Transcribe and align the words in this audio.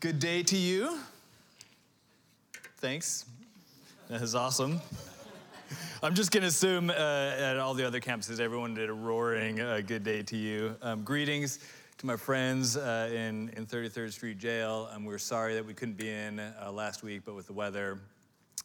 Good 0.00 0.20
day 0.20 0.44
to 0.44 0.56
you. 0.56 0.96
Thanks. 2.76 3.24
That 4.08 4.22
is 4.22 4.36
awesome. 4.36 4.80
I'm 6.04 6.14
just 6.14 6.30
going 6.30 6.42
to 6.42 6.48
assume 6.48 6.90
uh, 6.90 6.92
at 6.92 7.56
all 7.56 7.74
the 7.74 7.84
other 7.84 7.98
campuses, 7.98 8.38
everyone 8.38 8.74
did 8.74 8.90
a 8.90 8.92
roaring 8.92 9.60
uh, 9.60 9.80
good 9.84 10.04
day 10.04 10.22
to 10.22 10.36
you. 10.36 10.76
Um, 10.82 11.02
greetings 11.02 11.58
to 11.96 12.06
my 12.06 12.14
friends 12.14 12.76
uh, 12.76 13.10
in, 13.12 13.48
in 13.56 13.66
33rd 13.66 14.12
Street 14.12 14.38
Jail. 14.38 14.88
Um, 14.92 15.04
we're 15.04 15.18
sorry 15.18 15.54
that 15.54 15.66
we 15.66 15.74
couldn't 15.74 15.96
be 15.96 16.10
in 16.10 16.38
uh, 16.38 16.70
last 16.70 17.02
week, 17.02 17.22
but 17.24 17.34
with 17.34 17.48
the 17.48 17.52
weather, 17.52 17.98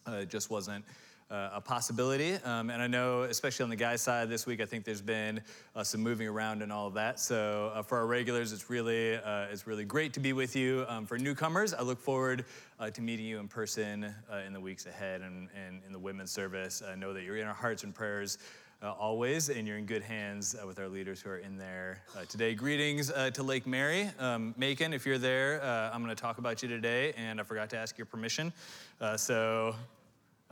uh, 0.07 0.17
it 0.17 0.29
just 0.29 0.51
wasn't 0.51 0.85
uh, 1.33 1.49
a 1.55 1.61
possibility. 1.61 2.35
Um, 2.45 2.69
and 2.69 2.81
I 2.81 2.85
know, 2.85 3.23
especially 3.23 3.63
on 3.63 3.69
the 3.71 3.75
guy 3.75 3.95
side 3.95 4.29
this 4.29 4.45
week, 4.45 4.61
I 4.61 4.65
think 4.65 4.85
there's 4.85 5.01
been 5.01 5.41
uh, 5.75 5.83
some 5.83 6.01
moving 6.01 6.27
around 6.27 6.61
and 6.61 6.71
all 6.71 6.85
of 6.85 6.93
that. 6.93 7.19
So 7.19 7.71
uh, 7.73 7.81
for 7.81 7.97
our 7.97 8.05
regulars, 8.05 8.53
it's 8.53 8.69
really 8.69 9.15
uh, 9.15 9.47
it's 9.51 9.65
really 9.65 9.83
great 9.83 10.13
to 10.13 10.19
be 10.19 10.31
with 10.31 10.55
you. 10.55 10.85
Um, 10.87 11.07
for 11.07 11.17
newcomers, 11.17 11.73
I 11.73 11.81
look 11.81 11.99
forward 11.99 12.45
uh, 12.79 12.91
to 12.91 13.01
meeting 13.01 13.25
you 13.25 13.39
in 13.39 13.47
person 13.47 14.13
uh, 14.31 14.41
in 14.45 14.53
the 14.53 14.59
weeks 14.59 14.85
ahead 14.85 15.21
and, 15.21 15.49
and 15.65 15.81
in 15.87 15.91
the 15.91 15.99
women's 15.99 16.29
service. 16.29 16.83
I 16.87 16.93
know 16.93 17.13
that 17.13 17.23
you're 17.23 17.37
in 17.37 17.47
our 17.47 17.53
hearts 17.53 17.83
and 17.83 17.93
prayers. 17.93 18.37
Always, 18.99 19.47
and 19.47 19.65
you're 19.65 19.77
in 19.77 19.85
good 19.85 20.03
hands 20.03 20.57
with 20.67 20.77
our 20.77 20.89
leaders 20.89 21.21
who 21.21 21.29
are 21.29 21.37
in 21.37 21.57
there 21.57 22.01
today. 22.27 22.53
Greetings 22.53 23.09
to 23.31 23.41
Lake 23.41 23.65
Mary. 23.65 24.09
Um, 24.19 24.53
Macon, 24.57 24.91
if 24.91 25.05
you're 25.05 25.17
there, 25.17 25.63
I'm 25.63 26.03
going 26.03 26.13
to 26.13 26.21
talk 26.21 26.37
about 26.37 26.61
you 26.61 26.67
today, 26.67 27.13
and 27.15 27.39
I 27.39 27.43
forgot 27.43 27.69
to 27.69 27.77
ask 27.77 27.97
your 27.97 28.07
permission. 28.07 28.51
so 29.15 29.73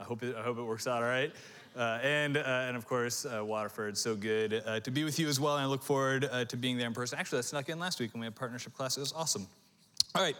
I 0.00 0.04
hope 0.04 0.22
it, 0.22 0.34
I 0.36 0.42
hope 0.42 0.58
it 0.58 0.62
works 0.62 0.86
out 0.86 1.02
all 1.02 1.08
right. 1.08 1.32
Uh, 1.74 1.98
and, 2.02 2.36
uh, 2.36 2.40
and 2.66 2.76
of 2.76 2.86
course, 2.86 3.24
uh, 3.24 3.42
Waterford, 3.42 3.96
so 3.96 4.14
good 4.14 4.62
uh, 4.66 4.80
to 4.80 4.90
be 4.90 5.04
with 5.04 5.18
you 5.18 5.28
as 5.28 5.40
well. 5.40 5.56
And 5.56 5.64
I 5.64 5.66
look 5.66 5.82
forward 5.82 6.28
uh, 6.30 6.44
to 6.44 6.56
being 6.56 6.76
there 6.76 6.86
in 6.86 6.92
person. 6.92 7.18
Actually, 7.18 7.38
I 7.38 7.42
snuck 7.42 7.68
in 7.70 7.78
last 7.78 7.98
week 7.98 8.12
when 8.12 8.20
we 8.20 8.26
had 8.26 8.34
partnership 8.34 8.74
class. 8.74 8.96
It 8.96 9.00
was 9.00 9.12
awesome. 9.14 9.46
All 10.14 10.22
right. 10.22 10.36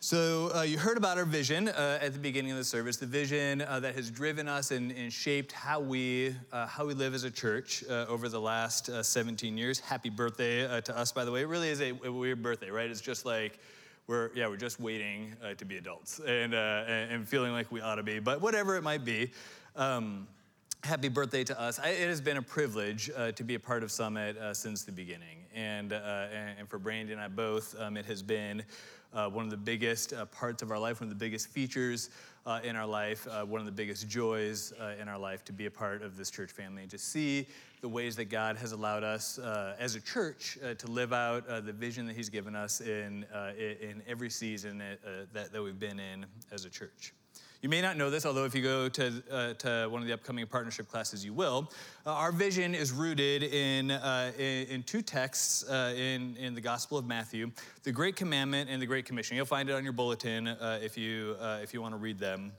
So, 0.00 0.52
uh, 0.54 0.62
you 0.62 0.78
heard 0.78 0.96
about 0.96 1.18
our 1.18 1.24
vision 1.24 1.66
at 1.66 2.12
the 2.12 2.20
beginning 2.20 2.52
of 2.52 2.56
the 2.56 2.62
service, 2.62 2.98
the 2.98 3.06
vision 3.06 3.58
that 3.58 3.96
has 3.96 4.12
driven 4.12 4.46
us 4.46 4.70
and, 4.70 4.92
and 4.92 5.12
shaped 5.12 5.50
how 5.50 5.80
we, 5.80 6.36
how 6.52 6.86
we 6.86 6.94
live 6.94 7.14
as 7.14 7.24
a 7.24 7.30
church 7.32 7.82
over 7.88 8.28
the 8.28 8.40
last 8.40 8.88
17 9.04 9.58
years. 9.58 9.80
Happy 9.80 10.08
birthday 10.08 10.80
to 10.82 10.96
us, 10.96 11.10
by 11.10 11.24
the 11.24 11.32
way. 11.32 11.40
It 11.40 11.48
really 11.48 11.70
is 11.70 11.80
a, 11.80 11.98
a 12.04 12.12
weird 12.12 12.44
birthday, 12.44 12.70
right? 12.70 12.88
It's 12.88 13.00
just 13.00 13.26
like, 13.26 13.58
we're 14.08 14.30
yeah 14.34 14.48
we're 14.48 14.56
just 14.56 14.80
waiting 14.80 15.36
uh, 15.44 15.54
to 15.54 15.64
be 15.64 15.76
adults 15.76 16.18
and, 16.26 16.54
uh, 16.54 16.84
and 16.88 17.28
feeling 17.28 17.52
like 17.52 17.70
we 17.70 17.80
ought 17.80 17.96
to 17.96 18.02
be 18.02 18.18
but 18.18 18.40
whatever 18.40 18.74
it 18.74 18.82
might 18.82 19.04
be 19.04 19.30
um, 19.76 20.26
happy 20.82 21.08
birthday 21.08 21.44
to 21.44 21.60
us. 21.60 21.78
I, 21.78 21.90
it 21.90 22.08
has 22.08 22.20
been 22.20 22.38
a 22.38 22.42
privilege 22.42 23.10
uh, 23.14 23.32
to 23.32 23.44
be 23.44 23.54
a 23.54 23.60
part 23.60 23.82
of 23.82 23.90
summit 23.90 24.36
uh, 24.38 24.54
since 24.54 24.82
the 24.84 24.92
beginning 24.92 25.44
and, 25.54 25.92
uh, 25.92 26.26
and, 26.32 26.60
and 26.60 26.68
for 26.68 26.78
brandy 26.78 27.12
and 27.12 27.20
i 27.20 27.28
both 27.28 27.78
um, 27.78 27.96
it 27.96 28.06
has 28.06 28.22
been 28.22 28.62
uh, 29.14 29.28
one 29.28 29.44
of 29.44 29.50
the 29.50 29.56
biggest 29.56 30.12
parts 30.32 30.62
of 30.62 30.70
our 30.70 30.78
life 30.78 31.00
one 31.00 31.10
of 31.10 31.18
the 31.18 31.24
biggest 31.24 31.48
features 31.48 32.10
in 32.64 32.76
our 32.76 32.86
life 32.86 33.26
one 33.46 33.60
of 33.60 33.66
the 33.66 33.72
biggest 33.72 34.08
joys 34.08 34.72
in 35.00 35.08
our 35.08 35.18
life 35.18 35.44
to 35.44 35.52
be 35.52 35.66
a 35.66 35.70
part 35.70 36.02
of 36.02 36.16
this 36.16 36.30
church 36.30 36.50
family 36.50 36.82
and 36.82 36.90
to 36.90 36.98
see 36.98 37.46
the 37.80 37.88
ways 37.88 38.16
that 38.16 38.26
God 38.26 38.56
has 38.56 38.72
allowed 38.72 39.04
us 39.04 39.38
uh, 39.38 39.76
as 39.78 39.94
a 39.94 40.00
church 40.00 40.58
uh, 40.64 40.74
to 40.74 40.86
live 40.88 41.12
out 41.12 41.46
uh, 41.46 41.60
the 41.60 41.72
vision 41.72 42.06
that 42.06 42.16
He's 42.16 42.28
given 42.28 42.56
us 42.56 42.80
in, 42.80 43.24
uh, 43.32 43.52
in 43.58 44.02
every 44.06 44.30
season 44.30 44.80
uh, 44.80 44.96
that, 45.32 45.52
that, 45.52 45.62
we've 45.62 45.78
been 45.78 46.00
in 46.00 46.26
as 46.50 46.64
a 46.64 46.70
church. 46.70 47.12
You 47.60 47.68
may 47.68 47.82
not 47.82 47.96
know 47.96 48.08
this, 48.08 48.24
although 48.24 48.44
if 48.44 48.54
you 48.54 48.62
go 48.62 48.88
to, 48.88 49.22
uh, 49.32 49.54
to 49.54 49.88
one 49.90 50.00
of 50.00 50.06
the 50.06 50.14
upcoming 50.14 50.46
partnership 50.46 50.88
classes, 50.88 51.24
you 51.24 51.32
will. 51.32 51.72
our 52.06 52.30
vision 52.30 52.72
is 52.72 52.92
rooted 52.92 53.42
in, 53.42 53.90
in, 53.90 54.66
in, 54.68 54.82
two 54.84 55.02
texts 55.02 55.68
in, 55.68 56.36
in 56.36 56.54
the 56.54 56.60
Gospel 56.60 56.98
of 56.98 57.06
Matthew 57.06 57.50
the 57.82 57.90
Great 57.90 58.14
Commandment 58.14 58.70
and 58.70 58.80
the 58.80 58.86
Great 58.86 59.06
Commission. 59.06 59.36
You'll 59.36 59.44
find 59.44 59.68
it 59.68 59.72
on 59.72 59.82
your 59.82 59.92
bulletin 59.92 60.46
if, 60.46 60.96
you, 60.96 61.34
if 61.40 61.74
you 61.74 61.82
want 61.82 61.94
to 61.94 61.98
read 61.98 62.20
them. 62.20 62.52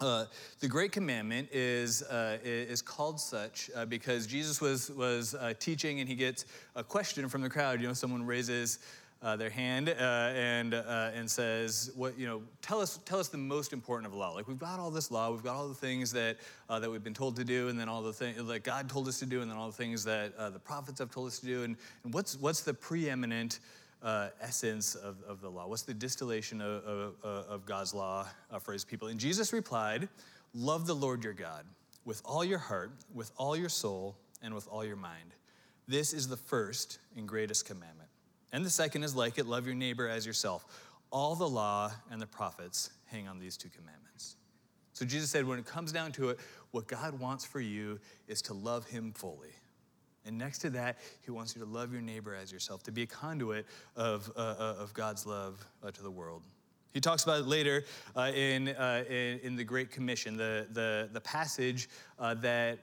Uh, 0.00 0.24
the 0.60 0.68
Great 0.68 0.92
Commandment 0.92 1.46
is, 1.52 2.02
uh, 2.04 2.38
is 2.42 2.80
called 2.80 3.20
such 3.20 3.70
uh, 3.76 3.84
because 3.84 4.26
Jesus 4.26 4.58
was, 4.58 4.90
was 4.92 5.34
uh, 5.34 5.52
teaching 5.58 6.00
and 6.00 6.08
he 6.08 6.14
gets 6.14 6.46
a 6.74 6.82
question 6.82 7.28
from 7.28 7.42
the 7.42 7.50
crowd. 7.50 7.82
You 7.82 7.88
know, 7.88 7.92
someone 7.92 8.24
raises 8.24 8.78
uh, 9.22 9.36
their 9.36 9.50
hand 9.50 9.88
uh, 9.88 9.92
and, 10.34 10.74
and 10.74 11.30
says, 11.30 11.90
what, 11.94 12.18
you 12.18 12.26
know, 12.26 12.42
tell 12.62 12.80
us, 12.80 12.98
tell 13.04 13.18
us 13.18 13.28
the 13.28 13.38
most 13.38 13.72
important 13.72 14.06
of 14.06 14.16
law. 14.16 14.32
Like, 14.32 14.48
we've 14.48 14.58
got 14.58 14.80
all 14.80 14.90
this 14.90 15.10
law, 15.10 15.30
we've 15.30 15.42
got 15.42 15.56
all 15.56 15.68
the 15.68 15.74
things 15.74 16.10
that, 16.12 16.38
that 16.68 16.90
we've 16.90 17.04
been 17.04 17.14
told 17.14 17.36
to 17.36 17.44
do, 17.44 17.68
and 17.68 17.78
then 17.78 17.88
all 17.88 18.02
the 18.02 18.12
things 18.12 18.42
that 18.44 18.64
God 18.64 18.88
told 18.88 19.08
us 19.08 19.18
to 19.18 19.26
do, 19.26 19.42
and 19.42 19.50
then 19.50 19.58
all 19.58 19.66
the 19.66 19.76
things 19.76 20.04
that 20.04 20.36
the 20.52 20.58
prophets 20.58 20.98
have 20.98 21.10
told 21.10 21.26
us 21.26 21.38
to 21.40 21.46
do. 21.46 21.64
And, 21.64 21.76
and 22.04 22.14
what's, 22.14 22.36
what's 22.36 22.62
the 22.62 22.74
preeminent 22.74 23.60
uh, 24.02 24.28
essence 24.40 24.94
of, 24.94 25.16
of 25.26 25.40
the 25.40 25.50
law? 25.50 25.66
What's 25.66 25.82
the 25.82 25.94
distillation 25.94 26.60
of, 26.60 26.84
of, 26.84 27.14
of 27.22 27.66
God's 27.66 27.94
law 27.94 28.26
uh, 28.50 28.58
for 28.58 28.72
his 28.72 28.84
people? 28.84 29.08
And 29.08 29.20
Jesus 29.20 29.52
replied, 29.52 30.08
Love 30.54 30.86
the 30.86 30.94
Lord 30.94 31.22
your 31.22 31.32
God 31.32 31.64
with 32.04 32.22
all 32.24 32.44
your 32.44 32.58
heart, 32.58 32.90
with 33.14 33.30
all 33.36 33.56
your 33.56 33.68
soul, 33.68 34.16
and 34.42 34.54
with 34.54 34.66
all 34.68 34.84
your 34.84 34.96
mind. 34.96 35.34
This 35.86 36.12
is 36.12 36.28
the 36.28 36.36
first 36.36 36.98
and 37.16 37.28
greatest 37.28 37.66
commandment. 37.66 38.09
And 38.52 38.64
the 38.64 38.70
second 38.70 39.04
is 39.04 39.14
like 39.14 39.38
it 39.38 39.46
love 39.46 39.66
your 39.66 39.74
neighbor 39.74 40.08
as 40.08 40.26
yourself. 40.26 40.64
All 41.10 41.34
the 41.34 41.48
law 41.48 41.92
and 42.10 42.20
the 42.20 42.26
prophets 42.26 42.90
hang 43.06 43.28
on 43.28 43.38
these 43.38 43.56
two 43.56 43.68
commandments. 43.68 44.36
So 44.92 45.04
Jesus 45.04 45.30
said, 45.30 45.46
when 45.46 45.58
it 45.58 45.66
comes 45.66 45.92
down 45.92 46.12
to 46.12 46.30
it, 46.30 46.38
what 46.72 46.86
God 46.86 47.18
wants 47.18 47.44
for 47.44 47.60
you 47.60 47.98
is 48.28 48.42
to 48.42 48.54
love 48.54 48.86
him 48.86 49.12
fully. 49.12 49.50
And 50.26 50.36
next 50.36 50.58
to 50.58 50.70
that, 50.70 50.98
he 51.24 51.30
wants 51.30 51.56
you 51.56 51.64
to 51.64 51.68
love 51.68 51.92
your 51.92 52.02
neighbor 52.02 52.34
as 52.34 52.52
yourself, 52.52 52.82
to 52.84 52.92
be 52.92 53.02
a 53.02 53.06
conduit 53.06 53.66
of, 53.96 54.30
uh, 54.36 54.40
uh, 54.40 54.76
of 54.78 54.92
God's 54.92 55.26
love 55.26 55.64
uh, 55.82 55.90
to 55.90 56.02
the 56.02 56.10
world. 56.10 56.42
He 56.92 57.00
talks 57.00 57.22
about 57.22 57.40
it 57.40 57.46
later 57.46 57.84
uh, 58.16 58.32
in, 58.34 58.68
uh, 58.68 59.04
in, 59.08 59.38
in, 59.42 59.56
the 59.56 59.64
Great 59.64 59.90
Commission, 59.90 60.36
the, 60.36 60.66
the, 60.72 61.08
the 61.12 61.20
passage 61.20 61.88
that, 62.18 62.78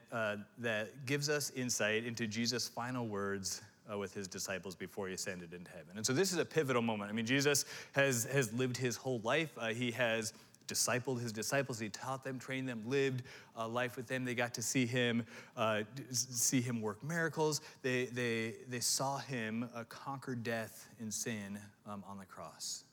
that 0.58 1.06
gives 1.06 1.28
us 1.28 1.50
insight 1.50 2.04
into 2.04 2.26
Jesus' 2.26 2.68
final 2.68 3.06
words 3.06 3.60
with 3.96 4.12
his 4.12 4.28
disciples 4.28 4.74
before 4.74 5.08
he 5.08 5.14
ascended 5.14 5.54
into 5.54 5.70
heaven. 5.70 5.96
And 5.96 6.04
so 6.04 6.12
this 6.12 6.32
is 6.32 6.38
a 6.38 6.44
pivotal 6.44 6.82
moment. 6.82 7.10
I 7.10 7.14
mean, 7.14 7.26
Jesus 7.26 7.64
has, 7.92 8.24
has 8.24 8.52
lived 8.52 8.76
his 8.76 8.96
whole 8.96 9.20
life. 9.20 9.56
he 9.74 9.90
has 9.92 10.32
discipled 10.68 11.20
his 11.20 11.32
disciples. 11.32 11.80
He 11.80 11.88
taught 11.88 12.22
them, 12.22 12.38
trained 12.38 12.68
them, 12.68 12.82
lived 12.86 13.22
uh, 13.56 13.66
life 13.66 13.96
with 13.96 14.06
them. 14.06 14.24
They 14.24 14.34
got 14.34 14.54
to 14.54 14.62
see 14.62 14.86
him, 14.86 15.24
uh, 15.56 15.82
see 16.10 16.60
him 16.60 16.80
work 16.80 17.02
miracles. 17.02 17.62
They, 17.82 18.06
they, 18.06 18.54
they 18.68 18.80
saw 18.80 19.18
him 19.18 19.68
uh, 19.74 19.84
conquer 19.88 20.34
death 20.34 20.88
and 21.00 21.12
sin 21.12 21.58
um, 21.86 22.04
on 22.06 22.18
the 22.18 22.26
cross 22.26 22.84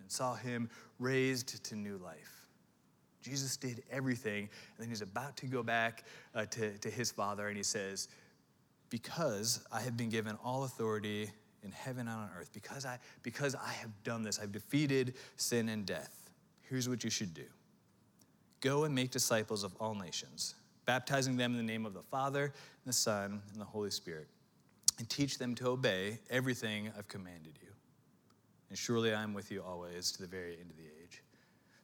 and 0.00 0.10
saw 0.10 0.34
him 0.34 0.68
raised 0.98 1.64
to 1.64 1.76
new 1.76 1.96
life. 1.98 2.48
Jesus 3.22 3.56
did 3.56 3.82
everything, 3.90 4.44
and 4.44 4.78
then 4.78 4.88
he's 4.88 5.02
about 5.02 5.36
to 5.38 5.46
go 5.46 5.62
back 5.62 6.04
uh, 6.34 6.46
to, 6.46 6.76
to 6.78 6.90
his 6.90 7.10
Father, 7.10 7.48
and 7.48 7.56
he 7.56 7.62
says, 7.62 8.08
Because 8.90 9.64
I 9.72 9.80
have 9.80 9.96
been 9.96 10.10
given 10.10 10.36
all 10.44 10.64
authority 10.64 11.30
in 11.62 11.72
heaven 11.72 12.08
and 12.08 12.16
on 12.16 12.30
earth, 12.38 12.50
because 12.52 12.84
I, 12.84 12.98
because 13.22 13.54
I 13.54 13.72
have 13.72 13.90
done 14.02 14.22
this, 14.22 14.38
I've 14.38 14.52
defeated 14.52 15.14
sin 15.36 15.68
and 15.68 15.86
death 15.86 16.20
here's 16.70 16.88
what 16.88 17.04
you 17.04 17.10
should 17.10 17.34
do 17.34 17.44
Go 18.60 18.84
and 18.84 18.94
make 18.94 19.10
disciples 19.10 19.64
of 19.64 19.74
all 19.80 19.94
nations, 19.94 20.54
baptizing 20.86 21.36
them 21.36 21.52
in 21.52 21.56
the 21.56 21.72
name 21.72 21.86
of 21.86 21.94
the 21.94 22.02
Father, 22.02 22.44
and 22.44 22.52
the 22.84 22.92
Son, 22.92 23.42
and 23.52 23.60
the 23.60 23.64
Holy 23.64 23.90
Spirit, 23.90 24.28
and 24.98 25.08
teach 25.08 25.38
them 25.38 25.54
to 25.56 25.68
obey 25.68 26.18
everything 26.28 26.92
I've 26.96 27.08
commanded 27.08 27.54
you. 27.62 27.68
And 28.68 28.78
surely 28.78 29.14
I 29.14 29.22
am 29.22 29.32
with 29.32 29.50
you 29.50 29.62
always 29.62 30.12
to 30.12 30.20
the 30.20 30.28
very 30.28 30.58
end 30.60 30.70
of 30.70 30.76
the 30.76 30.84
age. 30.84 31.22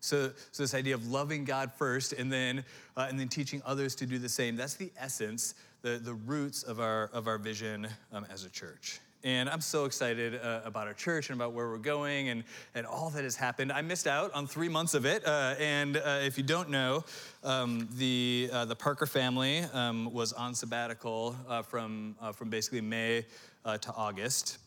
So, 0.01 0.33
so 0.53 0.63
this 0.63 0.75
idea 0.75 0.95
of 0.95 1.11
loving 1.11 1.45
God 1.45 1.73
first 1.73 2.13
and 2.13 2.31
then, 2.31 2.63
uh, 2.95 3.07
and 3.09 3.19
then 3.19 3.29
teaching 3.29 3.63
others 3.65 3.95
to 3.97 4.07
do 4.07 4.19
the 4.19 4.29
same, 4.29 4.55
that's 4.55 4.75
the 4.75 4.93
essence, 4.99 5.55
the, 5.87 5.99
the 5.99 6.15
roots 6.15 6.65
of 6.65 6.81
our, 6.81 7.05
of 7.13 7.29
our 7.29 7.39
vision 7.39 7.87
um, 8.13 8.27
as 8.29 8.45
a 8.45 8.51
church. 8.51 8.99
And 9.23 9.49
I'm 9.49 9.61
so 9.61 9.85
excited 9.85 10.35
uh, 10.35 10.63
about 10.65 10.89
our 10.89 10.95
church 10.95 11.31
and 11.31 11.39
about 11.39 11.53
where 11.53 11.69
we're 11.69 11.79
going 11.79 12.29
and, 12.29 12.43
and 12.75 12.85
all 12.85 13.09
that 13.11 13.23
has 13.23 13.37
happened. 13.37 13.71
I 13.71 13.83
missed 13.83 14.09
out 14.09 14.35
on 14.35 14.49
three 14.49 14.69
months 14.69 14.95
of 14.95 15.07
it. 15.07 15.25
Uh, 15.25 15.55
and 15.61 15.97
uh, 15.97 16.23
if 16.23 16.39
you 16.39 16.43
don't 16.43 16.71
know, 16.71 17.05
um, 17.45 17.89
the, 17.99 18.51
uh, 18.53 18.65
the 18.65 18.75
Parker 18.75 19.07
family 19.07 19.61
um, 19.73 20.13
was 20.13 20.33
on 20.33 20.57
sabbatical 20.57 21.37
uh, 21.49 21.63
from, 21.63 22.17
uh, 22.21 22.33
from 22.33 22.51
basically 22.51 22.81
May 22.81 23.25
to 23.65 23.95
August. 23.97 24.59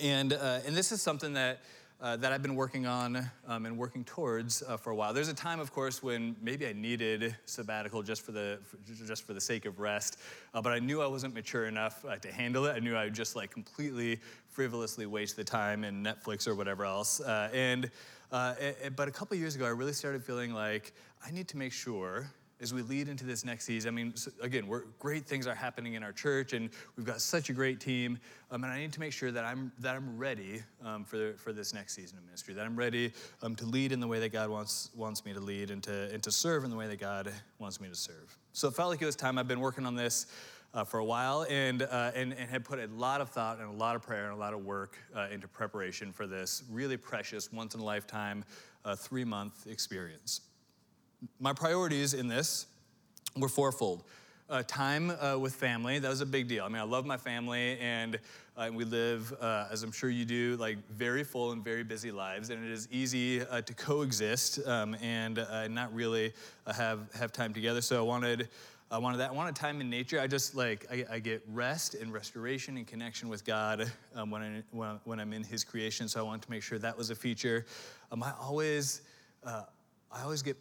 And, 0.00 0.32
and 0.32 0.74
this 0.74 0.92
is 0.92 1.02
something 1.02 1.34
that 1.34 1.60
uh, 2.00 2.16
that 2.16 2.32
I've 2.32 2.42
been 2.42 2.54
working 2.54 2.86
on 2.86 3.28
um, 3.46 3.66
and 3.66 3.76
working 3.76 4.04
towards 4.04 4.62
uh, 4.62 4.76
for 4.76 4.90
a 4.90 4.94
while. 4.94 5.12
There's 5.12 5.28
a 5.28 5.34
time, 5.34 5.58
of 5.58 5.72
course, 5.72 6.02
when 6.02 6.36
maybe 6.40 6.66
I 6.66 6.72
needed 6.72 7.36
sabbatical 7.44 8.02
just 8.02 8.22
for 8.22 8.32
the 8.32 8.60
for, 8.64 8.76
just 9.06 9.26
for 9.26 9.34
the 9.34 9.40
sake 9.40 9.66
of 9.66 9.80
rest, 9.80 10.18
uh, 10.54 10.62
but 10.62 10.72
I 10.72 10.78
knew 10.78 11.02
I 11.02 11.06
wasn't 11.06 11.34
mature 11.34 11.66
enough 11.66 12.04
uh, 12.04 12.16
to 12.16 12.32
handle 12.32 12.66
it. 12.66 12.76
I 12.76 12.78
knew 12.78 12.94
I 12.94 13.04
would 13.04 13.14
just 13.14 13.34
like 13.34 13.50
completely 13.50 14.20
frivolously 14.48 15.06
waste 15.06 15.36
the 15.36 15.44
time 15.44 15.82
in 15.84 16.04
Netflix 16.04 16.46
or 16.46 16.54
whatever 16.54 16.84
else. 16.84 17.20
Uh, 17.20 17.50
and 17.52 17.90
uh, 18.30 18.54
but 18.94 19.08
a 19.08 19.10
couple 19.10 19.36
years 19.36 19.56
ago, 19.56 19.64
I 19.64 19.70
really 19.70 19.92
started 19.92 20.22
feeling 20.22 20.52
like 20.52 20.92
I 21.26 21.30
need 21.30 21.48
to 21.48 21.56
make 21.56 21.72
sure 21.72 22.30
as 22.60 22.74
we 22.74 22.82
lead 22.82 23.08
into 23.08 23.24
this 23.24 23.44
next 23.44 23.64
season, 23.64 23.88
I 23.88 23.92
mean, 23.92 24.14
again, 24.42 24.68
great 24.98 25.26
things 25.26 25.46
are 25.46 25.54
happening 25.54 25.94
in 25.94 26.02
our 26.02 26.12
church, 26.12 26.52
and 26.54 26.70
we've 26.96 27.06
got 27.06 27.20
such 27.20 27.50
a 27.50 27.52
great 27.52 27.80
team. 27.80 28.18
Um, 28.50 28.64
and 28.64 28.72
I 28.72 28.80
need 28.80 28.92
to 28.92 29.00
make 29.00 29.12
sure 29.12 29.30
that 29.30 29.44
I'm 29.44 29.70
that 29.78 29.94
I'm 29.94 30.18
ready 30.18 30.62
um, 30.84 31.04
for 31.04 31.34
for 31.34 31.52
this 31.52 31.72
next 31.72 31.94
season 31.94 32.18
of 32.18 32.24
ministry. 32.24 32.54
That 32.54 32.66
I'm 32.66 32.76
ready 32.76 33.12
um, 33.42 33.54
to 33.56 33.66
lead 33.66 33.92
in 33.92 34.00
the 34.00 34.08
way 34.08 34.18
that 34.20 34.32
God 34.32 34.50
wants 34.50 34.90
wants 34.96 35.24
me 35.24 35.32
to 35.34 35.40
lead, 35.40 35.70
and 35.70 35.82
to 35.84 36.10
and 36.12 36.22
to 36.22 36.32
serve 36.32 36.64
in 36.64 36.70
the 36.70 36.76
way 36.76 36.88
that 36.88 36.98
God 36.98 37.32
wants 37.58 37.80
me 37.80 37.88
to 37.88 37.94
serve. 37.94 38.36
So 38.52 38.68
it 38.68 38.74
felt 38.74 38.90
like 38.90 39.00
it 39.00 39.06
was 39.06 39.16
time. 39.16 39.38
I've 39.38 39.48
been 39.48 39.60
working 39.60 39.86
on 39.86 39.94
this. 39.94 40.26
Uh, 40.74 40.84
for 40.84 40.98
a 41.00 41.04
while 41.04 41.46
and, 41.48 41.80
uh, 41.80 42.10
and, 42.14 42.34
and 42.34 42.50
had 42.50 42.62
put 42.62 42.78
a 42.78 42.86
lot 42.88 43.22
of 43.22 43.30
thought 43.30 43.58
and 43.58 43.70
a 43.70 43.72
lot 43.72 43.96
of 43.96 44.02
prayer 44.02 44.24
and 44.24 44.34
a 44.34 44.38
lot 44.38 44.52
of 44.52 44.66
work 44.66 44.98
uh, 45.16 45.26
into 45.32 45.48
preparation 45.48 46.12
for 46.12 46.26
this 46.26 46.62
really 46.70 46.98
precious, 46.98 47.50
once 47.50 47.74
in 47.74 47.80
a 47.80 47.84
lifetime, 47.84 48.44
uh, 48.84 48.94
three 48.94 49.24
month 49.24 49.66
experience. 49.66 50.42
My 51.40 51.52
priorities 51.52 52.14
in 52.14 52.28
this 52.28 52.66
were 53.36 53.48
fourfold. 53.48 54.04
Uh, 54.50 54.62
time 54.66 55.10
uh, 55.10 55.36
with 55.38 55.54
family, 55.54 55.98
that 55.98 56.08
was 56.08 56.22
a 56.22 56.26
big 56.26 56.48
deal. 56.48 56.64
I 56.64 56.68
mean, 56.68 56.80
I 56.80 56.84
love 56.84 57.04
my 57.04 57.18
family, 57.18 57.78
and 57.80 58.18
uh, 58.56 58.70
we 58.72 58.84
live, 58.84 59.30
uh, 59.42 59.66
as 59.70 59.82
I'm 59.82 59.92
sure 59.92 60.08
you 60.08 60.24
do, 60.24 60.56
like 60.58 60.78
very 60.90 61.22
full 61.22 61.52
and 61.52 61.62
very 61.62 61.84
busy 61.84 62.10
lives, 62.10 62.48
and 62.48 62.64
it 62.64 62.70
is 62.70 62.88
easy 62.90 63.42
uh, 63.42 63.60
to 63.60 63.74
coexist 63.74 64.66
um, 64.66 64.94
and 65.02 65.38
uh, 65.38 65.68
not 65.68 65.94
really 65.94 66.32
have, 66.66 67.12
have 67.14 67.30
time 67.30 67.52
together. 67.52 67.82
So 67.82 67.98
I 67.98 68.02
wanted, 68.02 68.48
I 68.90 68.96
wanted 68.96 69.18
that. 69.18 69.30
I 69.30 69.34
wanted 69.34 69.54
time 69.54 69.82
in 69.82 69.90
nature. 69.90 70.18
I 70.18 70.26
just 70.26 70.54
like, 70.54 70.86
I, 70.90 71.04
I 71.10 71.18
get 71.18 71.42
rest 71.52 71.94
and 71.94 72.10
restoration 72.10 72.78
and 72.78 72.86
connection 72.86 73.28
with 73.28 73.44
God 73.44 73.92
um, 74.14 74.30
when, 74.30 74.40
I, 74.40 74.62
when, 74.70 75.00
when, 75.04 75.20
I'm 75.20 75.34
in 75.34 75.44
His 75.44 75.62
creation, 75.62 76.08
so 76.08 76.20
I 76.20 76.22
wanted 76.22 76.42
to 76.46 76.50
make 76.50 76.62
sure 76.62 76.78
that 76.78 76.96
was 76.96 77.10
a 77.10 77.14
feature. 77.14 77.66
Um, 78.10 78.22
I 78.22 78.32
always, 78.40 79.02
I 79.44 80.22
always 80.22 80.40
get 80.40 80.56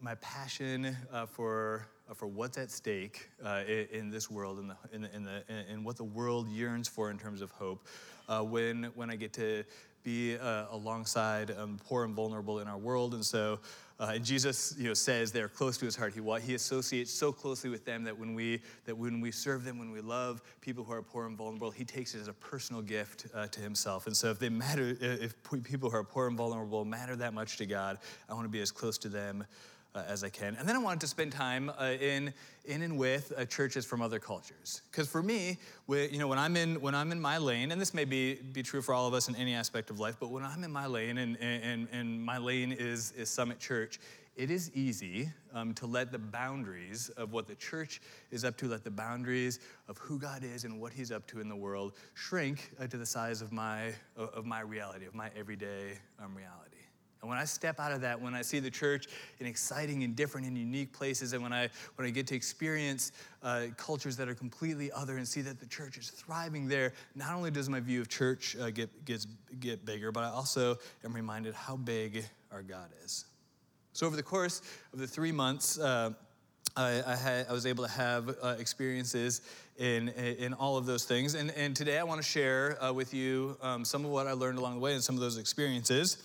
my 0.00 0.14
passion 0.16 0.96
uh, 1.12 1.26
for, 1.26 1.88
uh, 2.08 2.14
for 2.14 2.26
what's 2.26 2.58
at 2.58 2.70
stake 2.70 3.28
uh, 3.44 3.62
in, 3.66 3.86
in, 3.92 4.10
this 4.10 4.30
world 4.30 4.58
and 4.58 4.72
in, 4.92 5.04
in, 5.04 5.14
in, 5.14 5.24
the, 5.24 5.42
in, 5.72 5.84
what 5.84 5.96
the 5.96 6.04
world 6.04 6.48
yearns 6.48 6.86
for 6.86 7.10
in 7.10 7.18
terms 7.18 7.42
of 7.42 7.50
hope 7.50 7.86
uh, 8.28 8.40
when, 8.42 8.84
when 8.94 9.10
I 9.10 9.16
get 9.16 9.32
to 9.34 9.64
be 10.04 10.36
uh, 10.36 10.66
alongside 10.70 11.50
um, 11.50 11.78
poor 11.84 12.04
and 12.04 12.14
vulnerable 12.14 12.60
in 12.60 12.68
our 12.68 12.78
world. 12.78 13.14
And 13.14 13.24
so 13.24 13.58
uh, 14.00 14.12
and 14.14 14.24
Jesus 14.24 14.76
you 14.78 14.86
know, 14.86 14.94
says 14.94 15.32
they're 15.32 15.48
close 15.48 15.76
to 15.78 15.84
his 15.84 15.96
heart. 15.96 16.14
He, 16.14 16.20
he 16.46 16.54
associates 16.54 17.12
so 17.12 17.32
closely 17.32 17.68
with 17.68 17.84
them 17.84 18.04
that 18.04 18.16
when, 18.16 18.32
we, 18.32 18.60
that 18.84 18.96
when 18.96 19.20
we 19.20 19.32
serve 19.32 19.64
them, 19.64 19.76
when 19.76 19.90
we 19.90 20.00
love 20.00 20.40
people 20.60 20.84
who 20.84 20.92
are 20.92 21.02
poor 21.02 21.26
and 21.26 21.36
vulnerable, 21.36 21.72
he 21.72 21.84
takes 21.84 22.14
it 22.14 22.20
as 22.20 22.28
a 22.28 22.32
personal 22.32 22.80
gift 22.80 23.26
to 23.50 23.60
himself. 23.60 24.06
And 24.06 24.16
so 24.16 24.30
if 24.30 24.38
they 24.38 24.50
matter, 24.50 24.96
if 25.00 25.34
people 25.64 25.90
who 25.90 25.96
are 25.96 26.04
poor 26.04 26.28
and 26.28 26.36
vulnerable 26.36 26.84
matter 26.84 27.16
that 27.16 27.34
much 27.34 27.56
to 27.56 27.66
God, 27.66 27.98
I 28.28 28.34
want 28.34 28.44
to 28.44 28.50
be 28.50 28.60
as 28.60 28.70
close 28.70 28.98
to 28.98 29.08
them 29.08 29.44
uh, 29.94 30.02
as 30.06 30.22
I 30.24 30.28
can. 30.28 30.56
And 30.56 30.68
then 30.68 30.76
I 30.76 30.78
wanted 30.78 31.00
to 31.00 31.06
spend 31.06 31.32
time 31.32 31.70
uh, 31.78 31.92
in, 32.00 32.32
in 32.64 32.82
and 32.82 32.98
with 32.98 33.32
uh, 33.36 33.44
churches 33.44 33.84
from 33.84 34.02
other 34.02 34.18
cultures. 34.18 34.82
Because 34.90 35.08
for 35.08 35.22
me, 35.22 35.58
we, 35.86 36.08
you 36.08 36.18
know, 36.18 36.28
when 36.28 36.38
I'm, 36.38 36.56
in, 36.56 36.80
when 36.80 36.94
I'm 36.94 37.12
in 37.12 37.20
my 37.20 37.38
lane, 37.38 37.72
and 37.72 37.80
this 37.80 37.94
may 37.94 38.04
be, 38.04 38.34
be 38.34 38.62
true 38.62 38.82
for 38.82 38.94
all 38.94 39.06
of 39.06 39.14
us 39.14 39.28
in 39.28 39.36
any 39.36 39.54
aspect 39.54 39.90
of 39.90 39.98
life, 39.98 40.16
but 40.20 40.30
when 40.30 40.44
I'm 40.44 40.64
in 40.64 40.72
my 40.72 40.86
lane 40.86 41.18
and, 41.18 41.36
and, 41.40 41.88
and 41.92 42.22
my 42.22 42.38
lane 42.38 42.72
is, 42.72 43.12
is 43.12 43.28
Summit 43.28 43.58
Church, 43.58 43.98
it 44.36 44.52
is 44.52 44.70
easy 44.72 45.28
um, 45.52 45.74
to 45.74 45.86
let 45.86 46.12
the 46.12 46.18
boundaries 46.18 47.08
of 47.16 47.32
what 47.32 47.48
the 47.48 47.56
church 47.56 48.00
is 48.30 48.44
up 48.44 48.56
to, 48.58 48.68
let 48.68 48.84
the 48.84 48.90
boundaries 48.90 49.58
of 49.88 49.98
who 49.98 50.16
God 50.16 50.44
is 50.44 50.62
and 50.62 50.80
what 50.80 50.92
He's 50.92 51.10
up 51.10 51.26
to 51.28 51.40
in 51.40 51.48
the 51.48 51.56
world 51.56 51.94
shrink 52.14 52.70
uh, 52.78 52.86
to 52.86 52.96
the 52.96 53.06
size 53.06 53.42
of 53.42 53.50
my, 53.50 53.92
of 54.16 54.46
my 54.46 54.60
reality, 54.60 55.06
of 55.06 55.14
my 55.14 55.30
everyday 55.36 55.98
um, 56.22 56.36
reality. 56.36 56.76
And 57.20 57.28
when 57.28 57.38
I 57.38 57.44
step 57.44 57.80
out 57.80 57.92
of 57.92 58.00
that, 58.02 58.20
when 58.20 58.34
I 58.34 58.42
see 58.42 58.60
the 58.60 58.70
church 58.70 59.06
in 59.40 59.46
exciting 59.46 60.04
and 60.04 60.14
different 60.14 60.46
and 60.46 60.56
unique 60.56 60.92
places, 60.92 61.32
and 61.32 61.42
when 61.42 61.52
I, 61.52 61.68
when 61.96 62.06
I 62.06 62.10
get 62.10 62.26
to 62.28 62.36
experience 62.36 63.12
uh, 63.42 63.66
cultures 63.76 64.16
that 64.16 64.28
are 64.28 64.34
completely 64.34 64.92
other 64.92 65.16
and 65.16 65.26
see 65.26 65.40
that 65.42 65.58
the 65.58 65.66
church 65.66 65.98
is 65.98 66.10
thriving 66.10 66.68
there, 66.68 66.92
not 67.14 67.34
only 67.34 67.50
does 67.50 67.68
my 67.68 67.80
view 67.80 68.00
of 68.00 68.08
church 68.08 68.56
uh, 68.60 68.70
get, 68.70 69.04
gets, 69.04 69.26
get 69.58 69.84
bigger, 69.84 70.12
but 70.12 70.22
I 70.22 70.28
also 70.28 70.76
am 71.04 71.12
reminded 71.12 71.54
how 71.54 71.76
big 71.76 72.24
our 72.52 72.62
God 72.62 72.90
is. 73.04 73.24
So, 73.92 74.06
over 74.06 74.14
the 74.14 74.22
course 74.22 74.62
of 74.92 75.00
the 75.00 75.06
three 75.08 75.32
months, 75.32 75.76
uh, 75.76 76.10
I, 76.78 77.02
I, 77.04 77.16
had, 77.16 77.46
I, 77.48 77.52
was 77.52 77.66
able 77.66 77.84
to 77.84 77.90
have 77.90 78.36
uh, 78.40 78.54
experiences 78.58 79.40
in, 79.78 80.10
in 80.10 80.54
all 80.54 80.76
of 80.76 80.86
those 80.86 81.04
things. 81.04 81.34
And, 81.34 81.50
and 81.56 81.74
today 81.74 81.98
I 81.98 82.04
want 82.04 82.22
to 82.22 82.26
share 82.26 82.82
uh, 82.82 82.92
with 82.92 83.12
you 83.12 83.56
um, 83.60 83.84
some 83.84 84.04
of 84.04 84.12
what 84.12 84.28
I 84.28 84.32
learned 84.32 84.58
along 84.58 84.74
the 84.74 84.80
way 84.80 84.94
and 84.94 85.02
some 85.02 85.16
of 85.16 85.20
those 85.20 85.38
experiences. 85.38 86.18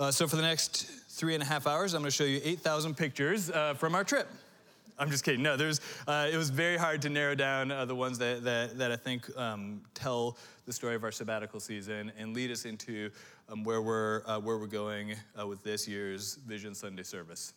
Uh, 0.00 0.10
so, 0.10 0.26
for 0.26 0.34
the 0.34 0.42
next 0.42 0.86
three 1.10 1.34
and 1.34 1.42
a 1.42 1.46
half 1.46 1.68
hours, 1.68 1.94
I'm 1.94 2.02
going 2.02 2.10
to 2.10 2.16
show 2.16 2.24
you 2.24 2.40
8,000 2.42 2.96
pictures 2.96 3.50
uh, 3.50 3.74
from 3.74 3.94
our 3.94 4.02
trip. 4.02 4.26
I'm 4.98 5.10
just 5.10 5.22
kidding. 5.22 5.42
No, 5.42 5.56
there's, 5.56 5.80
uh, 6.08 6.28
it 6.30 6.36
was 6.36 6.50
very 6.50 6.76
hard 6.76 7.02
to 7.02 7.08
narrow 7.08 7.36
down 7.36 7.70
uh, 7.70 7.84
the 7.84 7.94
ones 7.94 8.18
that, 8.18 8.42
that, 8.42 8.78
that 8.78 8.90
I 8.90 8.96
think 8.96 9.30
um, 9.38 9.80
tell 9.94 10.36
the 10.66 10.72
story 10.72 10.96
of 10.96 11.04
our 11.04 11.12
sabbatical 11.12 11.60
season 11.60 12.10
and 12.18 12.34
lead 12.34 12.50
us 12.50 12.64
into 12.64 13.10
um, 13.48 13.62
where, 13.62 13.80
we're, 13.80 14.22
where 14.40 14.58
we're 14.58 14.66
going 14.66 15.14
with 15.46 15.62
this 15.62 15.86
year's 15.86 16.34
Vision 16.46 16.74
Sunday 16.74 17.04
service. 17.04 17.54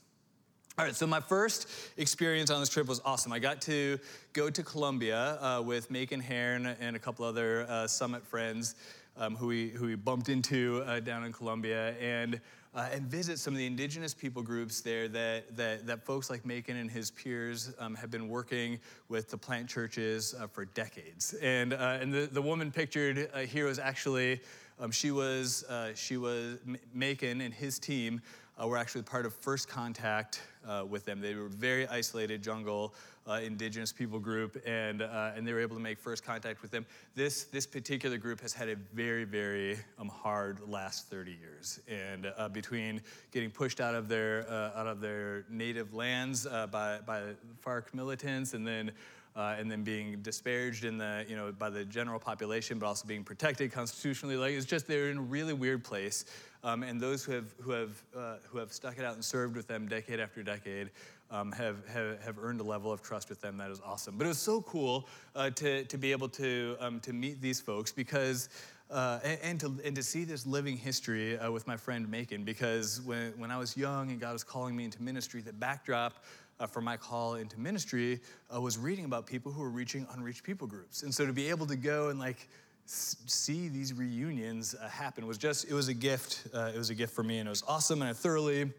All 0.75 0.83
right, 0.83 0.95
so 0.95 1.05
my 1.05 1.19
first 1.19 1.69
experience 1.97 2.49
on 2.49 2.59
this 2.59 2.67
trip 2.67 2.87
was 2.87 2.99
awesome. 3.05 3.31
I 3.31 3.37
got 3.37 3.61
to 3.61 3.99
go 4.33 4.49
to 4.49 4.63
Colombia 4.63 5.37
uh, 5.39 5.61
with 5.61 5.91
Macon 5.91 6.19
Hearn 6.19 6.65
and 6.65 6.95
a 6.95 6.99
couple 6.99 7.25
other 7.25 7.67
uh, 7.69 7.85
Summit 7.85 8.25
friends 8.25 8.73
um, 9.15 9.35
who, 9.35 9.45
we, 9.45 9.69
who 9.69 9.85
we 9.85 9.93
bumped 9.93 10.29
into 10.29 10.83
uh, 10.87 10.99
down 10.99 11.25
in 11.25 11.31
Colombia 11.31 11.93
and, 12.01 12.41
uh, 12.73 12.89
and 12.91 13.05
visit 13.05 13.37
some 13.37 13.53
of 13.53 13.59
the 13.59 13.67
indigenous 13.67 14.15
people 14.15 14.41
groups 14.41 14.81
there 14.81 15.07
that, 15.09 15.55
that, 15.55 15.85
that 15.85 16.03
folks 16.03 16.31
like 16.31 16.43
Macon 16.43 16.77
and 16.77 16.89
his 16.89 17.11
peers 17.11 17.71
um, 17.77 17.93
have 17.93 18.09
been 18.09 18.27
working 18.27 18.79
with 19.09 19.29
to 19.29 19.37
plant 19.37 19.69
churches 19.69 20.33
uh, 20.39 20.47
for 20.47 20.65
decades. 20.65 21.35
And, 21.39 21.73
uh, 21.73 21.99
and 22.01 22.11
the, 22.11 22.25
the 22.31 22.41
woman 22.41 22.71
pictured 22.71 23.29
here 23.47 23.67
was 23.67 23.77
actually, 23.77 24.41
um, 24.79 24.89
she 24.89 25.11
was, 25.11 25.65
she 25.93 26.17
was 26.17 26.57
Macon 26.95 27.41
and 27.41 27.53
his 27.53 27.77
team 27.77 28.23
uh, 28.61 28.67
were 28.67 28.77
actually 28.77 29.01
part 29.01 29.25
of 29.25 29.33
First 29.33 29.67
Contact 29.67 30.41
uh, 30.67 30.85
with 30.87 31.05
them. 31.05 31.19
They 31.19 31.35
were 31.35 31.47
very 31.47 31.87
isolated 31.87 32.43
jungle 32.43 32.93
uh, 33.25 33.39
indigenous 33.43 33.93
people 33.93 34.19
group, 34.19 34.61
and, 34.65 35.01
uh, 35.01 35.31
and 35.35 35.47
they 35.47 35.53
were 35.53 35.61
able 35.61 35.75
to 35.75 35.81
make 35.81 35.97
first 35.97 36.25
contact 36.25 36.61
with 36.61 36.71
them. 36.71 36.85
This, 37.15 37.45
this 37.45 37.65
particular 37.65 38.17
group 38.17 38.41
has 38.41 38.53
had 38.53 38.67
a 38.67 38.75
very, 38.93 39.23
very 39.23 39.77
um, 39.97 40.09
hard 40.09 40.59
last 40.67 41.09
30 41.09 41.31
years. 41.39 41.79
And 41.87 42.31
uh, 42.37 42.49
between 42.49 43.01
getting 43.31 43.49
pushed 43.49 43.79
out 43.79 43.95
of 43.95 44.09
their, 44.09 44.45
uh, 44.49 44.77
out 44.77 44.87
of 44.87 44.99
their 44.99 45.45
native 45.49 45.93
lands 45.93 46.45
by, 46.45 46.99
by 47.05 47.21
FARC 47.65 47.93
militants 47.93 48.53
and 48.53 48.67
then 48.67 48.91
uh, 49.35 49.55
and 49.57 49.69
then 49.69 49.83
being 49.83 50.21
disparaged 50.21 50.83
in 50.83 50.97
the, 50.97 51.25
you 51.27 51.35
know, 51.35 51.51
by 51.51 51.69
the 51.69 51.83
general 51.85 52.19
population, 52.19 52.79
but 52.79 52.85
also 52.85 53.07
being 53.07 53.23
protected 53.23 53.71
constitutionally. 53.71 54.37
Like 54.37 54.53
it's 54.53 54.65
just 54.65 54.87
they're 54.87 55.09
in 55.09 55.17
a 55.17 55.21
really 55.21 55.53
weird 55.53 55.83
place. 55.83 56.25
Um, 56.63 56.83
and 56.83 56.99
those 57.01 57.25
who 57.25 57.33
have, 57.33 57.53
who, 57.59 57.71
have, 57.71 58.03
uh, 58.15 58.35
who 58.49 58.57
have 58.57 58.71
stuck 58.71 58.97
it 58.97 59.03
out 59.03 59.15
and 59.15 59.25
served 59.25 59.57
with 59.57 59.67
them 59.67 59.87
decade 59.87 60.19
after 60.19 60.43
decade 60.43 60.91
um, 61.29 61.51
have, 61.51 61.85
have, 61.89 62.21
have 62.21 62.39
earned 62.39 62.61
a 62.61 62.63
level 62.63 62.91
of 62.91 63.01
trust 63.01 63.29
with 63.29 63.41
them 63.41 63.57
that 63.57 63.69
is 63.69 63.81
awesome. 63.83 64.17
But 64.17 64.25
it 64.25 64.29
was 64.29 64.39
so 64.39 64.61
cool 64.61 65.07
uh, 65.35 65.49
to, 65.49 65.83
to 65.83 65.97
be 65.97 66.11
able 66.11 66.29
to, 66.29 66.77
um, 66.79 66.99
to 67.01 67.11
meet 67.11 67.41
these 67.41 67.59
folks 67.59 67.91
because, 67.91 68.49
uh, 68.91 69.19
and, 69.23 69.39
and, 69.41 69.59
to, 69.59 69.79
and 69.83 69.95
to 69.95 70.03
see 70.03 70.23
this 70.23 70.45
living 70.45 70.77
history 70.77 71.37
uh, 71.37 71.51
with 71.51 71.67
my 71.67 71.75
friend 71.75 72.09
Macon 72.09 72.43
because 72.43 73.01
when, 73.01 73.33
when 73.37 73.51
I 73.51 73.57
was 73.57 73.75
young 73.75 74.11
and 74.11 74.21
God 74.21 74.33
was 74.33 74.43
calling 74.43 74.75
me 74.75 74.85
into 74.85 75.01
ministry, 75.01 75.41
the 75.41 75.51
backdrop 75.51 76.23
uh, 76.63 76.67
for 76.67 76.81
my 76.81 76.95
call 76.95 77.35
into 77.35 77.59
ministry 77.59 78.21
uh, 78.53 78.59
was 78.59 78.77
reading 78.77 79.03
about 79.05 79.27
people 79.27 79.51
who 79.51 79.61
were 79.61 79.69
reaching 79.69 80.07
unreached 80.13 80.43
people 80.43 80.65
groups. 80.65 81.03
And 81.03 81.13
so 81.13 81.25
to 81.25 81.33
be 81.33 81.49
able 81.49 81.65
to 81.67 81.75
go 81.75 82.09
and 82.09 82.19
like 82.19 82.47
see 82.85 83.67
these 83.67 83.93
reunions 83.93 84.73
uh, 84.75 84.87
happen 84.87 85.25
was 85.25 85.37
just 85.37 85.69
it 85.69 85.73
was 85.73 85.87
a 85.87 85.93
gift 85.93 86.47
uh, 86.53 86.71
it 86.73 86.77
was 86.77 86.89
a 86.89 86.95
gift 86.95 87.13
for 87.13 87.23
me 87.23 87.37
and 87.37 87.47
it 87.47 87.49
was 87.49 87.63
awesome 87.65 88.01
and 88.01 88.09
i 88.09 88.13
thoroughly 88.13 88.69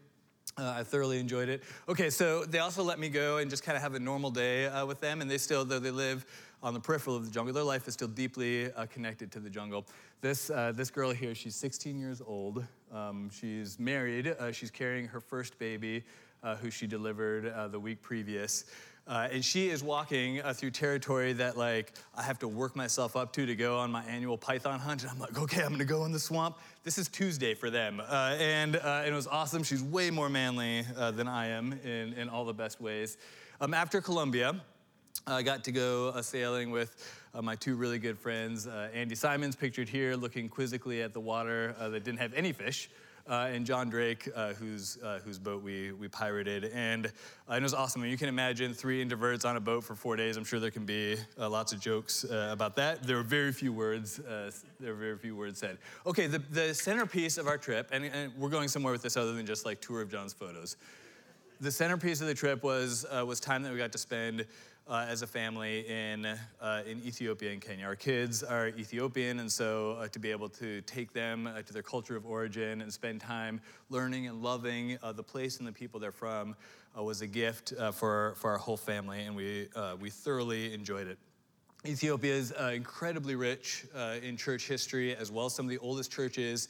uh, 0.57 0.75
I 0.77 0.83
thoroughly 0.83 1.19
enjoyed 1.19 1.49
it. 1.49 1.63
Okay, 1.89 2.09
so 2.09 2.45
they 2.45 2.59
also 2.59 2.81
let 2.81 2.97
me 2.97 3.09
go 3.09 3.39
and 3.39 3.49
just 3.49 3.63
kind 3.63 3.75
of 3.75 3.81
have 3.81 3.93
a 3.93 3.99
normal 3.99 4.29
day 4.29 4.67
uh, 4.67 4.85
with 4.85 5.01
them, 5.01 5.19
and 5.19 5.29
they 5.29 5.37
still, 5.37 5.65
though 5.65 5.79
they 5.79 5.91
live 5.91 6.25
on 6.63 6.73
the 6.73 6.79
peripheral 6.79 7.15
of 7.15 7.25
the 7.25 7.31
jungle, 7.31 7.53
their 7.53 7.63
life 7.63 7.89
is 7.89 7.93
still 7.93 8.07
deeply 8.07 8.71
uh, 8.71 8.85
connected 8.85 9.33
to 9.33 9.39
the 9.39 9.49
jungle. 9.49 9.85
This, 10.21 10.49
uh, 10.49 10.71
this 10.73 10.89
girl 10.89 11.11
here, 11.11 11.35
she's 11.35 11.55
16 11.55 11.99
years 11.99 12.21
old. 12.25 12.63
Um, 12.93 13.29
she's 13.31 13.77
married. 13.79 14.33
she's 14.53 14.71
carrying 14.71 15.07
her 15.07 15.19
first 15.19 15.59
baby, 15.59 16.05
who 16.61 16.69
she 16.69 16.87
delivered 16.87 17.71
the 17.71 17.79
week 17.79 18.01
previous. 18.01 18.65
Uh, 19.07 19.27
and 19.31 19.45
she 19.45 19.69
is 19.69 19.83
walking 19.83 20.41
uh, 20.41 20.51
through 20.51 20.71
territory 20.71 21.31
that 21.31 21.55
like 21.55 21.93
I 22.15 22.23
have 22.23 22.39
to 22.39 22.47
work 22.47 22.75
myself 22.75 23.15
up 23.15 23.31
to 23.33 23.45
to 23.45 23.55
go 23.55 23.77
on 23.77 23.91
my 23.91 24.03
annual 24.05 24.35
python 24.35 24.79
hunt. 24.79 25.03
And 25.03 25.11
I'm 25.11 25.19
like, 25.19 25.39
okay, 25.39 25.61
I'm 25.61 25.71
gonna 25.71 25.85
go 25.85 26.05
in 26.05 26.11
the 26.11 26.19
swamp. 26.19 26.57
This 26.83 26.97
is 26.97 27.07
Tuesday 27.07 27.53
for 27.53 27.69
them. 27.69 27.99
Uh, 27.99 28.35
and, 28.39 28.77
uh, 28.77 29.03
and, 29.05 29.09
it 29.09 29.15
was 29.15 29.27
awesome. 29.27 29.61
She's 29.61 29.83
way 29.83 30.09
more 30.09 30.27
manly 30.27 30.85
uh, 30.97 31.11
than 31.11 31.27
I 31.27 31.47
am 31.47 31.73
in, 31.83 32.13
in 32.13 32.29
all 32.29 32.45
the 32.45 32.53
best 32.53 32.81
ways. 32.81 33.17
Um, 33.61 33.75
after 33.75 34.01
Colombia, 34.01 34.59
I 35.27 35.43
got 35.43 35.63
to 35.65 35.71
go 35.71 36.09
uh, 36.09 36.23
sailing 36.23 36.71
with 36.71 37.21
my 37.41 37.55
two 37.55 37.75
really 37.75 37.99
good 37.99 38.17
friends. 38.17 38.65
Andy 38.65 39.13
Simons, 39.13 39.57
pictured 39.57 39.89
here, 39.89 40.15
looking 40.15 40.47
quizzically 40.47 41.01
at 41.01 41.11
the 41.11 41.19
water 41.19 41.75
that 41.77 42.03
didn't 42.05 42.19
have 42.19 42.33
any 42.33 42.53
fish. 42.53 42.89
Uh, 43.27 43.49
and 43.51 43.65
John 43.65 43.89
Drake, 43.89 44.29
uh, 44.35 44.53
whose, 44.53 44.97
uh, 45.03 45.19
whose 45.25 45.39
boat 45.39 45.63
we, 45.63 45.91
we 45.91 46.07
pirated. 46.07 46.65
And, 46.65 47.07
uh, 47.49 47.55
it 47.55 47.63
was 47.63 47.73
awesome. 47.73 48.05
You 48.05 48.17
can 48.17 48.29
imagine 48.29 48.73
three 48.73 49.03
introverts 49.03 49.45
on 49.45 49.57
a 49.57 49.59
boat 49.59 49.83
for 49.83 49.95
four 49.95 50.15
days. 50.15 50.37
I'm 50.37 50.43
sure 50.43 50.59
there 50.59 50.71
can 50.71 50.85
be 50.85 51.17
uh, 51.39 51.49
lots 51.49 51.73
of 51.73 51.79
jokes 51.79 52.23
uh, 52.23 52.49
about 52.51 52.75
that. 52.75 53.03
There 53.03 53.17
were 53.17 53.23
very 53.23 53.51
few 53.51 53.73
words. 53.73 54.17
there 54.17 54.93
were 54.93 54.99
very 54.99 55.17
few 55.17 55.35
words 55.35 55.59
said. 55.59 55.77
Okay, 56.05 56.27
the, 56.27 56.39
the 56.51 56.73
centerpiece 56.73 57.37
of 57.37 57.47
our 57.47 57.57
trip, 57.57 57.89
and, 57.91 58.05
and 58.05 58.31
we're 58.37 58.49
going 58.49 58.67
somewhere 58.67 58.93
with 58.93 59.01
this 59.01 59.17
other 59.17 59.33
than 59.33 59.45
just 59.45 59.65
like 59.65 59.81
tour 59.81 60.01
of 60.01 60.11
John's 60.11 60.33
photos. 60.33 60.77
The 61.61 61.71
centerpiece 61.71 62.21
of 62.21 62.27
the 62.27 62.33
trip 62.33 62.63
was, 62.63 63.05
was 63.11 63.39
time 63.39 63.63
that 63.63 63.71
we 63.71 63.77
got 63.77 63.93
to 63.93 63.97
spend 63.97 64.45
uh, 64.87 65.05
as 65.09 65.21
a 65.21 65.27
family 65.27 65.87
in, 65.87 66.25
uh, 66.25 66.83
in 66.85 67.01
Ethiopia 67.03 67.51
and 67.51 67.61
Kenya. 67.61 67.85
Our 67.85 67.95
kids 67.95 68.43
are 68.43 68.67
Ethiopian, 68.67 69.39
and 69.39 69.51
so 69.51 69.97
uh, 69.99 70.07
to 70.09 70.19
be 70.19 70.29
able 70.29 70.49
to 70.49 70.81
take 70.81 71.11
them 71.11 71.47
uh, 71.47 71.61
to 71.63 71.73
their 71.73 71.81
culture 71.81 72.15
of 72.15 72.25
origin 72.25 72.81
and 72.81 72.93
spend 72.93 73.21
time 73.21 73.61
learning 73.89 74.27
and 74.27 74.43
loving 74.43 74.97
uh, 75.01 75.11
the 75.11 75.23
place 75.23 75.57
and 75.57 75.67
the 75.67 75.71
people 75.71 75.99
they're 75.99 76.11
from 76.11 76.55
uh, 76.97 77.01
was 77.01 77.21
a 77.21 77.27
gift 77.27 77.73
for, 77.93 78.35
for 78.37 78.51
our 78.51 78.57
whole 78.57 78.77
family, 78.77 79.23
and 79.23 79.35
we, 79.35 79.67
we 79.99 80.09
thoroughly 80.09 80.73
enjoyed 80.73 81.07
it. 81.07 81.17
Ethiopia 81.85 82.33
is 82.33 82.51
incredibly 82.73 83.35
rich 83.35 83.85
in 84.23 84.37
church 84.37 84.67
history, 84.67 85.15
as 85.15 85.31
well 85.31 85.47
as 85.47 85.53
some 85.53 85.65
of 85.65 85.69
the 85.69 85.77
oldest 85.79 86.11
churches 86.11 86.69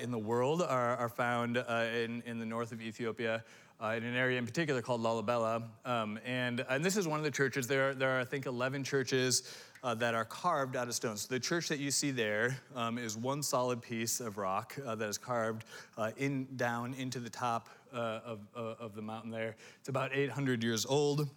in 0.00 0.10
the 0.10 0.18
world 0.18 0.62
are, 0.62 0.96
are 0.96 1.08
found 1.08 1.56
in, 1.56 2.22
in 2.26 2.38
the 2.38 2.46
north 2.46 2.70
of 2.70 2.80
Ethiopia 2.80 3.42
uh, 3.82 3.94
in 3.96 4.04
an 4.04 4.14
area 4.14 4.38
in 4.38 4.46
particular 4.46 4.82
called 4.82 5.02
Lalibela. 5.02 5.62
Um, 5.84 6.18
and, 6.24 6.64
and 6.68 6.84
this 6.84 6.96
is 6.96 7.06
one 7.06 7.18
of 7.18 7.24
the 7.24 7.30
churches. 7.30 7.66
There, 7.66 7.94
there 7.94 8.16
are, 8.16 8.20
I 8.20 8.24
think, 8.24 8.46
11 8.46 8.84
churches 8.84 9.56
uh, 9.82 9.94
that 9.94 10.14
are 10.14 10.24
carved 10.24 10.76
out 10.76 10.88
of 10.88 10.94
stone. 10.94 11.16
So 11.16 11.28
the 11.28 11.40
church 11.40 11.68
that 11.68 11.78
you 11.78 11.90
see 11.90 12.10
there 12.10 12.58
um, 12.74 12.98
is 12.98 13.16
one 13.16 13.42
solid 13.42 13.82
piece 13.82 14.20
of 14.20 14.38
rock 14.38 14.74
uh, 14.84 14.94
that 14.96 15.08
is 15.08 15.18
carved 15.18 15.64
uh, 15.96 16.10
in, 16.16 16.48
down 16.56 16.94
into 16.94 17.20
the 17.20 17.30
top 17.30 17.68
uh, 17.92 18.20
of, 18.24 18.40
uh, 18.56 18.74
of 18.80 18.94
the 18.94 19.02
mountain 19.02 19.30
there. 19.30 19.56
It's 19.78 19.88
about 19.88 20.14
800 20.14 20.62
years 20.62 20.86
old. 20.86 21.28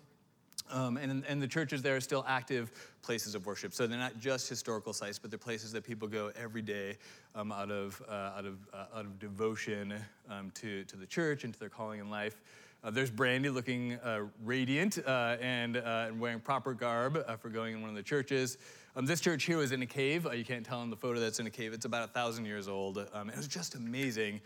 Um, 0.72 0.98
and, 0.98 1.24
and 1.28 1.42
the 1.42 1.48
churches 1.48 1.82
there 1.82 1.96
are 1.96 2.02
still 2.02 2.24
active 2.28 2.72
places 3.02 3.36
of 3.36 3.46
worship. 3.46 3.74
So 3.74 3.88
they're 3.88 3.98
not 3.98 4.20
just 4.20 4.48
historical 4.48 4.94
sites, 4.94 5.18
but 5.18 5.32
they're 5.32 5.38
places 5.38 5.72
that 5.72 5.84
people 5.84 6.08
go 6.08 6.32
every 6.36 6.62
day 6.62 6.98
um, 7.36 7.52
out, 7.52 7.72
of, 7.72 8.02
uh, 8.08 8.34
out, 8.38 8.46
of, 8.46 8.58
uh, 8.74 8.98
out 8.98 9.06
of 9.06 9.20
devotion 9.20 9.94
um, 10.30 10.52
to, 10.56 10.84
to 10.86 10.96
the 10.96 11.06
church 11.06 11.44
and 11.44 11.54
to 11.54 11.60
their 11.60 11.70
calling 11.70 12.00
in 12.00 12.10
life. 12.10 12.36
Uh, 12.82 12.90
there's 12.90 13.12
Brandy 13.12 13.50
looking 13.50 13.96
uh, 13.96 14.22
radiant 14.46 15.00
uh, 15.06 15.36
and, 15.42 15.76
uh, 15.76 16.06
and, 16.08 16.20
wearing 16.20 16.40
proper 16.40 16.74
garb 16.74 17.20
for 17.42 17.50
going 17.50 17.74
in 17.74 17.82
one 17.82 17.90
of 17.90 17.96
the 17.96 18.04
churches. 18.04 18.58
Um, 18.96 19.06
this 19.06 19.20
church 19.20 19.44
here 19.44 19.58
was 19.58 19.74
in 19.74 19.82
a 19.82 19.86
cave. 19.86 20.26
you 20.34 20.46
can't 20.46 20.66
tell 20.66 20.82
in 20.84 20.90
the 20.90 20.96
photo 20.96 21.20
that's 21.20 21.40
in 21.40 21.48
a 21.48 21.50
cave. 21.50 21.74
It's 21.74 21.84
about 21.84 22.08
a 22.08 22.12
thousand 22.12 22.46
years 22.46 22.70
old. 22.70 23.06
Um, 23.14 23.30
it 23.30 23.36
was 23.36 23.48
just 23.48 23.76
amazing 23.76 24.40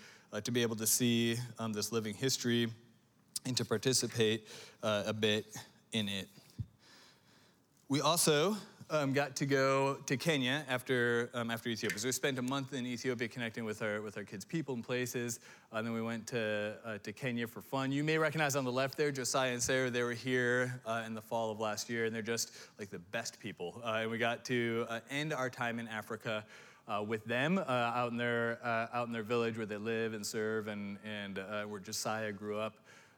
to 0.43 0.51
be 0.51 0.63
able 0.63 0.75
to 0.77 0.87
see 0.87 1.37
um, 1.59 1.73
this 1.73 1.91
living 1.91 2.15
history 2.15 2.69
and 3.45 3.55
to 3.55 3.65
participate 3.65 4.47
a 4.81 5.13
bit 5.13 5.45
in 5.93 6.09
it. 6.09 6.27
We 7.87 8.01
also 8.01 8.57
um, 8.89 9.13
got 9.13 9.35
to 9.37 9.45
go 9.45 9.97
to 10.07 10.17
Kenya 10.17 10.65
after, 10.67 11.29
um, 11.33 11.51
after 11.51 11.69
Ethiopia. 11.69 11.99
So 11.99 12.07
we 12.07 12.11
spent 12.11 12.39
a 12.39 12.41
month 12.41 12.73
in 12.73 12.85
Ethiopia 12.85 13.27
connecting 13.27 13.63
with 13.63 13.81
our, 13.81 14.01
with 14.01 14.17
our 14.17 14.23
kids' 14.23 14.45
people 14.45 14.73
and 14.73 14.83
places. 14.83 15.39
Uh, 15.71 15.77
and 15.77 15.87
then 15.87 15.93
we 15.93 16.01
went 16.01 16.27
to, 16.27 16.75
uh, 16.83 16.97
to 16.99 17.13
Kenya 17.13 17.47
for 17.47 17.61
fun. 17.61 17.91
You 17.91 18.03
may 18.03 18.17
recognize 18.17 18.55
on 18.55 18.65
the 18.65 18.71
left 18.71 18.97
there 18.97 19.11
Josiah 19.11 19.53
and 19.53 19.61
Sarah. 19.61 19.89
They 19.89 20.03
were 20.03 20.13
here 20.13 20.81
uh, 20.85 21.03
in 21.05 21.13
the 21.13 21.21
fall 21.21 21.51
of 21.51 21.59
last 21.59 21.89
year, 21.89 22.05
and 22.05 22.15
they're 22.15 22.21
just 22.21 22.51
like 22.79 22.89
the 22.89 22.99
best 22.99 23.39
people. 23.39 23.81
Uh, 23.83 23.99
and 24.01 24.11
we 24.11 24.17
got 24.17 24.43
to 24.45 24.85
uh, 24.89 24.99
end 25.09 25.33
our 25.33 25.49
time 25.49 25.79
in 25.79 25.87
Africa. 25.87 26.43
Uh, 26.85 27.01
with 27.01 27.23
them 27.23 27.59
out 27.59 28.11
in 28.11 28.17
their 28.17 28.59
out 28.65 29.07
in 29.07 29.13
their 29.13 29.23
village 29.23 29.55
where 29.55 29.65
they 29.65 29.77
live 29.77 30.13
and 30.13 30.25
serve, 30.25 30.67
and 30.67 30.97
and 31.05 31.37
where 31.69 31.79
Josiah 31.79 32.33
grew 32.33 32.59
up 32.59 32.75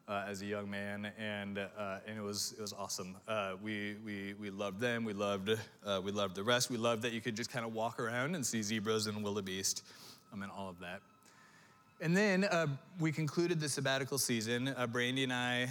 uh, 0.07 0.25
as 0.27 0.41
a 0.41 0.45
young 0.45 0.69
man, 0.69 1.11
and 1.17 1.57
uh, 1.57 1.97
and 2.07 2.17
it 2.17 2.21
was 2.21 2.53
it 2.57 2.61
was 2.61 2.73
awesome. 2.73 3.15
Uh, 3.27 3.53
we 3.61 3.95
we 4.05 4.35
we 4.39 4.49
loved 4.49 4.79
them. 4.79 5.03
We 5.03 5.13
loved 5.13 5.49
uh, 5.85 6.01
we 6.03 6.11
loved 6.11 6.35
the 6.35 6.43
rest. 6.43 6.69
We 6.69 6.77
loved 6.77 7.01
that 7.03 7.13
you 7.13 7.21
could 7.21 7.35
just 7.35 7.51
kind 7.51 7.65
of 7.65 7.73
walk 7.73 7.99
around 7.99 8.35
and 8.35 8.45
see 8.45 8.61
zebras 8.61 9.07
and 9.07 9.23
wildebeest, 9.23 9.83
um, 10.31 10.43
and 10.43 10.51
all 10.51 10.69
of 10.69 10.79
that. 10.79 11.01
And 12.01 12.15
then 12.15 12.43
uh, 12.43 12.67
we 12.99 13.11
concluded 13.11 13.59
the 13.59 13.69
sabbatical 13.69 14.17
season. 14.17 14.67
Uh, 14.67 14.85
Brandy 14.85 15.23
and 15.23 15.31
I 15.31 15.69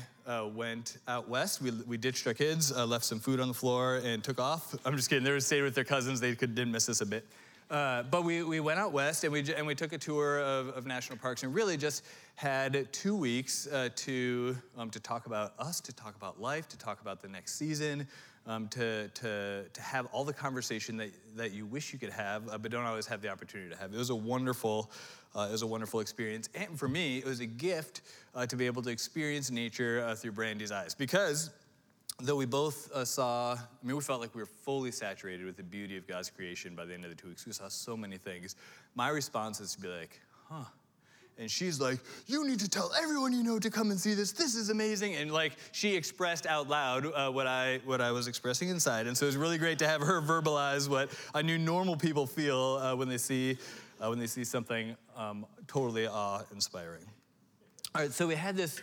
went 0.54 0.96
out 1.06 1.28
west. 1.28 1.60
We, 1.60 1.70
we 1.86 1.98
ditched 1.98 2.26
our 2.26 2.32
kids, 2.32 2.74
left 2.74 3.04
some 3.04 3.20
food 3.20 3.40
on 3.40 3.48
the 3.48 3.54
floor, 3.54 4.00
and 4.02 4.24
took 4.24 4.40
off. 4.40 4.74
I'm 4.86 4.96
just 4.96 5.10
kidding. 5.10 5.22
They 5.22 5.32
were 5.32 5.40
staying 5.40 5.64
with 5.64 5.74
their 5.74 5.84
cousins. 5.84 6.20
They 6.20 6.34
could, 6.34 6.54
didn't 6.54 6.72
miss 6.72 6.88
us 6.88 7.02
a 7.02 7.06
bit. 7.06 7.26
Uh, 7.74 8.04
but 8.04 8.22
we, 8.22 8.44
we 8.44 8.60
went 8.60 8.78
out 8.78 8.92
west 8.92 9.24
and 9.24 9.32
we, 9.32 9.52
and 9.52 9.66
we 9.66 9.74
took 9.74 9.92
a 9.92 9.98
tour 9.98 10.38
of, 10.38 10.68
of 10.68 10.86
national 10.86 11.18
parks 11.18 11.42
and 11.42 11.52
really 11.52 11.76
just 11.76 12.04
had 12.36 12.86
two 12.92 13.16
weeks 13.16 13.66
uh, 13.66 13.88
to, 13.96 14.56
um, 14.78 14.90
to 14.90 15.00
talk 15.00 15.26
about 15.26 15.54
us, 15.58 15.80
to 15.80 15.92
talk 15.92 16.14
about 16.14 16.40
life, 16.40 16.68
to 16.68 16.78
talk 16.78 17.00
about 17.00 17.20
the 17.20 17.26
next 17.26 17.56
season, 17.56 18.06
um, 18.46 18.68
to, 18.68 19.08
to, 19.08 19.64
to 19.72 19.82
have 19.82 20.06
all 20.12 20.22
the 20.22 20.32
conversation 20.32 20.96
that, 20.96 21.10
that 21.34 21.50
you 21.50 21.66
wish 21.66 21.92
you 21.92 21.98
could 21.98 22.12
have, 22.12 22.48
uh, 22.48 22.56
but 22.56 22.70
don't 22.70 22.84
always 22.84 23.06
have 23.06 23.20
the 23.20 23.28
opportunity 23.28 23.68
to 23.68 23.76
have. 23.76 23.92
It 23.92 23.98
was 23.98 24.10
a 24.10 24.14
wonderful, 24.14 24.88
uh, 25.34 25.46
it 25.48 25.52
was 25.52 25.62
a 25.62 25.66
wonderful 25.66 25.98
experience. 25.98 26.48
And 26.54 26.78
for 26.78 26.86
me, 26.86 27.18
it 27.18 27.24
was 27.24 27.40
a 27.40 27.46
gift 27.46 28.02
uh, 28.36 28.46
to 28.46 28.54
be 28.54 28.66
able 28.66 28.82
to 28.82 28.90
experience 28.90 29.50
nature 29.50 30.14
through 30.14 30.32
Brandy's 30.32 30.70
eyes 30.70 30.94
because 30.94 31.50
though 32.20 32.36
we 32.36 32.46
both 32.46 32.90
uh, 32.92 33.04
saw, 33.04 33.54
I 33.54 33.86
mean, 33.86 33.96
we 33.96 34.02
felt 34.02 34.20
like 34.20 34.34
we 34.34 34.40
were 34.40 34.46
fully 34.46 34.92
saturated 34.92 35.44
with 35.46 35.56
the 35.56 35.62
beauty 35.62 35.96
of 35.96 36.06
God's 36.06 36.30
creation 36.30 36.74
by 36.74 36.84
the 36.84 36.94
end 36.94 37.04
of 37.04 37.10
the 37.10 37.16
two 37.16 37.28
weeks. 37.28 37.44
We 37.44 37.52
saw 37.52 37.68
so 37.68 37.96
many 37.96 38.16
things. 38.18 38.56
My 38.94 39.08
response 39.08 39.60
is 39.60 39.74
to 39.74 39.80
be 39.80 39.88
like, 39.88 40.20
huh. 40.48 40.64
And 41.36 41.50
she's 41.50 41.80
like, 41.80 41.98
you 42.28 42.46
need 42.46 42.60
to 42.60 42.68
tell 42.68 42.92
everyone 43.02 43.32
you 43.32 43.42
know 43.42 43.58
to 43.58 43.68
come 43.68 43.90
and 43.90 43.98
see 43.98 44.14
this. 44.14 44.30
This 44.30 44.54
is 44.54 44.70
amazing. 44.70 45.16
And 45.16 45.32
like, 45.32 45.56
she 45.72 45.96
expressed 45.96 46.46
out 46.46 46.68
loud 46.68 47.06
uh, 47.06 47.30
what, 47.32 47.48
I, 47.48 47.80
what 47.84 48.00
I 48.00 48.12
was 48.12 48.28
expressing 48.28 48.68
inside. 48.68 49.08
And 49.08 49.18
so 49.18 49.26
it 49.26 49.30
was 49.30 49.36
really 49.36 49.58
great 49.58 49.80
to 49.80 49.88
have 49.88 50.00
her 50.00 50.22
verbalize 50.22 50.88
what 50.88 51.10
I 51.34 51.42
knew 51.42 51.58
normal 51.58 51.96
people 51.96 52.24
feel 52.24 52.78
uh, 52.80 52.94
when, 52.94 53.08
they 53.08 53.18
see, 53.18 53.58
uh, 54.00 54.08
when 54.08 54.20
they 54.20 54.28
see 54.28 54.44
something 54.44 54.94
um, 55.16 55.44
totally 55.66 56.06
awe-inspiring. 56.06 57.04
All 57.96 58.02
right, 58.02 58.12
so 58.12 58.28
we 58.28 58.36
had 58.36 58.56
this, 58.56 58.80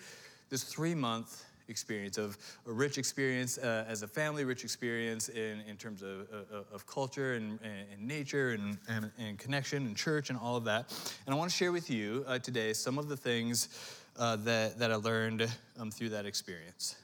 this 0.50 0.64
three-month 0.64 1.46
experience 1.68 2.18
of 2.18 2.38
a 2.68 2.72
rich 2.72 2.98
experience 2.98 3.58
uh, 3.58 3.86
as 3.88 4.04
a 4.04 4.08
family, 4.08 4.44
rich 4.44 4.64
experience 4.64 5.30
in, 5.30 5.62
in 5.68 5.78
terms 5.78 6.02
of, 6.02 6.28
uh, 6.32 6.74
of 6.74 6.86
culture 6.86 7.34
and, 7.34 7.60
and 7.64 8.08
nature 8.08 8.52
and, 8.52 8.78
and, 8.88 9.12
and, 9.18 9.38
connection 9.38 9.86
and 9.86 9.96
church 9.96 10.30
and 10.30 10.38
all 10.38 10.56
of 10.56 10.64
that. 10.66 10.92
And 11.26 11.34
I 11.34 11.38
want 11.38 11.50
to 11.50 11.56
share 11.56 11.72
with 11.72 11.90
you 11.90 12.24
uh, 12.28 12.40
today 12.40 12.74
some 12.74 12.98
of 12.98 13.08
the 13.08 13.18
things 13.18 13.70
uh, 14.18 14.36
that, 14.38 14.78
that 14.80 14.92
I 14.92 14.96
learned 14.96 15.50
um, 15.80 15.92
through 15.92 16.10
that 16.10 16.26
experience. 16.26 16.96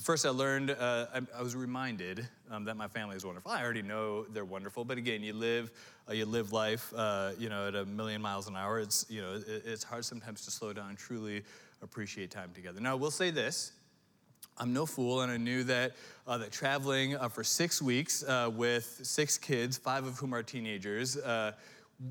First, 0.00 0.26
I 0.26 0.28
learned, 0.28 0.70
uh, 0.70 1.06
I, 1.14 1.20
I, 1.38 1.42
was 1.42 1.56
reminded 1.56 2.28
um, 2.50 2.64
that 2.66 2.76
my 2.76 2.86
family 2.86 3.16
is 3.16 3.24
wonderful. 3.24 3.50
I 3.50 3.62
already 3.62 3.80
know 3.80 4.24
they're 4.24 4.44
wonderful, 4.44 4.84
but 4.84 4.98
again, 4.98 5.22
you 5.22 5.32
live, 5.32 5.70
uh, 6.06 6.12
you 6.12 6.26
live 6.26 6.52
life, 6.52 6.92
you 7.38 7.48
know, 7.48 7.68
at 7.68 7.74
a 7.74 7.86
million 7.86 8.20
miles 8.20 8.46
an 8.46 8.56
hour. 8.56 8.78
It's, 8.78 9.06
you 9.08 9.22
know, 9.22 9.36
it, 9.36 9.62
it's 9.64 9.82
hard 9.82 10.04
sometimes 10.04 10.44
to 10.44 10.50
slow 10.50 10.74
down 10.74 10.90
and 10.90 10.98
truly 10.98 11.42
appreciate 11.82 12.30
time 12.30 12.50
together. 12.54 12.80
Now, 12.80 12.92
I 12.92 12.94
will 12.94 13.10
say 13.10 13.30
this. 13.30 13.72
I'm 14.58 14.72
no 14.72 14.86
fool, 14.86 15.20
and 15.20 15.30
I 15.30 15.36
knew 15.36 15.64
that, 15.64 15.96
uh, 16.26 16.38
that 16.38 16.50
traveling 16.50 17.14
uh, 17.16 17.28
for 17.28 17.44
six 17.44 17.82
weeks 17.82 18.22
uh, 18.22 18.50
with 18.54 19.00
six 19.02 19.36
kids, 19.36 19.76
five 19.76 20.06
of 20.06 20.18
whom 20.18 20.34
are 20.34 20.42
teenagers, 20.42 21.18
uh, 21.18 21.52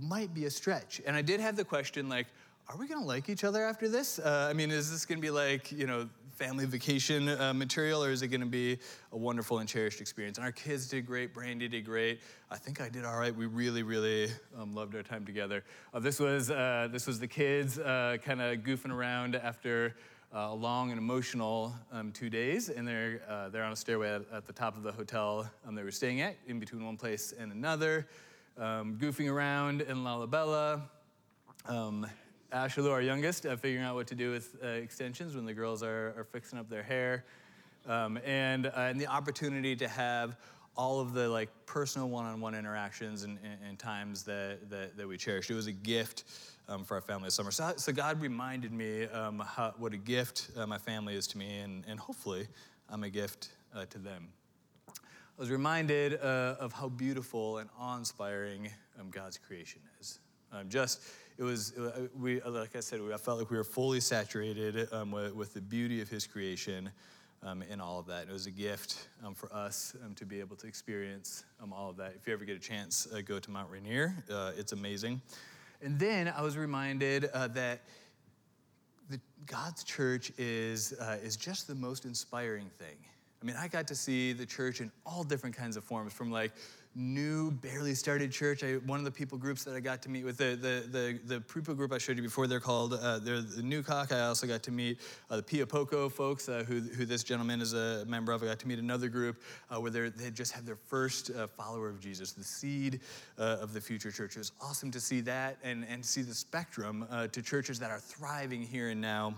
might 0.02 0.34
be 0.34 0.46
a 0.46 0.50
stretch. 0.50 1.02
And 1.08 1.16
I 1.16 1.24
did 1.24 1.40
have 1.40 1.56
the 1.56 1.66
question, 1.66 2.08
like, 2.08 2.28
are 2.68 2.78
we 2.78 2.88
gonna 2.88 3.06
like 3.06 3.30
each 3.30 3.44
other 3.44 3.64
after 3.64 3.88
this? 3.88 4.20
Uh, 4.20 4.48
I 4.50 4.54
mean, 4.54 4.72
is 4.72 4.92
this 4.92 5.06
gonna 5.06 5.22
be 5.22 5.32
like, 5.32 5.72
you 5.72 5.88
know, 5.88 6.08
family 6.36 6.66
vacation 6.66 7.30
uh, 7.30 7.54
material, 7.54 8.04
or 8.04 8.12
is 8.12 8.22
it 8.22 8.28
gonna 8.28 8.46
be 8.46 8.78
a 9.14 9.18
wonderful 9.18 9.60
and 9.60 9.70
cherished 9.70 10.02
experience? 10.02 10.38
And 10.38 10.46
our 10.46 10.52
kids 10.52 10.88
did 10.88 11.06
great, 11.06 11.34
Brandy 11.34 11.70
did 11.70 11.86
great. 11.86 12.20
I 12.52 12.58
think 12.58 12.82
I 12.82 12.90
did 12.90 13.06
all 13.06 13.18
right. 13.18 13.34
We 13.34 13.46
really, 13.46 13.84
really 13.84 14.30
um, 14.60 14.76
loved 14.76 14.96
our 14.96 15.04
time 15.04 15.26
together. 15.26 15.64
Uh, 15.94 16.00
this, 16.00 16.20
was, 16.20 16.52
uh, 16.52 16.90
this 16.92 17.08
was 17.08 17.20
the 17.20 17.28
kids 17.28 17.80
uh, 17.80 18.18
kind 18.24 18.42
of 18.42 18.58
goofing 18.60 18.92
around 18.92 19.36
after 19.36 19.96
uh, 20.36 20.50
a 20.52 20.54
long 20.54 20.92
and 20.92 21.00
emotional 21.00 21.74
um, 21.94 22.12
two 22.12 22.30
days, 22.30 22.68
and 22.68 22.86
they're, 22.86 23.22
uh, 23.30 23.48
they're 23.48 23.64
on 23.64 23.72
a 23.72 23.76
stairway 23.76 24.14
at, 24.14 24.24
at, 24.34 24.46
the 24.46 24.54
top 24.54 24.76
of 24.76 24.84
the 24.84 24.92
hotel 24.92 25.50
um, 25.66 25.74
they 25.74 25.84
were 25.84 25.92
staying 25.92 26.20
at, 26.20 26.36
in 26.48 26.60
between 26.60 26.84
one 26.84 26.98
place 26.98 27.34
and 27.40 27.54
another, 27.54 28.06
um, 28.58 28.98
goofing 29.00 29.32
around 29.32 29.82
in 29.82 29.98
Lalibela. 29.98 30.82
Ashley, 32.56 32.90
our 32.90 33.02
youngest, 33.02 33.46
uh, 33.46 33.58
figuring 33.58 33.84
out 33.84 33.96
what 33.96 34.08
to 34.08 34.16
do 34.16 34.32
with 34.32 34.56
uh, 34.64 34.68
extensions 34.68 35.36
when 35.36 35.44
the 35.44 35.54
girls 35.54 35.84
are, 35.84 36.14
are 36.18 36.24
fixing 36.24 36.58
up 36.58 36.70
their 36.70 36.84
hair. 36.84 37.26
Um, 37.86 38.18
and, 38.24 38.68
uh, 38.68 38.72
and 38.76 39.00
the 39.00 39.08
opportunity 39.08 39.76
to 39.76 39.90
have 39.90 40.38
all 40.78 41.02
of 41.02 41.14
the 41.14 41.28
like 41.28 41.50
personal 41.66 42.08
one-on-one 42.08 42.56
interactions 42.56 43.24
and, 43.24 43.40
and, 43.44 43.58
and 43.68 43.78
times 43.78 44.24
that, 44.24 44.70
that, 44.70 44.96
that, 44.96 45.06
we 45.06 45.18
cherished. 45.18 45.52
It 45.52 45.54
was 45.54 45.68
a 45.68 45.74
gift 45.74 46.24
um, 46.70 46.86
for 46.86 46.96
our 46.96 47.02
family 47.02 47.26
this 47.26 47.34
summer. 47.34 47.52
So, 47.52 47.74
so 47.76 47.92
God 47.92 48.22
reminded 48.22 48.72
me 48.72 49.04
um, 49.08 49.44
how, 49.46 49.74
what 49.78 49.92
a 49.92 49.98
gift 49.98 50.52
uh, 50.56 50.66
my 50.66 50.78
family 50.78 51.16
is 51.16 51.28
to 51.28 51.38
me, 51.38 51.60
and, 51.60 51.84
and 51.90 52.00
hopefully 52.00 52.48
I'm 52.90 53.04
a 53.04 53.10
gift 53.10 53.50
uh, 53.76 53.84
to 53.88 53.98
them. 53.98 54.30
I 54.88 54.94
was 55.38 55.52
reminded 55.52 56.22
uh, 56.22 56.56
of 56.58 56.72
how 56.72 56.88
beautiful 56.88 57.58
and 57.58 57.70
awe-inspiring 57.78 58.70
um, 58.98 59.10
God's 59.10 59.38
creation 59.38 59.82
is. 60.00 60.20
Um, 60.54 60.70
just 60.70 61.02
it 61.38 61.44
was 61.44 61.74
uh, 61.78 62.08
we 62.18 62.42
like 62.42 62.76
I 62.76 62.80
said, 62.80 63.02
I 63.14 63.18
felt 63.18 63.40
like 63.40 63.50
we 63.50 63.58
were 63.58 63.64
fully 63.64 64.00
saturated 64.00 64.88
um, 64.92 65.12
with, 65.12 65.36
with, 65.36 65.54
the 65.54 65.62
beauty 65.62 66.02
of 66.02 66.10
His 66.10 66.26
creation. 66.28 66.90
Um, 67.44 67.64
and 67.70 67.80
all 67.80 68.00
of 68.00 68.08
that. 68.08 68.24
It 68.28 68.32
was 68.32 68.48
a 68.48 68.52
gift 68.52 69.08
um, 69.24 69.36
for 69.36 69.54
us 69.54 69.96
um, 70.04 70.16
to 70.16 70.26
be 70.26 70.40
able 70.40 70.56
to 70.56 70.66
experience 70.66 71.44
um, 71.62 71.74
all 71.74 71.92
of 71.92 71.98
that. 71.98 72.14
If 72.16 72.26
you 72.26 72.34
ever 72.34 72.44
get 72.44 72.56
a 72.56 72.60
chance, 72.60 73.08
uh, 73.14 73.22
go 73.22 73.38
to 73.38 73.52
Mount 73.52 73.70
Rainier. 73.70 74.16
Uh, 74.32 74.54
it's 74.58 74.72
amazing. 74.72 75.22
And 75.84 76.00
then 76.00 76.34
I 76.36 76.42
was 76.42 76.58
reminded 76.58 77.26
uh, 77.26 77.50
that 77.50 77.82
the, 79.12 79.20
God's 79.46 79.84
church 79.84 80.32
is, 80.40 80.94
uh, 81.00 81.18
is 81.24 81.36
just 81.36 81.68
the 81.68 81.76
most 81.76 82.06
inspiring 82.06 82.72
thing. 82.80 82.98
I 83.42 83.46
mean, 83.46 83.58
I 83.58 83.68
got 83.68 83.88
to 83.90 83.96
see 83.96 84.34
the 84.34 84.46
church 84.46 84.82
in 84.82 84.92
all 85.06 85.24
different 85.24 85.56
kinds 85.56 85.78
of 85.78 85.84
forms, 85.84 86.14
from 86.14 86.32
like 86.32 86.52
new, 86.96 87.52
barely 87.52 87.94
started 87.94 88.32
church. 88.32 88.64
I, 88.64 88.74
one 88.86 89.00
of 89.00 89.06
the 89.06 89.12
people 89.12 89.38
groups 89.38 89.64
that 89.66 89.76
I 89.76 89.82
got 89.82 90.02
to 90.04 90.10
meet 90.10 90.24
with, 90.24 90.38
the, 90.38 90.56
the, 90.56 90.88
the, 90.90 91.20
the 91.26 91.42
people 91.42 91.76
group 91.76 91.92
I 91.92 91.98
showed 91.98 92.16
you 92.16 92.24
before, 92.24 92.48
they're 92.48 92.62
called, 92.62 92.94
uh, 92.94 93.20
they're 93.20 93.42
the 93.42 93.62
Nukak. 93.62 94.12
I 94.12 94.22
also 94.22 94.48
got 94.48 94.64
to 94.64 94.72
meet 94.72 95.00
uh, 95.30 95.38
the 95.38 95.44
Piapoco 95.44 96.10
folks, 96.10 96.48
uh, 96.48 96.64
who, 96.66 96.80
who 96.80 97.06
this 97.06 97.24
gentleman 97.24 97.60
is 97.60 97.74
a 97.74 98.06
member 98.08 98.32
of. 98.32 98.42
I 98.42 98.46
got 98.46 98.60
to 98.60 98.68
meet 98.68 98.80
another 98.80 99.10
group 99.10 99.42
uh, 99.70 99.80
where 99.80 100.10
they 100.10 100.32
just 100.32 100.54
have 100.54 100.66
their 100.66 100.78
first 100.78 101.32
uh, 101.32 101.48
follower 101.48 101.90
of 101.90 102.00
Jesus, 102.00 102.32
the 102.32 102.44
seed 102.44 103.02
uh, 103.38 103.58
of 103.60 103.74
the 103.74 103.82
future 103.82 104.12
church. 104.12 104.36
It 104.36 104.40
was 104.40 104.54
awesome 104.62 104.92
to 104.92 105.00
see 105.00 105.20
that 105.22 105.58
and, 105.64 105.86
and 105.90 106.04
see 106.04 106.22
the 106.22 106.34
spectrum 106.34 107.06
to 107.32 107.42
churches 107.42 107.80
that 107.80 107.92
are 107.92 108.00
thriving 108.00 108.62
here 108.62 108.90
and 108.90 109.02
now 109.02 109.36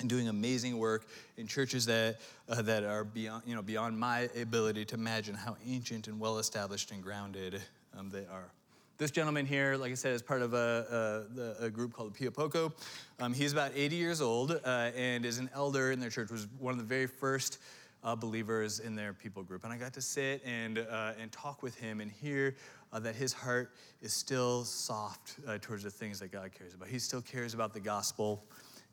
and 0.00 0.08
doing 0.08 0.28
amazing 0.28 0.78
work 0.78 1.06
in 1.36 1.46
churches 1.46 1.86
that, 1.86 2.20
uh, 2.48 2.62
that 2.62 2.84
are 2.84 3.04
beyond, 3.04 3.42
you 3.46 3.54
know, 3.54 3.62
beyond 3.62 3.98
my 3.98 4.28
ability 4.40 4.84
to 4.86 4.94
imagine 4.94 5.34
how 5.34 5.56
ancient 5.66 6.08
and 6.08 6.18
well 6.18 6.38
established 6.38 6.90
and 6.90 7.02
grounded 7.02 7.60
um, 7.98 8.10
they 8.10 8.26
are. 8.32 8.50
This 8.98 9.10
gentleman 9.10 9.46
here, 9.46 9.76
like 9.76 9.92
I 9.92 9.94
said, 9.94 10.12
is 10.12 10.20
part 10.20 10.42
of 10.42 10.52
a, 10.52 11.24
a, 11.60 11.64
a 11.66 11.70
group 11.70 11.94
called 11.94 12.14
Piapoco. 12.14 12.72
Um, 13.18 13.32
he's 13.32 13.52
about 13.52 13.72
80 13.74 13.96
years 13.96 14.20
old 14.20 14.60
uh, 14.62 14.90
and 14.94 15.24
is 15.24 15.38
an 15.38 15.48
elder 15.54 15.90
in 15.90 16.00
their 16.00 16.10
church, 16.10 16.30
was 16.30 16.48
one 16.58 16.72
of 16.72 16.78
the 16.78 16.84
very 16.84 17.06
first 17.06 17.58
uh, 18.04 18.14
believers 18.14 18.80
in 18.80 18.94
their 18.94 19.12
people 19.12 19.42
group. 19.42 19.64
And 19.64 19.72
I 19.72 19.78
got 19.78 19.94
to 19.94 20.02
sit 20.02 20.42
and, 20.44 20.78
uh, 20.78 21.12
and 21.18 21.32
talk 21.32 21.62
with 21.62 21.76
him 21.76 22.00
and 22.00 22.10
hear 22.10 22.56
uh, 22.92 22.98
that 23.00 23.14
his 23.14 23.32
heart 23.32 23.72
is 24.02 24.12
still 24.12 24.64
soft 24.64 25.36
uh, 25.46 25.58
towards 25.60 25.82
the 25.82 25.90
things 25.90 26.20
that 26.20 26.30
God 26.30 26.50
cares 26.52 26.74
about. 26.74 26.88
He 26.88 26.98
still 26.98 27.22
cares 27.22 27.54
about 27.54 27.72
the 27.72 27.80
gospel 27.80 28.44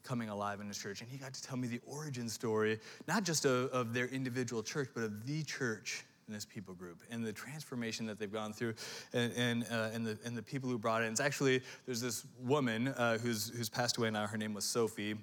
coming 0.07 0.29
alive 0.29 0.61
in 0.61 0.67
his 0.67 0.77
church. 0.77 1.01
And 1.01 1.09
he 1.09 1.17
got 1.17 1.33
to 1.33 1.43
tell 1.43 1.57
me 1.57 1.67
the 1.67 1.81
origin 1.85 2.29
story, 2.29 2.79
not 3.07 3.23
just 3.23 3.45
of, 3.45 3.69
of 3.71 3.93
their 3.93 4.07
individual 4.07 4.63
church, 4.63 4.89
but 4.93 5.03
of 5.03 5.25
the 5.25 5.43
church 5.43 6.05
in 6.27 6.33
this 6.33 6.45
people 6.45 6.73
group 6.73 7.01
and 7.09 7.25
the 7.25 7.33
transformation 7.33 8.05
that 8.05 8.19
they've 8.19 8.31
gone 8.31 8.51
through 8.53 8.73
and, 9.13 9.31
and, 9.33 9.63
uh, 9.71 9.89
and, 9.93 10.05
the, 10.05 10.17
and 10.25 10.37
the 10.37 10.41
people 10.41 10.69
who 10.69 10.77
brought 10.77 11.01
it. 11.01 11.05
It's 11.07 11.19
actually, 11.19 11.61
there's 11.85 12.01
this 12.01 12.25
woman 12.39 12.89
uh, 12.89 13.17
who's, 13.17 13.49
who's 13.49 13.69
passed 13.69 13.97
away 13.97 14.09
now. 14.09 14.27
Her 14.27 14.37
name 14.37 14.53
was 14.53 14.65
Sophie. 14.65 15.15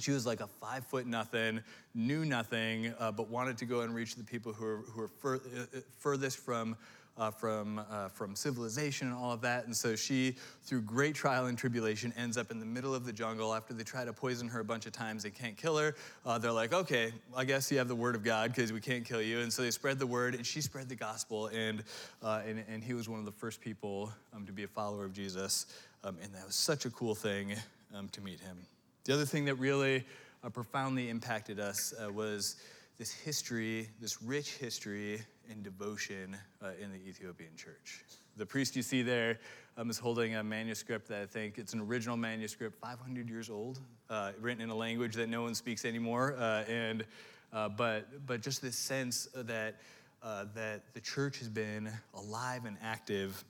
She 0.00 0.10
was 0.10 0.24
like 0.24 0.40
a 0.40 0.46
five 0.46 0.86
foot 0.86 1.06
nothing, 1.06 1.60
knew 1.94 2.24
nothing, 2.24 2.94
uh, 2.98 3.12
but 3.12 3.28
wanted 3.28 3.58
to 3.58 3.66
go 3.66 3.82
and 3.82 3.94
reach 3.94 4.14
the 4.14 4.24
people 4.24 4.52
who 4.52 4.64
are, 4.64 4.76
who 4.78 5.02
are 5.02 5.08
fur, 5.08 5.36
uh, 5.36 5.80
furthest 5.98 6.38
from 6.38 6.76
uh, 7.18 7.30
from, 7.30 7.80
uh, 7.90 8.08
from 8.08 8.34
civilization 8.34 9.08
and 9.08 9.16
all 9.16 9.32
of 9.32 9.40
that. 9.42 9.66
And 9.66 9.76
so 9.76 9.94
she, 9.94 10.34
through 10.62 10.82
great 10.82 11.14
trial 11.14 11.46
and 11.46 11.58
tribulation, 11.58 12.12
ends 12.16 12.36
up 12.36 12.50
in 12.50 12.58
the 12.58 12.66
middle 12.66 12.94
of 12.94 13.04
the 13.04 13.12
jungle. 13.12 13.54
After 13.54 13.74
they 13.74 13.84
try 13.84 14.04
to 14.04 14.12
poison 14.12 14.48
her 14.48 14.60
a 14.60 14.64
bunch 14.64 14.86
of 14.86 14.92
times, 14.92 15.22
they 15.22 15.30
can't 15.30 15.56
kill 15.56 15.76
her. 15.76 15.94
Uh, 16.24 16.38
they're 16.38 16.52
like, 16.52 16.72
okay, 16.72 17.12
I 17.36 17.44
guess 17.44 17.70
you 17.70 17.78
have 17.78 17.88
the 17.88 17.94
word 17.94 18.14
of 18.14 18.24
God 18.24 18.54
because 18.54 18.72
we 18.72 18.80
can't 18.80 19.04
kill 19.04 19.22
you. 19.22 19.40
And 19.40 19.52
so 19.52 19.62
they 19.62 19.70
spread 19.70 19.98
the 19.98 20.06
word, 20.06 20.34
and 20.34 20.46
she 20.46 20.60
spread 20.60 20.88
the 20.88 20.94
gospel. 20.94 21.48
And, 21.48 21.84
uh, 22.22 22.42
and, 22.46 22.64
and 22.68 22.82
he 22.82 22.94
was 22.94 23.08
one 23.08 23.18
of 23.18 23.26
the 23.26 23.32
first 23.32 23.60
people 23.60 24.12
um, 24.34 24.46
to 24.46 24.52
be 24.52 24.64
a 24.64 24.68
follower 24.68 25.04
of 25.04 25.12
Jesus. 25.12 25.66
Um, 26.04 26.16
and 26.22 26.32
that 26.34 26.46
was 26.46 26.54
such 26.54 26.86
a 26.86 26.90
cool 26.90 27.14
thing 27.14 27.54
um, 27.94 28.08
to 28.08 28.20
meet 28.20 28.40
him. 28.40 28.56
The 29.04 29.14
other 29.14 29.24
thing 29.24 29.44
that 29.46 29.56
really 29.56 30.04
uh, 30.42 30.48
profoundly 30.48 31.10
impacted 31.10 31.60
us 31.60 31.92
uh, 32.02 32.10
was 32.10 32.56
this 32.98 33.12
history, 33.12 33.88
this 34.00 34.22
rich 34.22 34.56
history 34.56 35.22
and 35.50 35.62
devotion 35.62 36.36
uh, 36.62 36.70
in 36.80 36.92
the 36.92 36.98
Ethiopian 36.98 37.54
church. 37.56 38.04
The 38.36 38.46
priest 38.46 38.76
you 38.76 38.82
see 38.82 39.02
there 39.02 39.38
um, 39.76 39.90
is 39.90 39.98
holding 39.98 40.36
a 40.36 40.42
manuscript 40.42 41.08
that 41.08 41.22
I 41.22 41.26
think 41.26 41.58
it's 41.58 41.72
an 41.74 41.80
original 41.80 42.16
manuscript, 42.16 42.80
500 42.80 43.28
years 43.28 43.50
old, 43.50 43.80
uh, 44.10 44.32
written 44.40 44.62
in 44.62 44.70
a 44.70 44.74
language 44.74 45.14
that 45.16 45.28
no 45.28 45.42
one 45.42 45.54
speaks 45.54 45.84
anymore. 45.84 46.34
Uh, 46.38 46.64
and 46.68 47.04
uh, 47.52 47.68
but 47.68 48.26
but 48.26 48.40
just 48.40 48.62
this 48.62 48.76
sense 48.76 49.28
that 49.34 49.76
uh, 50.22 50.46
that 50.54 50.94
the 50.94 51.00
church 51.00 51.38
has 51.38 51.48
been 51.48 51.90
alive 52.14 52.64
and 52.64 52.76
active 52.82 53.44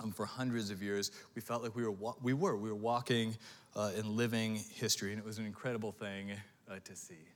um, 0.00 0.10
for 0.10 0.26
hundreds 0.26 0.70
of 0.70 0.82
years. 0.82 1.12
We 1.34 1.40
felt 1.40 1.62
like 1.62 1.76
we 1.76 1.84
were 1.84 1.92
wa- 1.92 2.16
we 2.22 2.32
were 2.32 2.56
we 2.56 2.68
were 2.68 2.74
walking 2.74 3.36
uh, 3.76 3.92
in 3.96 4.16
living 4.16 4.56
history, 4.74 5.12
and 5.12 5.20
it 5.20 5.24
was 5.24 5.38
an 5.38 5.46
incredible 5.46 5.92
thing 5.92 6.32
to 6.84 6.96
see 6.96 7.28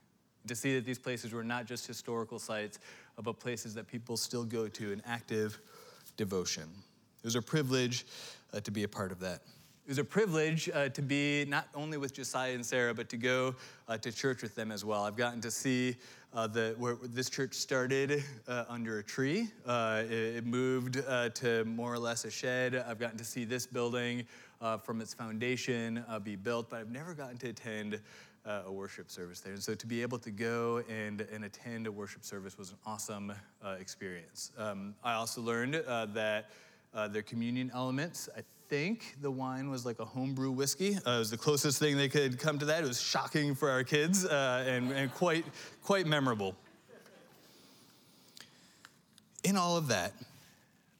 to 0.47 0.55
see 0.55 0.75
that 0.75 0.85
these 0.85 0.99
places 0.99 1.31
were 1.31 1.43
not 1.43 1.65
just 1.65 1.87
historical 1.87 2.39
sites, 2.39 2.79
but 3.21 3.39
places 3.39 3.73
that 3.75 3.87
people 3.87 4.17
still 4.17 4.43
go 4.43 4.67
to 4.67 4.91
in 4.91 5.01
active 5.05 5.59
devotion. 6.17 6.63
It 6.63 7.25
was 7.25 7.35
a 7.35 7.41
privilege 7.41 8.05
uh, 8.53 8.59
to 8.61 8.71
be 8.71 8.83
a 8.83 8.87
part 8.87 9.11
of 9.11 9.19
that. 9.19 9.41
It 9.85 9.89
was 9.89 9.97
a 9.97 10.03
privilege 10.05 10.69
uh, 10.73 10.87
to 10.89 11.01
be 11.01 11.43
not 11.45 11.67
only 11.75 11.97
with 11.97 12.13
Josiah 12.13 12.53
and 12.53 12.65
Sarah, 12.65 12.93
but 12.93 13.09
to 13.09 13.17
go 13.17 13.53
uh, 13.89 13.97
to 13.97 14.13
church 14.13 14.41
with 14.41 14.55
them 14.55 14.71
as 14.71 14.85
well. 14.85 15.03
I've 15.03 15.17
gotten 15.17 15.41
to 15.41 15.51
see 15.51 15.97
uh, 16.33 16.47
the, 16.47 16.73
where 16.77 16.95
this 17.03 17.29
church 17.29 17.53
started 17.53 18.23
uh, 18.47 18.63
under 18.69 18.99
a 18.99 19.03
tree. 19.03 19.49
Uh, 19.65 20.03
it, 20.05 20.37
it, 20.37 20.45
moved 20.45 21.03
uh, 21.05 21.29
to 21.29 21.65
more 21.65 21.93
or 21.93 21.99
less 21.99 22.23
a 22.23 22.31
shed. 22.31 22.81
I've 22.87 22.97
gotten 22.97 23.17
to 23.17 23.25
see 23.25 23.43
this 23.43 23.67
building 23.67 24.25
from 24.83 25.01
its 25.01 25.13
foundation 25.13 26.05
be 26.23 26.37
built, 26.37 26.69
but 26.69 26.79
I've 26.79 26.89
never 26.89 27.13
gotten 27.13 27.37
to 27.39 27.49
attend 27.49 27.99
uh, 28.45 28.63
a 28.65 28.71
worship 28.71 29.09
service 29.09 29.39
there. 29.39 29.53
And 29.53 29.63
so 29.63 29.73
to 29.73 29.87
be 29.87 30.01
able 30.01 30.19
to 30.19 30.31
go 30.31 30.83
and, 30.89 31.21
and 31.31 31.45
attend 31.45 31.87
a 31.87 31.91
worship 31.91 32.23
service 32.23 32.57
was 32.57 32.71
an 32.71 32.77
awesome 32.85 33.33
uh, 33.63 33.75
experience. 33.79 34.51
Um, 34.57 34.95
I 35.03 35.13
also 35.13 35.41
learned 35.41 35.75
uh, 35.75 36.07
that 36.07 36.49
uh, 36.93 37.07
their 37.07 37.21
communion 37.21 37.71
elements, 37.73 38.29
I 38.37 38.41
think 38.69 39.15
the 39.21 39.31
wine 39.31 39.69
was 39.69 39.85
like 39.85 39.99
a 39.99 40.05
homebrew 40.05 40.51
whiskey. 40.51 40.95
Uh, 40.95 41.11
it 41.11 41.19
was 41.19 41.31
the 41.31 41.37
closest 41.37 41.79
thing 41.79 41.97
they 41.97 42.09
could 42.09 42.39
come 42.39 42.59
to 42.59 42.65
that. 42.65 42.83
It 42.83 42.87
was 42.87 43.01
shocking 43.01 43.55
for 43.55 43.69
our 43.69 43.83
kids 43.83 44.25
uh, 44.25 44.65
and, 44.67 44.91
and 44.91 45.13
quite, 45.13 45.45
quite 45.83 46.05
memorable. 46.05 46.55
In 49.43 49.57
all 49.57 49.75
of 49.75 49.87
that, 49.89 50.13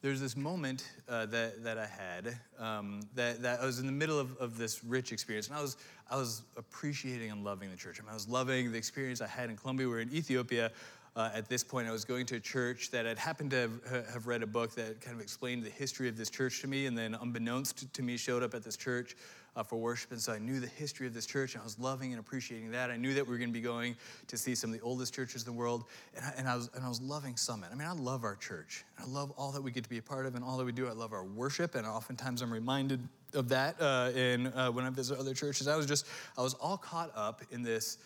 there's 0.04 0.20
this 0.20 0.36
moment 0.36 0.86
uh, 1.08 1.24
that, 1.24 1.64
that 1.64 1.78
I 1.78 1.86
had 1.86 2.38
um, 2.58 3.00
that, 3.14 3.40
that 3.40 3.62
I 3.62 3.64
was 3.64 3.78
in 3.78 3.86
the 3.86 3.92
middle 3.92 4.18
of, 4.18 4.36
of 4.36 4.58
this 4.58 4.84
rich 4.84 5.12
experience, 5.12 5.48
and 5.48 5.56
I 5.56 5.62
was, 5.62 5.78
I 6.10 6.16
was 6.16 6.42
appreciating 6.58 7.30
and 7.30 7.42
loving 7.42 7.70
the 7.70 7.76
church. 7.76 7.98
I, 7.98 8.02
mean, 8.02 8.10
I 8.10 8.12
was 8.12 8.28
loving 8.28 8.70
the 8.70 8.76
experience 8.76 9.22
I 9.22 9.26
had 9.26 9.48
in 9.48 9.56
Colombia. 9.56 9.86
We 9.86 9.94
were 9.94 10.00
in 10.00 10.12
Ethiopia. 10.12 10.72
Uh, 11.16 11.30
at 11.32 11.48
this 11.48 11.64
point, 11.64 11.88
I 11.88 11.90
was 11.90 12.04
going 12.04 12.26
to 12.26 12.36
a 12.36 12.40
church 12.40 12.90
that 12.90 13.06
had 13.06 13.18
happened 13.18 13.52
to 13.52 13.56
have, 13.56 14.06
have, 14.12 14.26
read 14.26 14.42
a 14.42 14.46
book 14.46 14.74
that 14.74 15.00
kind 15.00 15.16
of 15.16 15.22
explained 15.22 15.62
the 15.62 15.70
history 15.70 16.06
of 16.06 16.18
this 16.18 16.28
church 16.28 16.60
to 16.60 16.66
me, 16.66 16.84
and 16.84 16.98
then 16.98 17.14
unbeknownst 17.14 17.94
to 17.94 18.02
me, 18.02 18.18
showed 18.18 18.42
up 18.42 18.52
at 18.52 18.62
this 18.62 18.76
church 18.76 19.16
uh, 19.56 19.62
for 19.62 19.76
worship. 19.76 20.12
And 20.12 20.20
so 20.20 20.32
I 20.32 20.38
knew 20.38 20.60
the 20.60 20.66
history 20.66 21.06
of 21.06 21.14
this 21.14 21.26
church, 21.26 21.54
and 21.54 21.62
I 21.62 21.64
was 21.64 21.78
loving 21.78 22.12
and 22.12 22.20
appreciating 22.20 22.70
that. 22.72 22.90
I 22.90 22.96
knew 22.96 23.14
that 23.14 23.26
we 23.26 23.32
were 23.32 23.38
going 23.38 23.50
to 23.50 23.54
be 23.54 23.60
going 23.60 23.96
to 24.26 24.36
see 24.36 24.54
some 24.54 24.70
of 24.70 24.78
the 24.78 24.84
oldest 24.84 25.14
churches 25.14 25.46
in 25.46 25.52
the 25.52 25.58
world, 25.58 25.84
and 26.16 26.24
I, 26.24 26.32
and 26.36 26.48
I, 26.48 26.56
was, 26.56 26.70
and 26.74 26.84
I 26.84 26.88
was 26.88 27.00
loving 27.00 27.36
Summit. 27.36 27.70
I 27.72 27.74
mean, 27.74 27.88
I 27.88 27.92
love 27.92 28.24
our 28.24 28.36
church. 28.36 28.84
I 28.98 29.04
love 29.06 29.32
all 29.36 29.52
that 29.52 29.62
we 29.62 29.70
get 29.70 29.84
to 29.84 29.90
be 29.90 29.98
a 29.98 30.02
part 30.02 30.26
of 30.26 30.34
and 30.34 30.44
all 30.44 30.56
that 30.58 30.64
we 30.64 30.72
do. 30.72 30.88
I 30.88 30.92
love 30.92 31.12
our 31.12 31.24
worship, 31.24 31.74
and 31.74 31.86
oftentimes 31.86 32.42
I'm 32.42 32.52
reminded 32.52 33.00
of 33.34 33.48
that 33.48 33.80
uh, 33.80 34.10
in, 34.14 34.48
uh, 34.48 34.70
when 34.70 34.84
I 34.84 34.90
visit 34.90 35.18
other 35.18 35.34
churches. 35.34 35.68
I 35.68 35.76
was 35.76 35.86
just, 35.86 36.06
I 36.38 36.42
was 36.42 36.54
all 36.54 36.76
caught 36.76 37.10
up 37.16 37.42
in 37.50 37.62
this 37.62 37.98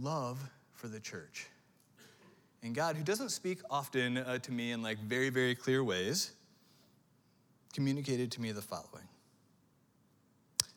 love 0.00 0.38
for 0.72 0.88
the 0.88 1.00
church. 1.00 1.46
And 2.62 2.74
God, 2.74 2.96
who 2.96 3.04
doesn't 3.04 3.28
speak 3.28 3.60
often 3.70 4.18
uh, 4.18 4.38
to 4.38 4.52
me 4.52 4.72
in 4.72 4.82
like 4.82 4.98
very, 4.98 5.28
very 5.28 5.54
clear 5.54 5.84
ways, 5.84 6.32
communicated 7.74 8.30
to 8.32 8.40
me 8.40 8.52
the 8.52 8.62
following 8.62 9.06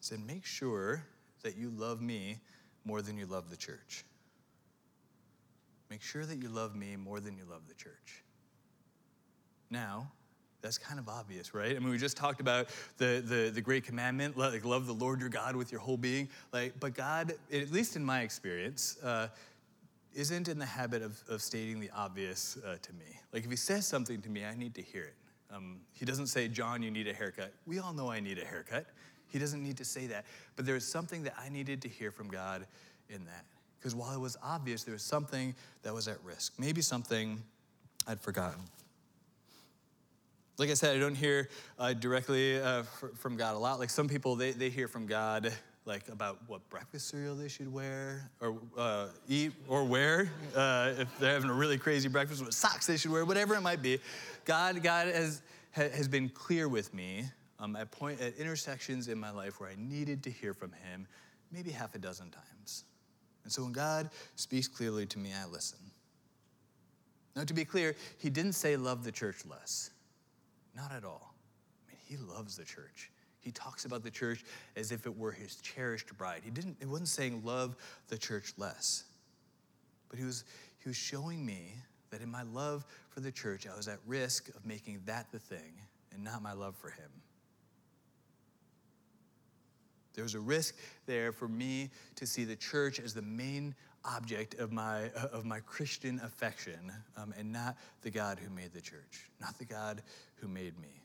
said, 0.08 0.26
Make 0.26 0.46
sure 0.46 1.04
that 1.44 1.58
you 1.58 1.70
love 1.70 2.02
me 2.02 2.40
more 2.86 3.02
than 3.02 3.18
you 3.18 3.26
love 3.26 3.50
the 3.50 3.58
church. 3.58 4.06
Make 5.90 6.02
sure 6.02 6.26
that 6.26 6.38
you 6.38 6.50
love 6.50 6.76
me 6.76 6.96
more 6.96 7.20
than 7.20 7.38
you 7.38 7.44
love 7.50 7.62
the 7.68 7.74
church. 7.74 8.24
Now, 9.70 10.12
that's 10.62 10.78
kind 10.78 11.00
of 11.00 11.08
obvious, 11.08 11.54
right? 11.54 11.76
I 11.76 11.80
mean, 11.80 11.90
we 11.90 11.98
just 11.98 12.18
talked 12.18 12.42
about 12.42 12.68
the, 12.98 13.24
the, 13.26 13.52
the 13.54 13.62
great 13.62 13.86
commandment, 13.86 14.38
like 14.38 14.66
love 14.66 14.88
the 14.88 14.94
Lord 14.94 15.20
your 15.20 15.30
God 15.30 15.56
with 15.56 15.72
your 15.72 15.82
whole 15.82 15.98
being. 15.98 16.28
Like, 16.52 16.80
but 16.80 16.94
God, 16.94 17.34
at 17.54 17.72
least 17.72 17.96
in 17.96 18.04
my 18.04 18.22
experience, 18.22 18.98
uh, 19.04 19.28
isn't 20.14 20.48
in 20.48 20.58
the 20.58 20.66
habit 20.66 21.04
of, 21.04 21.22
of 21.30 21.42
stating 21.42 21.80
the 21.80 21.92
obvious 21.96 22.58
uh, 22.66 22.78
to 22.82 22.94
me. 22.94 23.06
Like, 23.32 23.44
if 23.44 23.50
he 23.50 23.56
says 23.56 23.86
something 23.86 24.22
to 24.22 24.30
me, 24.30 24.46
I 24.46 24.56
need 24.56 24.74
to 24.76 24.82
hear 24.82 25.04
it. 25.04 25.16
Um, 25.54 25.80
he 25.94 26.06
doesn't 26.06 26.28
say, 26.28 26.48
John, 26.48 26.82
you 26.82 26.92
need 26.92 27.08
a 27.08 27.14
haircut. 27.14 27.54
We 27.66 27.80
all 27.80 27.94
know 27.94 28.10
I 28.10 28.20
need 28.20 28.40
a 28.40 28.46
haircut. 28.46 28.88
He 29.30 29.40
doesn't 29.40 29.64
need 29.64 29.78
to 29.78 29.86
say 29.86 30.08
that. 30.08 30.26
But 30.56 30.66
there 30.66 30.76
was 30.76 30.86
something 30.86 31.24
that 31.24 31.34
I 31.40 31.50
needed 31.50 31.82
to 31.84 31.90
hear 31.90 32.12
from 32.12 32.30
God 32.30 32.66
in 33.10 33.26
that. 33.26 33.46
Because 33.80 33.96
while 33.96 34.14
it 34.14 34.20
was 34.20 34.38
obvious, 34.44 34.84
there 34.84 34.94
was 34.94 35.04
something 35.04 35.56
that 35.84 35.94
was 35.94 36.08
at 36.08 36.18
risk, 36.24 36.54
maybe 36.58 36.82
something 36.82 37.42
I'd 38.08 38.20
forgotten. 38.20 38.62
like 40.58 40.70
I 40.70 40.74
said, 40.74 40.96
I 40.96 41.00
don't 41.00 41.16
hear 41.16 41.50
uh, 41.78 41.94
directly 41.94 42.60
uh, 42.60 42.84
from 43.18 43.38
God 43.38 43.56
a 43.56 43.60
lot. 43.60 43.80
Like 43.80 43.90
some 43.90 44.08
people, 44.08 44.36
they, 44.36 44.52
they 44.52 44.70
hear 44.70 44.88
from 44.88 45.06
God 45.06 45.54
like 45.86 46.10
about 46.10 46.38
what 46.48 46.68
breakfast 46.70 47.08
cereal 47.08 47.34
they 47.34 47.48
should 47.48 47.72
wear 47.72 48.30
or 48.42 48.58
uh, 48.78 49.08
eat 49.30 49.54
or 49.70 49.86
wear 49.86 50.30
uh, 50.54 50.94
if 50.98 51.20
they're 51.20 51.34
having 51.34 51.50
a 51.50 51.54
really 51.54 51.78
crazy 51.78 52.10
breakfast, 52.10 52.42
what 52.42 52.54
socks 52.54 52.88
they 52.88 52.98
should 52.98 53.12
wear, 53.12 53.24
whatever 53.24 53.56
it 53.56 53.62
might 53.62 53.82
be. 53.82 54.00
God, 54.44 54.84
God 54.84 55.08
has, 55.08 55.42
has 55.72 56.08
been 56.08 56.28
clear 56.28 56.68
with 56.68 56.94
me 56.94 57.26
um, 57.60 57.76
at, 57.76 57.92
point, 57.92 58.22
at 58.22 58.36
intersections 58.38 59.08
in 59.08 59.18
my 59.20 59.32
life 59.32 59.60
where 59.60 59.70
I 59.70 59.76
needed 59.78 60.24
to 60.24 60.30
hear 60.30 60.54
from 60.54 60.72
Him 60.72 61.08
maybe 61.52 61.72
half 61.72 61.96
a 61.96 61.98
dozen 61.98 62.30
times. 62.30 62.84
And 63.44 63.52
so 63.52 63.64
when 63.64 63.72
God 63.72 64.10
speaks 64.36 64.68
clearly 64.68 65.06
to 65.08 65.20
me, 65.20 65.32
I 65.34 65.48
listen. 65.48 65.80
Now, 67.36 67.44
to 67.44 67.54
be 67.54 67.66
clear, 67.66 67.96
He 68.18 68.30
didn't 68.30 68.54
say 68.54 68.76
love 68.76 69.04
the 69.04 69.12
church 69.12 69.46
less. 69.50 69.92
Not 70.76 70.92
at 70.92 71.04
all. 71.04 71.34
I 71.88 71.92
mean, 71.92 72.00
he 72.06 72.18
loves 72.18 72.56
the 72.56 72.64
church. 72.64 73.10
He 73.40 73.52
talks 73.52 73.86
about 73.86 74.04
the 74.04 74.12
church 74.12 74.44
as 74.76 74.92
if 74.92 75.06
it 75.06 75.18
were 75.18 75.32
his 75.32 75.56
cherished 75.56 76.16
bride. 76.18 76.42
He 76.44 76.52
didn't, 76.52 76.78
it 76.80 76.88
wasn't 76.88 77.08
saying 77.08 77.42
love 77.44 77.76
the 78.10 78.18
church 78.18 78.54
less. 78.58 79.06
But 80.10 80.20
he 80.20 80.26
was, 80.26 80.44
he 80.80 80.90
was 80.90 80.98
showing 80.98 81.46
me 81.46 81.74
that 82.12 82.22
in 82.22 82.30
my 82.30 82.44
love 82.44 82.86
for 83.10 83.22
the 83.22 83.32
church, 83.32 83.66
I 83.66 83.76
was 83.76 83.88
at 83.88 84.00
risk 84.06 84.50
of 84.50 84.66
making 84.66 85.02
that 85.06 85.32
the 85.32 85.40
thing 85.40 85.82
and 86.14 86.24
not 86.24 86.44
my 86.44 86.54
love 86.54 86.76
for 86.76 86.90
him. 86.90 87.10
There 90.18 90.24
was 90.24 90.34
a 90.34 90.40
risk 90.40 90.74
there 91.06 91.32
for 91.32 91.48
me 91.48 91.92
to 92.16 92.26
see 92.26 92.44
the 92.44 92.56
church 92.56 93.00
as 93.00 93.14
the 93.14 93.22
main 93.22 93.76
object 94.04 94.56
of 94.56 94.72
my, 94.72 95.12
of 95.12 95.46
my 95.46 95.60
Christian 95.60 96.20
affection 96.24 96.92
um, 97.18 97.36
and 97.38 97.52
not 97.54 97.78
the 98.02 98.10
God 98.10 98.40
who 98.40 98.50
made 98.50 98.74
the 98.74 98.82
church, 98.82 99.30
not 99.40 99.56
the 99.60 99.66
God 99.66 100.02
who 100.38 100.48
made 100.48 100.74
me. 100.80 101.04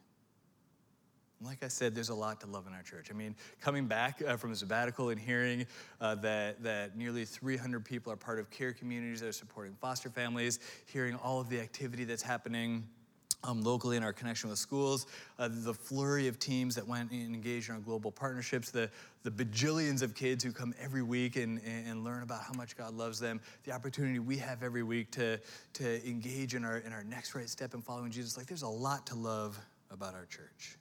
like 1.42 1.62
I 1.62 1.68
said, 1.68 1.94
there's 1.94 2.08
a 2.08 2.14
lot 2.14 2.40
to 2.40 2.46
love 2.46 2.66
in 2.66 2.72
our 2.72 2.82
church. 2.82 3.08
I 3.10 3.14
mean, 3.14 3.36
coming 3.60 3.86
back 3.86 4.22
uh, 4.26 4.38
from 4.38 4.50
a 4.50 4.56
sabbatical 4.56 5.10
and 5.10 5.20
hearing 5.20 5.66
uh, 6.00 6.14
that, 6.14 6.62
that 6.62 6.96
nearly 6.96 7.26
300 7.26 7.84
people 7.84 8.10
are 8.14 8.16
part 8.16 8.38
of 8.38 8.48
care 8.48 8.72
communities 8.72 9.20
that 9.20 9.28
are 9.28 9.32
supporting 9.32 9.74
foster 9.74 10.08
families, 10.08 10.58
hearing 10.86 11.16
all 11.16 11.38
of 11.38 11.50
the 11.50 11.60
activity 11.60 12.04
that's 12.04 12.22
happening 12.22 12.88
um, 13.44 13.62
locally 13.62 13.96
in 13.96 14.02
our 14.02 14.12
connection 14.12 14.50
with 14.50 14.58
schools, 14.58 15.06
uh, 15.38 15.48
the 15.50 15.74
flurry 15.74 16.28
of 16.28 16.38
teams 16.38 16.74
that 16.74 16.86
went 16.86 17.10
and 17.10 17.34
engaged 17.34 17.68
in 17.68 17.74
our 17.74 17.80
global 17.80 18.10
partnerships, 18.10 18.70
the, 18.70 18.88
the 19.24 19.30
bajillions 19.30 20.02
of 20.02 20.14
kids 20.14 20.44
who 20.44 20.52
come 20.52 20.74
every 20.80 21.02
week 21.02 21.36
and, 21.36 21.60
and 21.64 22.04
learn 22.04 22.22
about 22.22 22.42
how 22.42 22.52
much 22.54 22.76
God 22.76 22.94
loves 22.94 23.18
them, 23.18 23.40
the 23.64 23.72
opportunity 23.72 24.18
we 24.18 24.36
have 24.38 24.62
every 24.62 24.82
week 24.82 25.10
to, 25.12 25.40
to 25.74 26.08
engage 26.08 26.54
in 26.54 26.64
our, 26.64 26.78
in 26.78 26.92
our 26.92 27.04
next 27.04 27.34
right 27.34 27.48
step 27.48 27.74
in 27.74 27.82
following 27.82 28.10
Jesus. 28.10 28.36
Like, 28.36 28.46
there's 28.46 28.62
a 28.62 28.68
lot 28.68 29.06
to 29.06 29.14
love 29.14 29.58
about 29.90 30.14
our 30.14 30.26
church. 30.26 30.78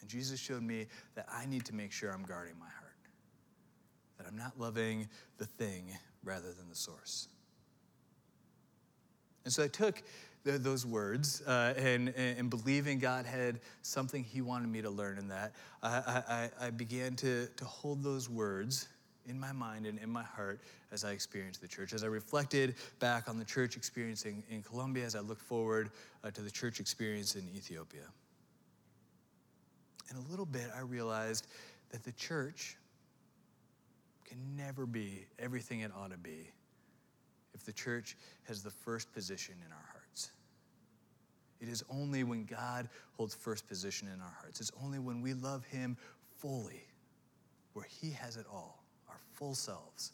And 0.00 0.08
Jesus 0.08 0.40
showed 0.40 0.62
me 0.62 0.86
that 1.14 1.26
I 1.32 1.46
need 1.46 1.64
to 1.66 1.74
make 1.74 1.92
sure 1.92 2.10
I'm 2.10 2.24
guarding 2.24 2.58
my 2.58 2.66
heart, 2.66 2.96
that 4.18 4.26
I'm 4.26 4.36
not 4.36 4.58
loving 4.58 5.08
the 5.38 5.46
thing 5.46 5.96
rather 6.24 6.52
than 6.52 6.68
the 6.68 6.76
source. 6.76 7.28
And 9.46 9.52
so 9.52 9.62
I 9.62 9.68
took 9.68 10.02
the, 10.42 10.58
those 10.58 10.84
words 10.84 11.40
uh, 11.46 11.72
and, 11.76 12.08
and 12.16 12.50
believing 12.50 12.98
God 12.98 13.24
had 13.26 13.60
something 13.82 14.24
He 14.24 14.42
wanted 14.42 14.68
me 14.68 14.82
to 14.82 14.90
learn 14.90 15.18
in 15.18 15.28
that, 15.28 15.52
I, 15.84 16.50
I, 16.60 16.66
I 16.66 16.70
began 16.70 17.14
to, 17.16 17.46
to 17.46 17.64
hold 17.64 18.02
those 18.02 18.28
words 18.28 18.88
in 19.24 19.38
my 19.38 19.52
mind 19.52 19.86
and 19.86 20.00
in 20.00 20.10
my 20.10 20.24
heart 20.24 20.60
as 20.90 21.04
I 21.04 21.12
experienced 21.12 21.60
the 21.60 21.68
church. 21.68 21.92
As 21.92 22.02
I 22.02 22.08
reflected 22.08 22.74
back 22.98 23.28
on 23.28 23.38
the 23.38 23.44
church 23.44 23.76
experience 23.76 24.24
in, 24.24 24.42
in 24.50 24.62
Colombia, 24.62 25.04
as 25.04 25.14
I 25.14 25.20
looked 25.20 25.42
forward 25.42 25.90
uh, 26.24 26.32
to 26.32 26.42
the 26.42 26.50
church 26.50 26.80
experience 26.80 27.36
in 27.36 27.48
Ethiopia. 27.54 28.08
In 30.10 30.16
a 30.16 30.28
little 30.28 30.46
bit, 30.46 30.70
I 30.76 30.80
realized 30.80 31.46
that 31.90 32.02
the 32.02 32.12
church 32.12 32.76
can 34.24 34.38
never 34.56 34.86
be 34.86 35.26
everything 35.38 35.80
it 35.80 35.92
ought 35.96 36.10
to 36.10 36.18
be 36.18 36.50
if 37.56 37.64
the 37.64 37.72
church 37.72 38.16
has 38.44 38.62
the 38.62 38.70
first 38.70 39.12
position 39.12 39.54
in 39.64 39.72
our 39.72 39.88
hearts. 39.92 40.30
It 41.60 41.68
is 41.68 41.82
only 41.90 42.22
when 42.22 42.44
God 42.44 42.88
holds 43.16 43.34
first 43.34 43.66
position 43.66 44.08
in 44.14 44.20
our 44.20 44.36
hearts. 44.40 44.60
It's 44.60 44.70
only 44.84 44.98
when 44.98 45.22
we 45.22 45.32
love 45.32 45.64
Him 45.64 45.96
fully, 46.38 46.84
where 47.72 47.86
He 47.88 48.10
has 48.10 48.36
it 48.36 48.44
all, 48.52 48.84
our 49.08 49.18
full 49.32 49.54
selves, 49.54 50.12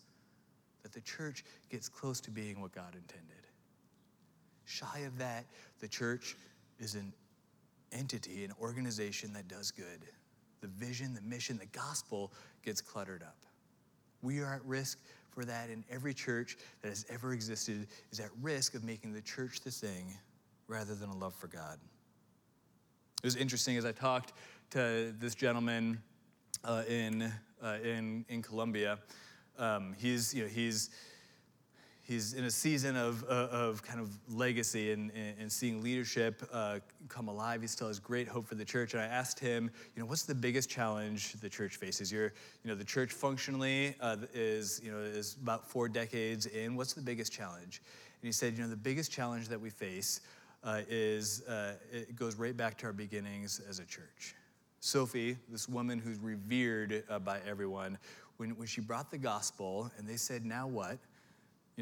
that 0.84 0.92
the 0.92 1.00
church 1.00 1.44
gets 1.68 1.88
close 1.88 2.20
to 2.20 2.30
being 2.30 2.60
what 2.60 2.72
God 2.72 2.94
intended. 2.94 3.46
Shy 4.64 5.00
of 5.00 5.18
that, 5.18 5.44
the 5.80 5.88
church 5.88 6.36
is 6.78 6.94
an 6.94 7.12
entity, 7.90 8.44
an 8.44 8.52
organization 8.60 9.32
that 9.32 9.48
does 9.48 9.72
good. 9.72 10.06
The 10.60 10.68
vision, 10.68 11.12
the 11.12 11.20
mission, 11.22 11.58
the 11.58 11.66
gospel 11.66 12.32
gets 12.64 12.80
cluttered 12.80 13.22
up. 13.22 13.36
We 14.22 14.38
are 14.38 14.54
at 14.54 14.64
risk 14.64 15.00
for 15.32 15.44
that, 15.44 15.70
in 15.70 15.84
every 15.90 16.14
church 16.14 16.58
that 16.82 16.88
has 16.88 17.06
ever 17.08 17.32
existed 17.32 17.86
is 18.10 18.20
at 18.20 18.30
risk 18.40 18.74
of 18.74 18.84
making 18.84 19.12
the 19.12 19.22
church 19.22 19.60
the 19.60 19.70
thing 19.70 20.16
rather 20.68 20.94
than 20.94 21.08
a 21.08 21.16
love 21.16 21.34
for 21.34 21.46
God. 21.48 21.78
It 23.22 23.26
was 23.26 23.36
interesting 23.36 23.76
as 23.76 23.84
I 23.84 23.92
talked 23.92 24.32
to 24.70 25.14
this 25.18 25.34
gentleman 25.34 26.02
uh, 26.64 26.82
in, 26.88 27.32
uh, 27.62 27.78
in, 27.82 28.24
in 28.28 28.42
Colombia. 28.42 28.98
Um, 29.58 29.94
he's, 29.98 30.34
you 30.34 30.42
know, 30.42 30.48
he's, 30.48 30.90
he's 32.12 32.34
in 32.34 32.44
a 32.44 32.50
season 32.50 32.96
of, 32.96 33.24
uh, 33.24 33.48
of 33.50 33.82
kind 33.82 34.00
of 34.00 34.16
legacy 34.28 34.92
and, 34.92 35.10
and 35.40 35.50
seeing 35.50 35.82
leadership 35.82 36.42
uh, 36.52 36.78
come 37.08 37.28
alive. 37.28 37.62
He 37.62 37.66
still 37.66 37.88
has 37.88 37.98
great 37.98 38.28
hope 38.28 38.46
for 38.46 38.54
the 38.54 38.64
church. 38.64 38.92
And 38.92 39.02
I 39.02 39.06
asked 39.06 39.38
him, 39.38 39.70
you 39.94 40.02
know, 40.02 40.06
what's 40.06 40.24
the 40.24 40.34
biggest 40.34 40.68
challenge 40.68 41.32
the 41.34 41.48
church 41.48 41.76
faces? 41.76 42.12
You're, 42.12 42.32
you 42.64 42.70
know, 42.70 42.74
the 42.74 42.84
church 42.84 43.12
functionally 43.12 43.94
uh, 44.00 44.16
is, 44.34 44.80
you 44.84 44.92
know, 44.92 44.98
is 44.98 45.36
about 45.42 45.68
four 45.68 45.88
decades 45.88 46.46
in. 46.46 46.76
What's 46.76 46.92
the 46.92 47.02
biggest 47.02 47.32
challenge? 47.32 47.80
And 48.20 48.28
he 48.28 48.32
said, 48.32 48.54
you 48.54 48.62
know, 48.62 48.68
the 48.68 48.76
biggest 48.76 49.10
challenge 49.10 49.48
that 49.48 49.60
we 49.60 49.70
face 49.70 50.20
uh, 50.64 50.82
is 50.88 51.42
uh, 51.48 51.74
it 51.90 52.14
goes 52.14 52.36
right 52.36 52.56
back 52.56 52.78
to 52.78 52.86
our 52.86 52.92
beginnings 52.92 53.60
as 53.68 53.78
a 53.78 53.84
church. 53.84 54.34
Sophie, 54.80 55.36
this 55.48 55.68
woman 55.68 55.98
who's 55.98 56.18
revered 56.18 57.04
uh, 57.08 57.18
by 57.18 57.38
everyone, 57.48 57.98
when, 58.36 58.50
when 58.56 58.66
she 58.66 58.80
brought 58.80 59.10
the 59.10 59.18
gospel 59.18 59.90
and 59.96 60.08
they 60.08 60.16
said, 60.16 60.44
Now 60.44 60.66
what? 60.66 60.98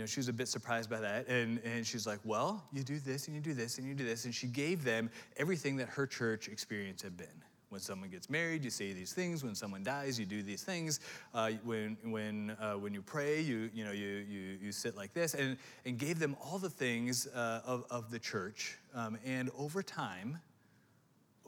You 0.01 0.05
know, 0.05 0.09
she 0.09 0.21
was 0.21 0.29
a 0.29 0.33
bit 0.33 0.49
surprised 0.49 0.89
by 0.89 0.99
that. 1.01 1.29
And, 1.29 1.61
and 1.63 1.87
she's 1.87 2.07
like, 2.07 2.21
Well, 2.25 2.65
you 2.73 2.83
do 2.83 2.99
this 2.99 3.27
and 3.27 3.37
you 3.37 3.43
do 3.43 3.53
this 3.53 3.77
and 3.77 3.87
you 3.87 3.93
do 3.93 4.03
this. 4.03 4.25
And 4.25 4.35
she 4.35 4.47
gave 4.47 4.83
them 4.83 5.11
everything 5.37 5.77
that 5.77 5.91
her 5.91 6.07
church 6.07 6.49
experience 6.49 7.03
had 7.03 7.19
been. 7.19 7.27
When 7.69 7.83
someone 7.83 8.09
gets 8.09 8.31
married, 8.31 8.65
you 8.65 8.71
say 8.71 8.95
these 8.95 9.13
things. 9.13 9.45
When 9.45 9.55
someone 9.55 9.83
dies, 9.83 10.19
you 10.19 10.25
do 10.25 10.43
these 10.43 10.63
things. 10.63 11.01
Uh, 11.35 11.51
when 11.65 11.99
when 12.03 12.57
uh, 12.59 12.79
when 12.79 12.95
you 12.95 13.03
pray, 13.03 13.43
you 13.43 13.69
you 13.75 13.85
know 13.85 13.93
you 13.93 14.25
you 14.27 14.59
you 14.63 14.73
sit 14.73 14.97
like 14.97 15.13
this, 15.13 15.35
and 15.35 15.59
and 15.85 15.99
gave 15.99 16.19
them 16.19 16.35
all 16.43 16.59
the 16.59 16.71
things 16.71 17.27
uh, 17.27 17.61
of 17.67 17.85
of 17.91 18.11
the 18.11 18.19
church. 18.19 18.79
Um, 18.95 19.19
and 19.23 19.51
over 19.59 19.83
time, 19.83 20.39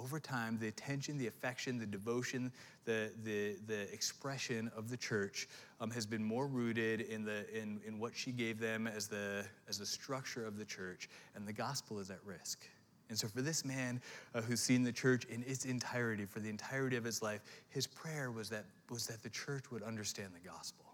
over 0.02 0.18
time, 0.18 0.58
the 0.58 0.68
attention, 0.68 1.16
the 1.16 1.26
affection, 1.26 1.78
the 1.78 1.86
devotion, 1.86 2.50
the, 2.84 3.12
the, 3.24 3.56
the 3.66 3.92
expression 3.92 4.70
of 4.76 4.90
the 4.90 4.96
church 4.96 5.48
um, 5.80 5.90
has 5.90 6.06
been 6.06 6.24
more 6.24 6.46
rooted 6.46 7.02
in, 7.02 7.24
the, 7.24 7.46
in, 7.56 7.80
in 7.86 7.98
what 7.98 8.16
she 8.16 8.32
gave 8.32 8.58
them 8.58 8.86
as 8.86 9.06
the, 9.06 9.44
as 9.68 9.78
the 9.78 9.86
structure 9.86 10.44
of 10.44 10.58
the 10.58 10.64
church, 10.64 11.08
and 11.34 11.46
the 11.46 11.52
gospel 11.52 11.98
is 11.98 12.10
at 12.10 12.18
risk. 12.24 12.66
And 13.08 13.18
so, 13.18 13.28
for 13.28 13.42
this 13.42 13.64
man 13.64 14.00
uh, 14.34 14.40
who's 14.40 14.60
seen 14.60 14.82
the 14.82 14.92
church 14.92 15.24
in 15.26 15.42
its 15.46 15.66
entirety, 15.66 16.24
for 16.24 16.40
the 16.40 16.48
entirety 16.48 16.96
of 16.96 17.04
his 17.04 17.20
life, 17.20 17.42
his 17.68 17.86
prayer 17.86 18.30
was 18.30 18.48
that, 18.48 18.64
was 18.88 19.06
that 19.06 19.22
the 19.22 19.28
church 19.28 19.70
would 19.70 19.82
understand 19.82 20.30
the 20.34 20.48
gospel, 20.48 20.86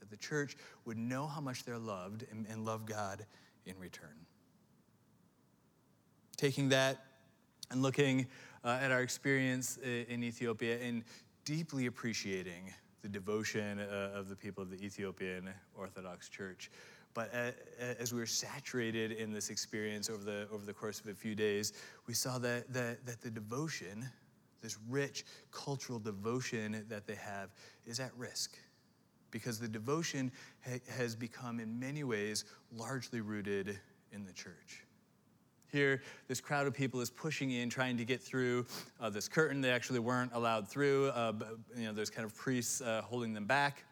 that 0.00 0.10
the 0.10 0.16
church 0.16 0.56
would 0.86 0.98
know 0.98 1.26
how 1.26 1.40
much 1.40 1.64
they're 1.64 1.78
loved 1.78 2.24
and, 2.32 2.46
and 2.50 2.64
love 2.64 2.84
God 2.84 3.24
in 3.64 3.78
return. 3.78 4.16
Taking 6.36 6.68
that 6.70 6.98
and 7.70 7.82
looking 7.82 8.26
uh, 8.64 8.78
at 8.80 8.90
our 8.90 9.02
experience 9.02 9.78
in 9.78 10.22
Ethiopia 10.22 10.78
and 10.80 11.04
deeply 11.44 11.86
appreciating 11.86 12.72
the 13.02 13.08
devotion 13.08 13.78
uh, 13.78 14.10
of 14.14 14.28
the 14.28 14.36
people 14.36 14.62
of 14.62 14.70
the 14.70 14.84
Ethiopian 14.84 15.48
Orthodox 15.76 16.28
Church. 16.28 16.70
But 17.14 17.32
as 17.98 18.12
we 18.12 18.20
were 18.20 18.26
saturated 18.26 19.12
in 19.12 19.32
this 19.32 19.48
experience 19.48 20.10
over 20.10 20.22
the, 20.22 20.46
over 20.52 20.66
the 20.66 20.74
course 20.74 21.00
of 21.00 21.06
a 21.06 21.14
few 21.14 21.34
days, 21.34 21.72
we 22.06 22.12
saw 22.12 22.36
that, 22.38 22.70
that, 22.74 23.06
that 23.06 23.22
the 23.22 23.30
devotion, 23.30 24.06
this 24.60 24.76
rich 24.90 25.24
cultural 25.50 25.98
devotion 25.98 26.84
that 26.90 27.06
they 27.06 27.14
have, 27.14 27.54
is 27.86 28.00
at 28.00 28.10
risk. 28.18 28.58
Because 29.30 29.58
the 29.58 29.68
devotion 29.68 30.30
ha- 30.68 30.78
has 30.90 31.16
become, 31.16 31.58
in 31.58 31.80
many 31.80 32.04
ways, 32.04 32.44
largely 32.70 33.22
rooted 33.22 33.80
in 34.12 34.26
the 34.26 34.32
church. 34.32 34.85
Here, 35.72 36.02
this 36.28 36.40
crowd 36.40 36.66
of 36.66 36.74
people 36.74 37.00
is 37.00 37.10
pushing 37.10 37.50
in, 37.50 37.68
trying 37.68 37.96
to 37.96 38.04
get 38.04 38.20
through 38.20 38.66
uh, 39.00 39.10
this 39.10 39.28
curtain. 39.28 39.60
They 39.60 39.70
actually 39.70 39.98
weren't 39.98 40.32
allowed 40.32 40.68
through. 40.68 41.08
Uh, 41.08 41.32
but, 41.32 41.58
you 41.76 41.84
know, 41.84 41.92
there's 41.92 42.10
kind 42.10 42.24
of 42.24 42.34
priests 42.34 42.80
uh, 42.80 43.02
holding 43.04 43.34
them 43.34 43.44
back. 43.46 43.84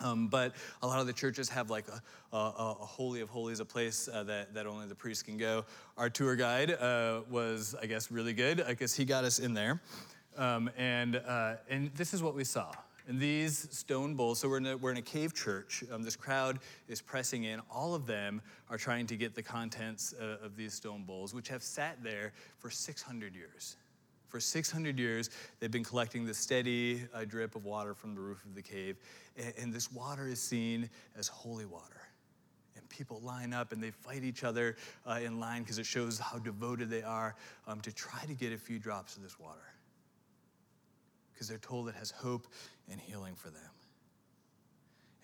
Um, 0.00 0.26
but 0.26 0.54
a 0.82 0.86
lot 0.86 1.00
of 1.00 1.06
the 1.06 1.12
churches 1.12 1.48
have 1.50 1.70
like 1.70 1.86
a, 1.88 2.36
a, 2.36 2.38
a 2.80 2.86
holy 2.86 3.20
of 3.20 3.28
holies, 3.28 3.60
a 3.60 3.64
place 3.64 4.08
uh, 4.12 4.24
that, 4.24 4.52
that 4.52 4.66
only 4.66 4.86
the 4.86 4.94
priest 4.94 5.26
can 5.26 5.36
go. 5.36 5.64
Our 5.96 6.10
tour 6.10 6.34
guide 6.34 6.72
uh, 6.72 7.20
was, 7.30 7.76
I 7.80 7.86
guess, 7.86 8.10
really 8.10 8.32
good. 8.32 8.62
I 8.62 8.74
guess 8.74 8.94
he 8.94 9.04
got 9.04 9.24
us 9.24 9.38
in 9.38 9.54
there. 9.54 9.80
Um, 10.36 10.70
and, 10.76 11.16
uh, 11.16 11.56
and 11.68 11.94
this 11.94 12.14
is 12.14 12.22
what 12.22 12.34
we 12.34 12.42
saw. 12.42 12.72
And 13.08 13.18
these 13.18 13.68
stone 13.76 14.14
bowls, 14.14 14.38
so 14.38 14.48
we're 14.48 14.58
in 14.58 14.66
a, 14.66 14.76
we're 14.76 14.92
in 14.92 14.96
a 14.96 15.02
cave 15.02 15.34
church. 15.34 15.82
Um, 15.90 16.02
this 16.02 16.14
crowd 16.14 16.60
is 16.88 17.00
pressing 17.00 17.44
in. 17.44 17.60
All 17.70 17.94
of 17.94 18.06
them 18.06 18.40
are 18.70 18.78
trying 18.78 19.06
to 19.08 19.16
get 19.16 19.34
the 19.34 19.42
contents 19.42 20.14
uh, 20.20 20.44
of 20.44 20.56
these 20.56 20.74
stone 20.74 21.02
bowls, 21.04 21.34
which 21.34 21.48
have 21.48 21.62
sat 21.62 22.02
there 22.02 22.32
for 22.58 22.70
600 22.70 23.34
years. 23.34 23.76
For 24.32 24.40
600 24.40 24.98
years, 24.98 25.28
they've 25.60 25.70
been 25.70 25.84
collecting 25.84 26.24
the 26.24 26.32
steady 26.32 27.02
uh, 27.12 27.24
drip 27.26 27.54
of 27.54 27.66
water 27.66 27.92
from 27.92 28.14
the 28.14 28.20
roof 28.22 28.42
of 28.46 28.54
the 28.54 28.62
cave. 28.62 28.96
And, 29.36 29.52
and 29.58 29.72
this 29.72 29.92
water 29.92 30.26
is 30.26 30.40
seen 30.40 30.88
as 31.18 31.28
holy 31.28 31.66
water. 31.66 32.08
And 32.74 32.88
people 32.88 33.20
line 33.20 33.52
up 33.52 33.72
and 33.72 33.82
they 33.82 33.90
fight 33.90 34.24
each 34.24 34.42
other 34.42 34.76
uh, 35.06 35.20
in 35.22 35.38
line 35.38 35.62
because 35.62 35.78
it 35.78 35.84
shows 35.84 36.18
how 36.18 36.38
devoted 36.38 36.88
they 36.88 37.02
are 37.02 37.34
um, 37.66 37.82
to 37.82 37.92
try 37.92 38.24
to 38.26 38.32
get 38.32 38.54
a 38.54 38.56
few 38.56 38.78
drops 38.78 39.16
of 39.18 39.22
this 39.22 39.38
water. 39.38 39.74
Because 41.34 41.46
they're 41.46 41.58
told 41.58 41.88
it 41.88 41.94
has 41.96 42.10
hope 42.10 42.46
and 42.90 43.00
healing 43.00 43.34
for 43.34 43.50
them. 43.50 43.70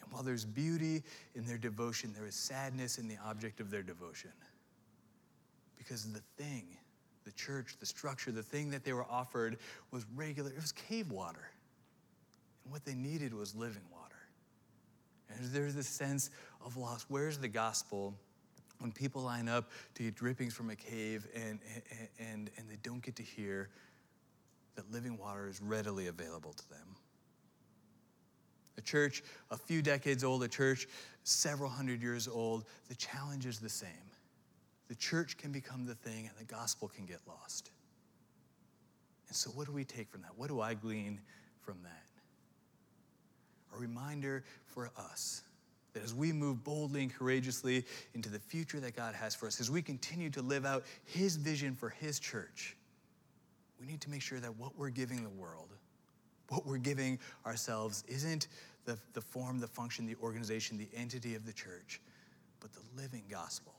And 0.03 0.13
while 0.13 0.23
there's 0.23 0.45
beauty 0.45 1.03
in 1.35 1.45
their 1.45 1.59
devotion, 1.59 2.13
there 2.17 2.27
is 2.27 2.35
sadness 2.35 2.99
in 2.99 3.09
the 3.09 3.17
object 3.27 3.61
of 3.61 3.71
their 3.71 3.83
devotion. 3.83 4.33
Because 5.77 6.11
the 6.13 6.23
thing, 6.43 6.65
the 7.25 7.33
church, 7.33 7.77
the 7.79 7.87
structure, 7.87 8.33
the 8.33 8.43
thing 8.43 8.71
that 8.71 8.85
they 8.85 8.93
were 8.93 9.07
offered 9.11 9.59
was 9.91 10.07
regular, 10.15 10.51
it 10.51 10.57
was 10.57 10.73
cave 10.73 11.11
water. 11.11 11.51
And 12.65 12.73
what 12.73 12.85
they 12.85 12.95
needed 12.95 13.35
was 13.35 13.55
living 13.55 13.83
water. 13.93 14.17
And 15.31 15.45
there's 15.53 15.75
this 15.75 15.89
sense 15.89 16.31
of 16.65 16.77
loss. 16.77 17.05
Where's 17.09 17.39
the 17.39 17.49
gospel 17.49 18.15
when 18.79 18.93
people 18.93 19.23
line 19.23 19.49
up 19.49 19.71
to 19.95 20.05
get 20.05 20.15
drippings 20.15 20.55
from 20.55 20.71
a 20.71 20.77
cave 20.77 21.27
and, 21.35 21.59
and, 21.75 22.09
and, 22.19 22.51
and 22.57 22.71
they 22.71 22.79
don't 22.83 23.03
get 23.03 23.17
to 23.17 23.23
hear 23.23 23.69
that 24.77 24.91
living 24.91 25.19
water 25.19 25.49
is 25.49 25.61
readily 25.61 26.07
available 26.07 26.53
to 26.53 26.69
them? 26.71 26.97
A 28.79 28.81
church 28.81 29.23
a 29.51 29.57
few 29.59 29.83
decades 29.83 30.25
old, 30.25 30.43
a 30.43 30.49
church 30.49 30.87
several 31.25 31.69
hundred 31.69 32.01
years 32.01 32.27
old, 32.27 32.65
the 32.89 32.95
challenge 32.95 33.45
is 33.45 33.59
the 33.59 33.69
same 33.69 33.91
the 34.89 34.95
church 34.95 35.37
can 35.37 35.53
become 35.53 35.85
the 35.85 35.95
thing 35.95 36.27
and 36.27 36.37
the 36.39 36.53
gospel 36.53 36.89
can 36.89 37.05
get 37.05 37.21
lost. 37.27 37.71
And 39.29 39.37
so, 39.37 39.51
what 39.51 39.67
do 39.67 39.73
we 39.73 39.85
take 39.85 40.09
from 40.09 40.23
that? 40.23 40.33
What 40.37 40.49
do 40.49 40.61
I 40.61 40.75
glean 40.75 41.21
from 41.61 41.77
that? 41.83 42.07
A 43.77 43.79
reminder 43.79 44.45
for 44.65 44.91
us 44.97 45.43
that 45.93 46.03
as 46.03 46.15
we 46.15 46.33
move 46.33 46.65
boldly 46.65 47.03
and 47.03 47.15
courageously 47.15 47.85
into 48.15 48.31
the 48.31 48.39
future 48.39 48.81
that 48.81 48.97
God 48.97 49.15
has 49.15 49.35
for 49.35 49.47
us, 49.47 49.61
as 49.61 49.71
we 49.71 49.83
continue 49.83 50.31
to 50.31 50.41
live 50.41 50.65
out 50.65 50.85
His 51.05 51.37
vision 51.37 51.75
for 51.75 51.91
His 51.91 52.19
church, 52.19 52.75
we 53.79 53.87
need 53.87 54.01
to 54.01 54.11
make 54.11 54.23
sure 54.23 54.41
that 54.41 54.57
what 54.57 54.77
we're 54.79 54.89
giving 54.89 55.23
the 55.23 55.31
world, 55.31 55.69
what 56.49 56.67
we're 56.67 56.79
giving 56.79 57.19
ourselves, 57.47 58.05
isn't 58.09 58.49
the, 58.85 58.99
the 59.13 59.21
form, 59.21 59.61
the 59.61 59.69
function, 59.69 60.07
the 60.07 60.17
organization, 60.23 60.79
the 60.79 60.89
entity 60.97 61.35
of 61.35 61.45
the 61.45 61.53
church, 61.53 62.01
but 62.61 62.71
the 62.73 62.81
living 63.01 63.25
gospel 63.31 63.75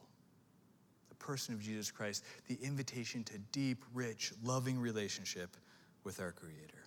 the 1.09 1.15
person 1.15 1.53
of 1.53 1.61
Jesus 1.61 1.91
Christ, 1.91 2.23
the 2.47 2.57
invitation 2.61 3.23
to 3.25 3.37
deep, 3.51 3.83
rich, 3.93 4.31
loving 4.43 4.79
relationship 4.79 5.57
with 6.03 6.19
our 6.19 6.31
Creator. 6.31 6.85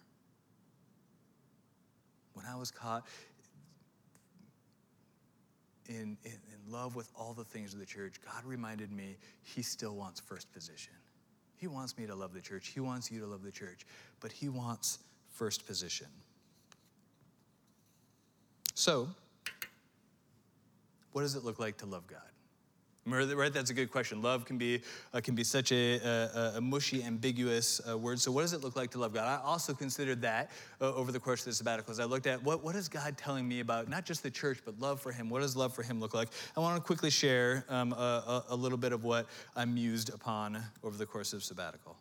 When 2.35 2.47
I 2.47 2.57
was 2.57 2.71
caught 2.71 3.07
in, 5.89 6.17
in, 6.25 6.33
in, 6.33 6.73
love 6.73 6.95
with 6.95 7.11
all 7.19 7.35
the 7.35 7.45
things 7.45 7.75
of 7.75 7.81
the 7.81 7.87
church, 7.87 8.21
God 8.25 8.45
reminded 8.45 8.91
me 8.91 9.17
He 9.43 9.61
still 9.61 9.95
wants 9.95 10.21
first 10.21 10.51
position. 10.53 10.95
He 11.57 11.67
wants 11.67 11.99
me 11.99 12.07
to 12.07 12.15
love 12.15 12.33
the 12.33 12.41
church. 12.41 12.69
He 12.69 12.81
wants 12.81 13.11
you 13.11 13.21
to 13.21 13.27
love 13.27 13.43
the 13.43 13.51
church, 13.51 13.85
but 14.21 14.33
He 14.33 14.49
wants 14.49 15.01
first 15.33 15.67
position. 15.67 16.07
So, 18.75 19.09
what 21.13 21.23
does 21.23 21.35
it 21.35 21.45
look 21.45 21.59
like 21.59 21.77
to 21.79 21.87
love 21.87 22.07
God? 22.07 22.21
Right, 23.05 23.53
that's 23.53 23.71
a 23.71 23.75
good 23.75 23.91
question. 23.91 24.23
Love 24.23 24.45
can 24.45 24.59
be 24.59 24.81
uh, 25.13 25.21
can 25.21 25.35
be 25.35 25.43
such 25.43 25.73
a, 25.73 25.97
a, 25.97 26.53
a 26.59 26.61
mushy, 26.61 27.03
ambiguous 27.03 27.81
uh, 27.91 27.99
word. 27.99 28.21
So, 28.21 28.31
what 28.31 28.43
does 28.43 28.53
it 28.53 28.63
look 28.63 28.77
like 28.77 28.93
to 28.93 28.99
love 29.01 29.13
God? 29.13 29.27
I 29.27 29.43
also 29.45 29.75
considered 29.75 30.23
that 30.23 30.53
uh, 30.81 30.95
over 30.95 31.11
the 31.11 31.19
course 31.19 31.41
of 31.41 31.47
the 31.47 31.53
sabbatical 31.55 31.91
as 31.91 31.99
I 31.99 32.05
looked 32.05 32.29
at 32.29 32.41
what 32.45 32.63
what 32.63 32.77
is 32.77 32.89
God 32.89 33.19
telling 33.19 33.49
me 33.49 33.59
about 33.59 33.89
not 33.89 34.05
just 34.05 34.23
the 34.23 34.31
church 34.31 34.61
but 34.65 34.79
love 34.79 35.01
for 35.01 35.11
Him. 35.11 35.29
What 35.29 35.41
does 35.41 35.57
love 35.57 35.75
for 35.75 35.83
Him 35.83 35.99
look 35.99 36.15
like? 36.15 36.29
I 36.57 36.61
want 36.61 36.77
to 36.77 36.83
quickly 36.83 37.11
share 37.11 37.65
um, 37.69 37.93
a, 37.93 38.45
a 38.51 38.57
little 38.57 38.79
bit 38.79 38.93
of 38.93 39.03
what 39.03 39.27
I 39.57 39.65
mused 39.65 40.15
upon 40.15 40.63
over 40.85 40.97
the 40.97 41.07
course 41.07 41.33
of 41.33 41.43
sabbatical. 41.43 41.97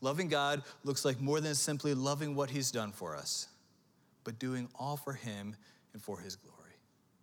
Loving 0.00 0.28
God 0.28 0.62
looks 0.84 1.04
like 1.04 1.20
more 1.20 1.40
than 1.40 1.54
simply 1.54 1.94
loving 1.94 2.34
what 2.34 2.50
He's 2.50 2.70
done 2.70 2.92
for 2.92 3.16
us, 3.16 3.48
but 4.24 4.38
doing 4.38 4.68
all 4.74 4.96
for 4.96 5.12
Him 5.12 5.54
and 5.92 6.02
for 6.02 6.18
His 6.18 6.36
glory 6.36 6.60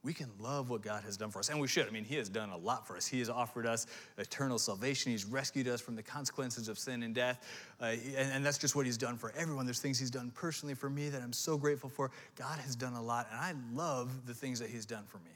we 0.08 0.14
can 0.14 0.30
love 0.40 0.70
what 0.70 0.82
God 0.82 1.04
has 1.04 1.18
done 1.18 1.32
for 1.32 1.40
us. 1.40 1.50
And 1.50 1.60
we 1.60 1.68
should. 1.68 1.86
I 1.86 1.90
mean, 1.90 2.06
He 2.06 2.16
has 2.16 2.30
done 2.30 2.50
a 2.52 2.58
lot 2.58 2.88
for 2.88 2.96
us. 2.96 3.06
He 3.06 3.20
has 3.20 3.30
offered 3.30 3.66
us 3.66 3.88
eternal 4.18 4.58
salvation. 4.58 5.12
He's 5.12 5.26
rescued 5.26 5.68
us 5.68 5.82
from 5.82 5.98
the 5.98 6.02
consequences 6.02 6.70
of 6.70 6.80
sin 6.80 7.04
and 7.04 7.14
death. 7.14 7.46
Uh, 7.82 7.96
and, 8.16 8.32
and, 8.32 8.46
that's 8.46 8.58
just 8.58 8.74
what 8.74 8.86
He's 8.86 8.98
done 8.98 9.18
for 9.18 9.34
everyone. 9.36 9.66
There's 9.66 9.82
things 9.82 10.00
He's 10.00 10.10
done 10.10 10.32
personally 10.34 10.76
for 10.76 10.90
me 10.90 11.10
that 11.10 11.22
I'm 11.22 11.34
so 11.34 11.58
grateful 11.58 11.90
for. 11.90 12.10
God 12.38 12.58
has 12.60 12.74
done 12.74 12.94
a 12.94 13.02
lot, 13.02 13.28
and 13.32 13.38
I 13.38 13.54
love 13.76 14.26
the 14.26 14.34
things 14.34 14.62
that 14.62 14.70
He's 14.70 14.86
done 14.86 15.04
for 15.08 15.18
me. 15.18 15.32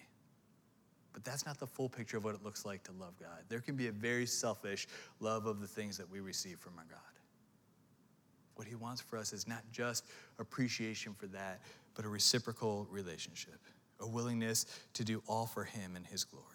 But 1.11 1.25
that's 1.25 1.45
not 1.45 1.59
the 1.59 1.67
full 1.67 1.89
picture 1.89 2.15
of 2.15 2.23
what 2.23 2.33
it 2.35 2.41
looks 2.41 2.65
like 2.65 2.81
to 2.83 2.93
love 2.93 3.19
God. 3.19 3.39
There 3.49 3.59
can 3.59 3.75
be 3.75 3.87
a 3.87 3.91
very 3.91 4.25
selfish 4.25 4.87
love 5.19 5.47
of 5.47 5.59
the 5.59 5.67
things 5.67 5.97
that 5.97 6.09
we 6.09 6.21
receive 6.21 6.59
from 6.59 6.73
our 6.77 6.85
God. 6.89 6.99
What 8.61 8.67
He 8.67 8.75
wants 8.75 9.01
for 9.01 9.17
us 9.17 9.33
is 9.33 9.47
not 9.47 9.63
just 9.71 10.05
appreciation 10.37 11.15
for 11.15 11.25
that, 11.25 11.61
but 11.95 12.05
a 12.05 12.07
reciprocal 12.07 12.87
relationship 12.91 13.55
a 13.99 14.07
willingness 14.07 14.67
to 14.93 15.03
do 15.03 15.23
all 15.27 15.47
for 15.47 15.63
Him 15.63 15.95
and 15.95 16.05
His 16.05 16.23
glory. 16.23 16.45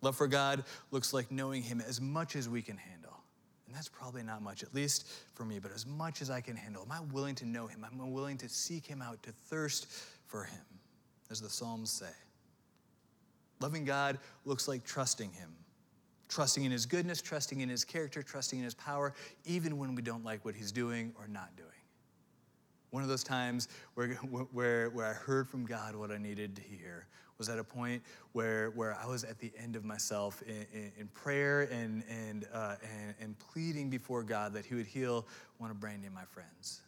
Love 0.00 0.16
for 0.16 0.26
God 0.26 0.64
looks 0.90 1.12
like 1.12 1.30
knowing 1.30 1.62
Him 1.62 1.82
as 1.86 2.00
much 2.00 2.34
as 2.34 2.48
we 2.48 2.62
can 2.62 2.78
handle. 2.78 3.14
And 3.66 3.76
that's 3.76 3.90
probably 3.90 4.22
not 4.22 4.40
much, 4.40 4.62
at 4.62 4.74
least 4.74 5.06
for 5.34 5.44
me, 5.44 5.58
but 5.58 5.70
as 5.70 5.84
much 5.84 6.22
as 6.22 6.30
I 6.30 6.40
can 6.40 6.56
handle. 6.56 6.82
Am 6.82 6.92
I 6.92 7.00
willing 7.12 7.34
to 7.34 7.44
know 7.44 7.66
Him? 7.66 7.84
Am 7.84 8.00
I 8.00 8.08
willing 8.08 8.38
to 8.38 8.48
seek 8.48 8.86
Him 8.86 9.02
out, 9.02 9.22
to 9.24 9.32
thirst 9.32 9.86
for 10.28 10.44
Him, 10.44 10.64
as 11.30 11.42
the 11.42 11.50
Psalms 11.50 11.90
say? 11.90 12.14
Loving 13.60 13.84
God 13.84 14.18
looks 14.46 14.66
like 14.66 14.82
trusting 14.82 15.30
Him, 15.32 15.50
trusting 16.32 16.64
in 16.64 16.72
His 16.72 16.86
goodness, 16.86 17.20
trusting 17.20 17.60
in 17.60 17.68
His 17.68 17.84
character, 17.84 18.22
trusting 18.22 18.58
in 18.58 18.64
His 18.64 18.74
power, 18.74 19.12
even 19.44 19.76
when 19.76 19.94
we 19.94 20.02
don't 20.02 20.24
like 20.24 20.44
what 20.44 20.54
He's 20.54 20.72
doing 20.72 21.12
or 21.18 21.28
not 21.28 21.54
doing. 21.56 21.68
One 22.90 23.02
of 23.02 23.08
those 23.08 23.24
times 23.24 23.68
where, 23.94 24.08
where, 24.52 24.90
where 24.90 25.06
I 25.06 25.12
heard 25.12 25.48
from 25.48 25.66
God 25.66 25.94
what 25.94 26.10
I 26.10 26.18
needed 26.18 26.56
to 26.56 26.62
hear 26.62 27.06
was 27.38 27.48
at 27.48 27.58
a 27.58 27.64
point 27.64 28.02
where, 28.32 28.70
where 28.70 28.94
I 28.94 29.06
was 29.06 29.24
at 29.24 29.38
the 29.38 29.50
end 29.58 29.76
of 29.76 29.84
myself 29.84 30.42
in, 30.46 30.66
in, 30.72 30.92
in 30.98 31.08
prayer 31.08 31.62
and, 31.62 32.02
and, 32.08 32.46
uh, 32.52 32.76
and, 32.82 33.14
and 33.20 33.38
pleading 33.38 33.90
before 33.90 34.22
God 34.22 34.52
that 34.54 34.64
He 34.64 34.74
would 34.74 34.86
heal 34.86 35.26
one 35.58 35.70
of 35.70 35.80
Brandy 35.80 36.06
and 36.06 36.14
my 36.14 36.24
friends. 36.24 36.80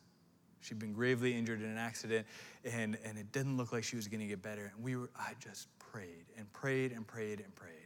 She'd 0.61 0.79
been 0.79 0.95
gravely 0.95 1.37
injured 1.37 1.61
in 1.61 1.69
an 1.69 1.77
accident, 1.77 2.27
and, 2.65 2.97
and 3.05 3.19
it 3.19 3.31
didn't 3.33 3.59
look 3.59 3.73
like 3.73 3.85
she 3.85 3.97
was 3.97 4.09
going 4.09 4.21
to 4.21 4.27
get 4.27 4.41
better. 4.41 4.73
And 4.75 4.83
we 4.83 4.97
were, 4.97 5.11
I 5.19 5.33
just 5.39 5.69
prayed 5.79 6.25
and 6.39 6.51
prayed 6.55 6.93
and 6.93 7.07
prayed 7.07 7.41
and 7.41 7.55
prayed. 7.55 7.84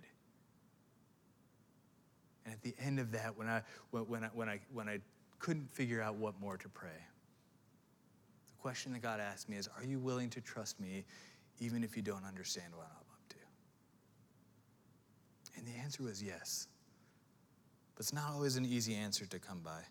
And 2.48 2.56
at 2.56 2.62
the 2.62 2.74
end 2.82 2.98
of 2.98 3.12
that, 3.12 3.36
when 3.36 3.46
I, 3.46 3.60
when, 3.90 4.24
I, 4.24 4.28
when, 4.28 4.48
I, 4.48 4.58
when 4.72 4.88
I 4.88 5.00
couldn't 5.38 5.70
figure 5.70 6.00
out 6.00 6.14
what 6.14 6.40
more 6.40 6.56
to 6.56 6.68
pray, 6.70 6.88
the 8.46 8.62
question 8.62 8.90
that 8.94 9.02
God 9.02 9.20
asked 9.20 9.50
me 9.50 9.58
is 9.58 9.68
Are 9.76 9.84
you 9.84 9.98
willing 9.98 10.30
to 10.30 10.40
trust 10.40 10.80
me 10.80 11.04
even 11.60 11.84
if 11.84 11.94
you 11.94 12.02
don't 12.02 12.24
understand 12.24 12.68
what 12.74 12.86
I'm 12.86 12.96
up 12.96 13.28
to? 13.28 13.36
And 15.58 15.66
the 15.66 15.78
answer 15.78 16.02
was 16.02 16.22
yes. 16.22 16.68
But 17.94 18.00
it's 18.00 18.14
not 18.14 18.30
always 18.32 18.56
an 18.56 18.64
easy 18.64 18.94
answer 18.94 19.26
to 19.26 19.38
come 19.38 19.60
by, 19.62 19.82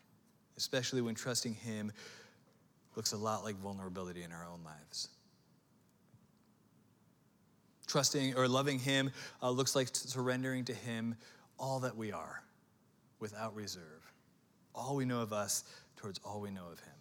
especially 0.56 1.00
when 1.00 1.14
trusting 1.14 1.54
Him 1.54 1.92
looks 2.96 3.12
a 3.12 3.16
lot 3.16 3.44
like 3.44 3.54
vulnerability 3.54 4.24
in 4.24 4.32
our 4.32 4.44
own 4.52 4.64
lives. 4.64 5.10
Trusting 7.86 8.34
or 8.34 8.48
loving 8.48 8.80
Him 8.80 9.12
uh, 9.40 9.50
looks 9.50 9.76
like 9.76 9.90
surrendering 9.92 10.64
to 10.64 10.74
Him 10.74 11.14
all 11.56 11.78
that 11.80 11.96
we 11.96 12.10
are 12.10 12.42
without 13.20 13.54
reserve, 13.54 14.12
all 14.74 14.96
we 14.96 15.04
know 15.04 15.20
of 15.20 15.32
us 15.32 15.64
towards 15.96 16.20
all 16.24 16.40
we 16.40 16.50
know 16.50 16.66
of 16.72 16.80
Him. 16.80 16.92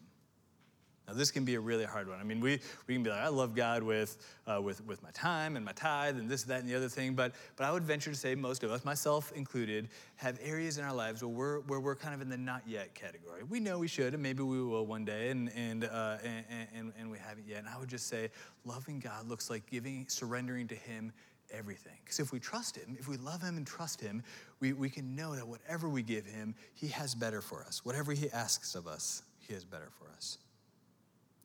Now, 1.07 1.13
this 1.13 1.31
can 1.31 1.45
be 1.45 1.55
a 1.55 1.59
really 1.59 1.85
hard 1.85 2.09
one. 2.09 2.19
I 2.19 2.23
mean, 2.23 2.41
we, 2.41 2.59
we 2.85 2.93
can 2.93 3.01
be 3.01 3.09
like, 3.09 3.21
I 3.21 3.29
love 3.29 3.55
God 3.55 3.81
with, 3.81 4.17
uh, 4.45 4.61
with, 4.61 4.85
with 4.85 5.01
my 5.01 5.11
time 5.11 5.55
and 5.55 5.63
my 5.63 5.71
tithe 5.71 6.17
and 6.17 6.29
this, 6.29 6.43
that, 6.43 6.59
and 6.59 6.69
the 6.69 6.75
other 6.75 6.89
thing. 6.89 7.13
But, 7.13 7.31
but 7.55 7.63
I 7.63 7.71
would 7.71 7.83
venture 7.83 8.11
to 8.11 8.17
say 8.17 8.35
most 8.35 8.61
of 8.61 8.71
us, 8.71 8.83
myself 8.83 9.31
included, 9.31 9.87
have 10.17 10.37
areas 10.43 10.77
in 10.77 10.83
our 10.83 10.93
lives 10.93 11.23
where 11.23 11.29
we're, 11.29 11.59
where 11.61 11.79
we're 11.79 11.95
kind 11.95 12.13
of 12.13 12.19
in 12.19 12.27
the 12.27 12.35
not 12.35 12.61
yet 12.67 12.93
category. 12.93 13.43
We 13.43 13.61
know 13.61 13.79
we 13.79 13.87
should, 13.87 14.15
and 14.15 14.21
maybe 14.21 14.43
we 14.43 14.61
will 14.61 14.85
one 14.85 15.05
day, 15.05 15.29
and, 15.29 15.49
and, 15.55 15.85
uh, 15.85 16.17
and, 16.25 16.67
and, 16.75 16.93
and 16.99 17.09
we 17.09 17.19
haven't 17.19 17.47
yet. 17.47 17.59
And 17.59 17.69
I 17.69 17.79
would 17.79 17.89
just 17.89 18.07
say, 18.07 18.29
loving 18.65 18.99
God 18.99 19.29
looks 19.29 19.49
like 19.49 19.65
giving, 19.69 20.07
surrendering 20.09 20.67
to 20.67 20.75
Him 20.75 21.13
everything. 21.51 21.97
Because 22.03 22.19
if 22.19 22.31
we 22.31 22.39
trust 22.39 22.75
Him, 22.75 22.95
if 22.99 23.07
we 23.07 23.17
love 23.17 23.41
Him 23.41 23.57
and 23.57 23.65
trust 23.65 24.01
Him, 24.01 24.23
we, 24.59 24.73
we 24.73 24.89
can 24.89 25.15
know 25.15 25.35
that 25.35 25.47
whatever 25.47 25.89
we 25.89 26.03
give 26.03 26.25
Him, 26.25 26.55
He 26.73 26.87
has 26.87 27.15
better 27.15 27.41
for 27.41 27.63
us. 27.63 27.83
Whatever 27.83 28.13
He 28.13 28.29
asks 28.31 28.75
of 28.75 28.87
us, 28.87 29.23
He 29.39 29.53
has 29.53 29.63
better 29.63 29.89
for 29.97 30.09
us. 30.15 30.37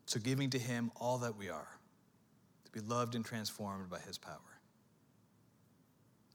So, 0.07 0.21
giving 0.21 0.51
to 0.51 0.59
Him 0.59 0.91
all 1.01 1.19
that 1.19 1.37
we 1.37 1.49
are, 1.49 1.69
to 2.65 2.73
be 2.73 2.81
loved 2.81 3.15
and 3.15 3.25
transformed 3.25 3.89
by 3.89 3.99
His 4.01 4.19
power. 4.19 4.37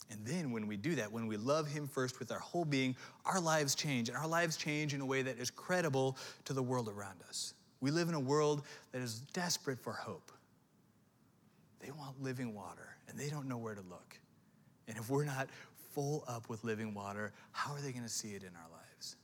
And 0.09 0.25
then, 0.25 0.51
when 0.51 0.67
we 0.67 0.77
do 0.77 0.95
that, 0.95 1.11
when 1.11 1.27
we 1.27 1.35
love 1.37 1.67
Him 1.67 1.87
first 1.87 2.19
with 2.19 2.31
our 2.31 2.39
whole 2.39 2.65
being, 2.65 2.95
our 3.25 3.41
lives 3.41 3.75
change. 3.75 4.07
And 4.07 4.17
our 4.17 4.27
lives 4.27 4.55
change 4.55 4.93
in 4.93 5.01
a 5.01 5.05
way 5.05 5.21
that 5.21 5.37
is 5.37 5.51
credible 5.51 6.17
to 6.45 6.53
the 6.53 6.63
world 6.63 6.87
around 6.87 7.21
us. 7.27 7.53
We 7.81 7.91
live 7.91 8.09
in 8.09 8.15
a 8.15 8.19
world 8.19 8.63
that 8.91 9.01
is 9.01 9.19
desperate 9.33 9.79
for 9.79 9.93
hope. 9.93 10.31
They 11.79 11.91
want 11.91 12.21
living 12.21 12.53
water, 12.55 12.96
and 13.07 13.17
they 13.17 13.29
don't 13.29 13.47
know 13.47 13.57
where 13.57 13.75
to 13.75 13.81
look. 13.81 14.17
And 14.87 14.97
if 14.97 15.09
we're 15.09 15.25
not 15.25 15.47
full 15.93 16.23
up 16.27 16.49
with 16.49 16.63
living 16.63 16.93
water, 16.93 17.33
how 17.51 17.73
are 17.73 17.81
they 17.81 17.91
going 17.91 18.03
to 18.03 18.09
see 18.09 18.29
it 18.29 18.43
in 18.43 18.49
our 18.49 18.69
lives? 18.71 19.15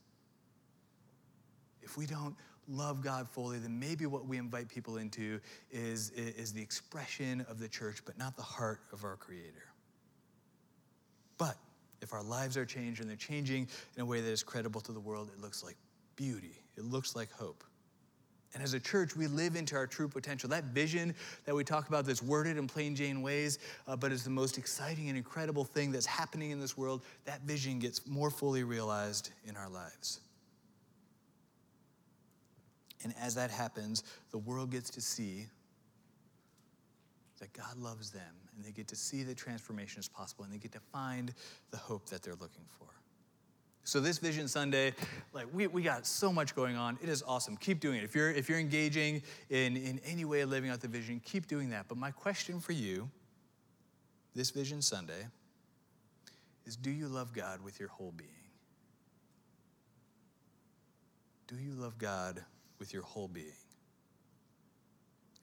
If 1.82 1.96
we 1.96 2.06
don't 2.06 2.34
love 2.68 3.02
God 3.02 3.28
fully, 3.28 3.58
then 3.58 3.78
maybe 3.78 4.06
what 4.06 4.26
we 4.26 4.38
invite 4.38 4.68
people 4.68 4.96
into 4.96 5.40
is, 5.70 6.10
is 6.10 6.52
the 6.52 6.62
expression 6.62 7.44
of 7.48 7.58
the 7.58 7.68
church, 7.68 8.02
but 8.04 8.18
not 8.18 8.36
the 8.36 8.42
heart 8.42 8.80
of 8.92 9.04
our 9.04 9.16
Creator. 9.16 9.68
But 11.36 11.56
if 12.00 12.12
our 12.12 12.22
lives 12.22 12.56
are 12.56 12.64
changed 12.64 13.00
and 13.00 13.08
they're 13.08 13.16
changing 13.16 13.68
in 13.96 14.02
a 14.02 14.06
way 14.06 14.20
that 14.20 14.30
is 14.30 14.42
credible 14.42 14.80
to 14.82 14.92
the 14.92 15.00
world, 15.00 15.30
it 15.36 15.40
looks 15.40 15.62
like 15.62 15.76
beauty, 16.16 16.62
it 16.76 16.84
looks 16.84 17.14
like 17.14 17.30
hope. 17.32 17.64
And 18.54 18.62
as 18.62 18.72
a 18.72 18.80
church, 18.80 19.16
we 19.16 19.26
live 19.26 19.56
into 19.56 19.74
our 19.74 19.86
true 19.86 20.08
potential. 20.08 20.48
That 20.48 20.64
vision 20.64 21.12
that 21.44 21.54
we 21.54 21.64
talk 21.64 21.88
about 21.88 22.06
that's 22.06 22.22
worded 22.22 22.56
in 22.56 22.68
plain 22.68 22.94
Jane 22.94 23.20
ways, 23.20 23.58
uh, 23.88 23.96
but 23.96 24.12
is 24.12 24.22
the 24.22 24.30
most 24.30 24.58
exciting 24.58 25.08
and 25.08 25.18
incredible 25.18 25.64
thing 25.64 25.90
that's 25.90 26.06
happening 26.06 26.52
in 26.52 26.60
this 26.60 26.78
world, 26.78 27.02
that 27.24 27.42
vision 27.42 27.80
gets 27.80 28.06
more 28.06 28.30
fully 28.30 28.62
realized 28.62 29.30
in 29.44 29.56
our 29.56 29.68
lives. 29.68 30.20
And 33.02 33.12
as 33.20 33.34
that 33.34 33.50
happens, 33.50 34.04
the 34.30 34.38
world 34.38 34.70
gets 34.70 34.88
to 34.90 35.00
see 35.00 35.46
that 37.40 37.52
God 37.52 37.76
loves 37.76 38.10
them, 38.10 38.22
and 38.54 38.64
they 38.64 38.70
get 38.70 38.86
to 38.88 38.96
see 38.96 39.24
that 39.24 39.36
transformation 39.36 39.98
is 39.98 40.08
possible, 40.08 40.44
and 40.44 40.52
they 40.52 40.58
get 40.58 40.72
to 40.72 40.80
find 40.80 41.34
the 41.72 41.76
hope 41.76 42.08
that 42.08 42.22
they're 42.22 42.34
looking 42.34 42.64
for. 42.78 42.86
So 43.84 44.00
this 44.00 44.18
Vision 44.18 44.48
Sunday, 44.48 44.94
like 45.32 45.46
we, 45.52 45.66
we 45.66 45.82
got 45.82 46.06
so 46.06 46.32
much 46.32 46.54
going 46.54 46.76
on. 46.76 46.98
It 47.02 47.08
is 47.08 47.22
awesome. 47.26 47.56
Keep 47.56 47.80
doing 47.80 47.98
it. 47.98 48.04
If 48.04 48.14
you're 48.14 48.30
if 48.30 48.48
you're 48.48 48.58
engaging 48.58 49.22
in, 49.50 49.76
in 49.76 50.00
any 50.06 50.24
way 50.24 50.40
of 50.40 50.50
living 50.50 50.70
out 50.70 50.80
the 50.80 50.88
vision, 50.88 51.20
keep 51.24 51.46
doing 51.46 51.70
that. 51.70 51.86
But 51.88 51.98
my 51.98 52.10
question 52.10 52.60
for 52.60 52.72
you 52.72 53.10
this 54.34 54.50
Vision 54.50 54.82
Sunday 54.82 55.26
is 56.66 56.76
do 56.76 56.90
you 56.90 57.08
love 57.08 57.32
God 57.34 57.62
with 57.62 57.78
your 57.78 57.90
whole 57.90 58.12
being? 58.16 58.30
Do 61.46 61.56
you 61.56 61.74
love 61.74 61.98
God 61.98 62.42
with 62.78 62.92
your 62.92 63.02
whole 63.02 63.28
being. 63.28 63.46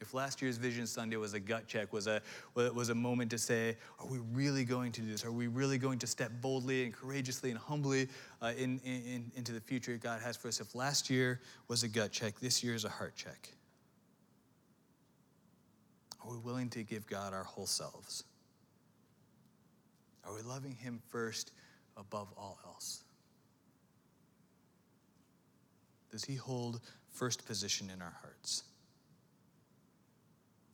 If 0.01 0.13
last 0.13 0.41
year's 0.41 0.57
Vision 0.57 0.87
Sunday 0.87 1.15
was 1.15 1.33
a 1.33 1.39
gut 1.39 1.67
check, 1.67 1.93
was 1.93 2.07
a, 2.07 2.21
was 2.55 2.89
a 2.89 2.95
moment 2.95 3.31
to 3.31 3.37
say, 3.37 3.77
are 3.99 4.07
we 4.07 4.17
really 4.33 4.65
going 4.65 4.91
to 4.93 5.01
do 5.01 5.11
this? 5.11 5.23
Are 5.23 5.31
we 5.31 5.47
really 5.47 5.77
going 5.77 5.99
to 5.99 6.07
step 6.07 6.31
boldly 6.41 6.83
and 6.83 6.93
courageously 6.93 7.51
and 7.51 7.59
humbly 7.59 8.09
uh, 8.41 8.53
in, 8.57 8.79
in, 8.83 9.31
into 9.35 9.51
the 9.51 9.61
future 9.61 9.97
God 9.97 10.21
has 10.21 10.35
for 10.35 10.47
us? 10.47 10.59
If 10.59 10.73
last 10.75 11.09
year 11.09 11.39
was 11.67 11.83
a 11.83 11.87
gut 11.87 12.11
check, 12.11 12.39
this 12.39 12.63
year 12.63 12.73
is 12.73 12.83
a 12.83 12.89
heart 12.89 13.15
check. 13.15 13.49
Are 16.25 16.31
we 16.31 16.37
willing 16.37 16.69
to 16.71 16.83
give 16.83 17.07
God 17.07 17.33
our 17.33 17.43
whole 17.43 17.67
selves? 17.67 18.23
Are 20.25 20.33
we 20.33 20.41
loving 20.41 20.75
Him 20.75 20.99
first 21.09 21.51
above 21.95 22.27
all 22.37 22.59
else? 22.65 23.03
Does 26.11 26.25
He 26.25 26.35
hold 26.35 26.81
first 27.11 27.45
position 27.45 27.89
in 27.93 28.01
our 28.01 28.13
hearts. 28.21 28.63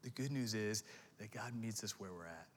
The 0.08 0.22
good 0.22 0.32
news 0.32 0.54
is 0.54 0.84
that 1.20 1.32
God 1.32 1.54
meets 1.54 1.84
us 1.84 2.00
where 2.00 2.14
we're 2.14 2.28
at. 2.28 2.48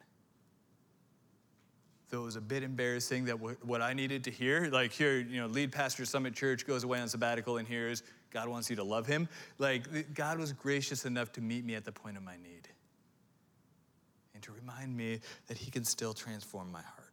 Though 2.08 2.22
it 2.22 2.26
was 2.26 2.36
a 2.36 2.40
bit 2.40 2.62
embarrassing 2.62 3.24
that 3.24 3.34
what 3.34 3.82
I 3.82 3.92
needed 3.92 4.22
to 4.24 4.30
hear, 4.30 4.68
like 4.70 4.92
here, 4.92 5.18
you 5.18 5.40
know, 5.40 5.48
lead 5.48 5.72
pastor 5.72 6.04
Summit 6.04 6.32
Church 6.32 6.64
goes 6.64 6.84
away 6.84 7.00
on 7.00 7.08
sabbatical 7.08 7.56
and 7.56 7.66
hears 7.66 8.04
God 8.30 8.46
wants 8.46 8.70
you 8.70 8.76
to 8.76 8.84
love 8.84 9.04
him. 9.04 9.28
Like 9.58 10.14
God 10.14 10.38
was 10.38 10.52
gracious 10.52 11.04
enough 11.04 11.32
to 11.32 11.40
meet 11.40 11.64
me 11.64 11.74
at 11.74 11.84
the 11.84 11.90
point 11.90 12.16
of 12.16 12.22
my 12.22 12.36
need 12.36 12.68
and 14.34 14.42
to 14.44 14.52
remind 14.52 14.96
me 14.96 15.18
that 15.48 15.58
he 15.58 15.72
can 15.72 15.84
still 15.84 16.14
transform 16.14 16.70
my 16.70 16.82
heart. 16.82 17.12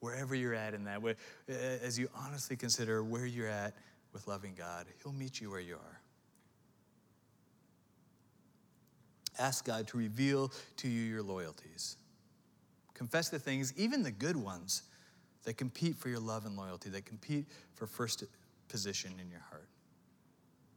Wherever 0.00 0.34
you're 0.34 0.54
at 0.54 0.74
in 0.74 0.82
that, 0.84 1.00
way, 1.00 1.14
as 1.48 1.96
you 1.96 2.08
honestly 2.16 2.56
consider 2.56 3.04
where 3.04 3.26
you're 3.26 3.46
at 3.46 3.74
with 4.12 4.26
loving 4.26 4.54
God, 4.58 4.86
He'll 5.04 5.12
meet 5.12 5.40
you 5.40 5.48
where 5.48 5.60
you 5.60 5.76
are. 5.76 6.01
Ask 9.38 9.64
God 9.64 9.88
to 9.88 9.96
reveal 9.96 10.52
to 10.78 10.88
you 10.88 11.02
your 11.02 11.22
loyalties. 11.22 11.96
Confess 12.94 13.30
the 13.30 13.38
things, 13.38 13.72
even 13.76 14.02
the 14.02 14.10
good 14.10 14.36
ones, 14.36 14.82
that 15.44 15.56
compete 15.56 15.96
for 15.96 16.08
your 16.08 16.20
love 16.20 16.46
and 16.46 16.56
loyalty, 16.56 16.88
that 16.90 17.04
compete 17.04 17.46
for 17.74 17.86
first 17.86 18.24
position 18.68 19.12
in 19.20 19.30
your 19.30 19.44
heart. 19.50 19.68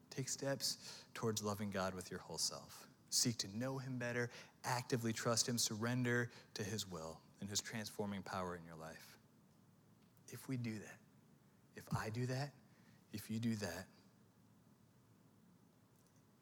Take 0.09 0.29
steps 0.29 0.77
towards 1.13 1.43
loving 1.43 1.69
God 1.69 1.93
with 1.93 2.09
your 2.09 2.19
whole 2.19 2.37
self. 2.37 2.87
Seek 3.09 3.37
to 3.39 3.57
know 3.57 3.77
Him 3.77 3.97
better, 3.97 4.29
actively 4.63 5.13
trust 5.13 5.47
Him, 5.47 5.57
surrender 5.57 6.29
to 6.55 6.63
His 6.63 6.89
will 6.89 7.19
and 7.41 7.49
His 7.49 7.61
transforming 7.61 8.21
power 8.21 8.55
in 8.55 8.65
your 8.65 8.75
life. 8.75 9.17
If 10.31 10.47
we 10.49 10.57
do 10.57 10.73
that, 10.73 10.97
if 11.75 11.83
I 11.95 12.09
do 12.09 12.25
that, 12.25 12.51
if 13.13 13.29
you 13.29 13.39
do 13.39 13.55
that, 13.55 13.85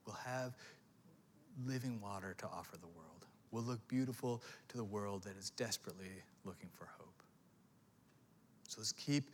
we'll 0.06 0.15
have 0.26 0.56
living 1.66 2.00
water 2.02 2.36
to 2.39 2.46
offer 2.46 2.78
the 2.78 2.88
world. 2.88 3.26
We'll 3.52 3.63
look 3.63 3.88
beautiful 3.88 4.42
to 4.70 4.78
the 4.78 4.84
world 4.84 5.24
that 5.24 5.38
is 5.38 5.52
desperately 5.52 6.10
looking 6.44 6.70
for 6.74 6.89
hope. 6.98 7.22
So 8.68 8.80
let's 8.80 8.94
keep 8.94 9.30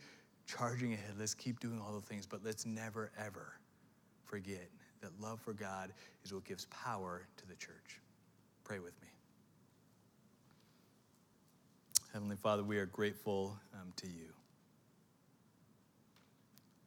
charging 0.46 0.92
ahead. 0.92 1.14
Let's 1.18 1.34
keep 1.34 1.60
doing 1.60 1.80
all 1.80 1.94
the 1.94 2.06
things, 2.06 2.26
but 2.26 2.44
let's 2.44 2.66
never, 2.66 3.10
ever 3.18 3.54
forget 4.24 4.68
that 5.00 5.10
love 5.20 5.40
for 5.40 5.52
God 5.52 5.92
is 6.24 6.32
what 6.32 6.44
gives 6.44 6.66
power 6.66 7.26
to 7.38 7.46
the 7.46 7.54
church. 7.54 8.00
Pray 8.64 8.78
with 8.78 8.92
me. 9.00 9.08
Heavenly 12.12 12.36
Father, 12.36 12.62
we 12.62 12.76
are 12.78 12.86
grateful 12.86 13.56
um, 13.74 13.92
to 13.96 14.06
you. 14.06 14.32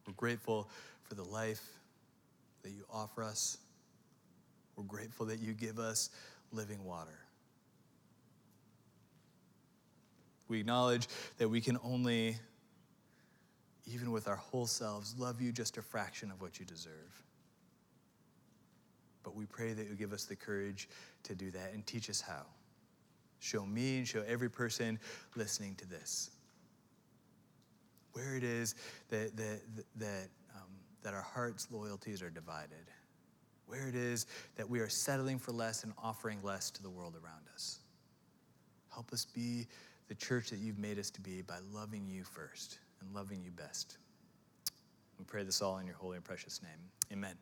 We're 0.06 0.13
grateful 0.13 0.69
for 1.04 1.15
the 1.15 1.24
life 1.24 1.63
that 2.62 2.72
you 2.72 2.84
offer 2.91 3.24
us. 3.24 3.58
We're 4.76 4.84
grateful 4.84 5.26
that 5.28 5.40
you 5.40 5.54
give 5.54 5.80
us 5.80 6.10
living 6.52 6.84
water. 6.84 7.20
We 10.48 10.60
acknowledge 10.60 11.08
that 11.38 11.50
we 11.50 11.62
can 11.62 11.80
only, 11.84 12.36
even 13.86 14.12
with 14.12 14.28
our 14.28 14.36
whole 14.36 14.66
selves, 14.66 15.16
love 15.18 15.42
you 15.42 15.52
just 15.52 15.78
a 15.78 15.82
fraction 15.82 16.32
of 16.32 16.42
what 16.42 16.60
you 16.60 16.66
deserve. 16.66 17.24
But 19.24 19.36
we 19.36 19.46
pray 19.46 19.74
that 19.74 19.88
you 19.88 19.96
give 19.96 20.12
us 20.12 20.26
the 20.26 20.36
courage 20.36 20.90
to 21.24 21.34
do 21.34 21.50
that 21.52 21.74
and 21.74 21.86
teach 21.86 22.10
us 22.10 22.20
how. 22.20 22.46
Show 23.40 23.66
me 23.66 23.98
and 23.98 24.08
show 24.08 24.24
every 24.28 24.50
person 24.50 25.00
listening 25.36 25.76
to 25.76 25.88
this 25.88 26.32
where 28.14 28.36
it 28.36 28.44
is 28.44 28.76
that, 29.10 29.36
that, 29.36 29.60
that, 29.98 30.28
um, 30.56 30.70
that 31.02 31.14
our 31.14 31.22
heart's 31.22 31.68
loyalties 31.72 32.22
are 32.22 32.30
divided, 32.30 32.92
where 33.67 33.88
it 33.88 33.95
is 33.95 34.26
that 34.56 34.69
we 34.69 34.80
are 34.80 34.89
settling 34.89 35.39
for 35.39 35.52
less 35.52 35.84
and 35.84 35.93
offering 36.02 36.39
less 36.43 36.69
to 36.71 36.84
the 36.84 36.89
world 36.89 37.15
around 37.15 37.47
us. 37.54 37.80
Help 38.93 39.12
us 39.12 39.26
be 39.26 39.67
the 40.08 40.15
church 40.15 40.49
that 40.49 40.60
you've 40.60 40.80
made 40.80 40.99
us 40.99 41.10
to 41.10 41.21
be 41.21 41.41
by 41.41 41.58
loving 41.73 42.08
you 42.08 42.23
first 42.23 42.80
and 43.02 43.13
loving 43.15 43.41
you 43.43 43.52
best. 43.52 43.97
We 45.17 45.26
pray 45.26 45.43
this 45.43 45.62
all 45.62 45.78
in 45.78 45.86
your 45.88 45.95
holy 45.95 46.17
and 46.17 46.26
precious 46.26 46.62
name. 46.62 46.80
Amen. 47.12 47.36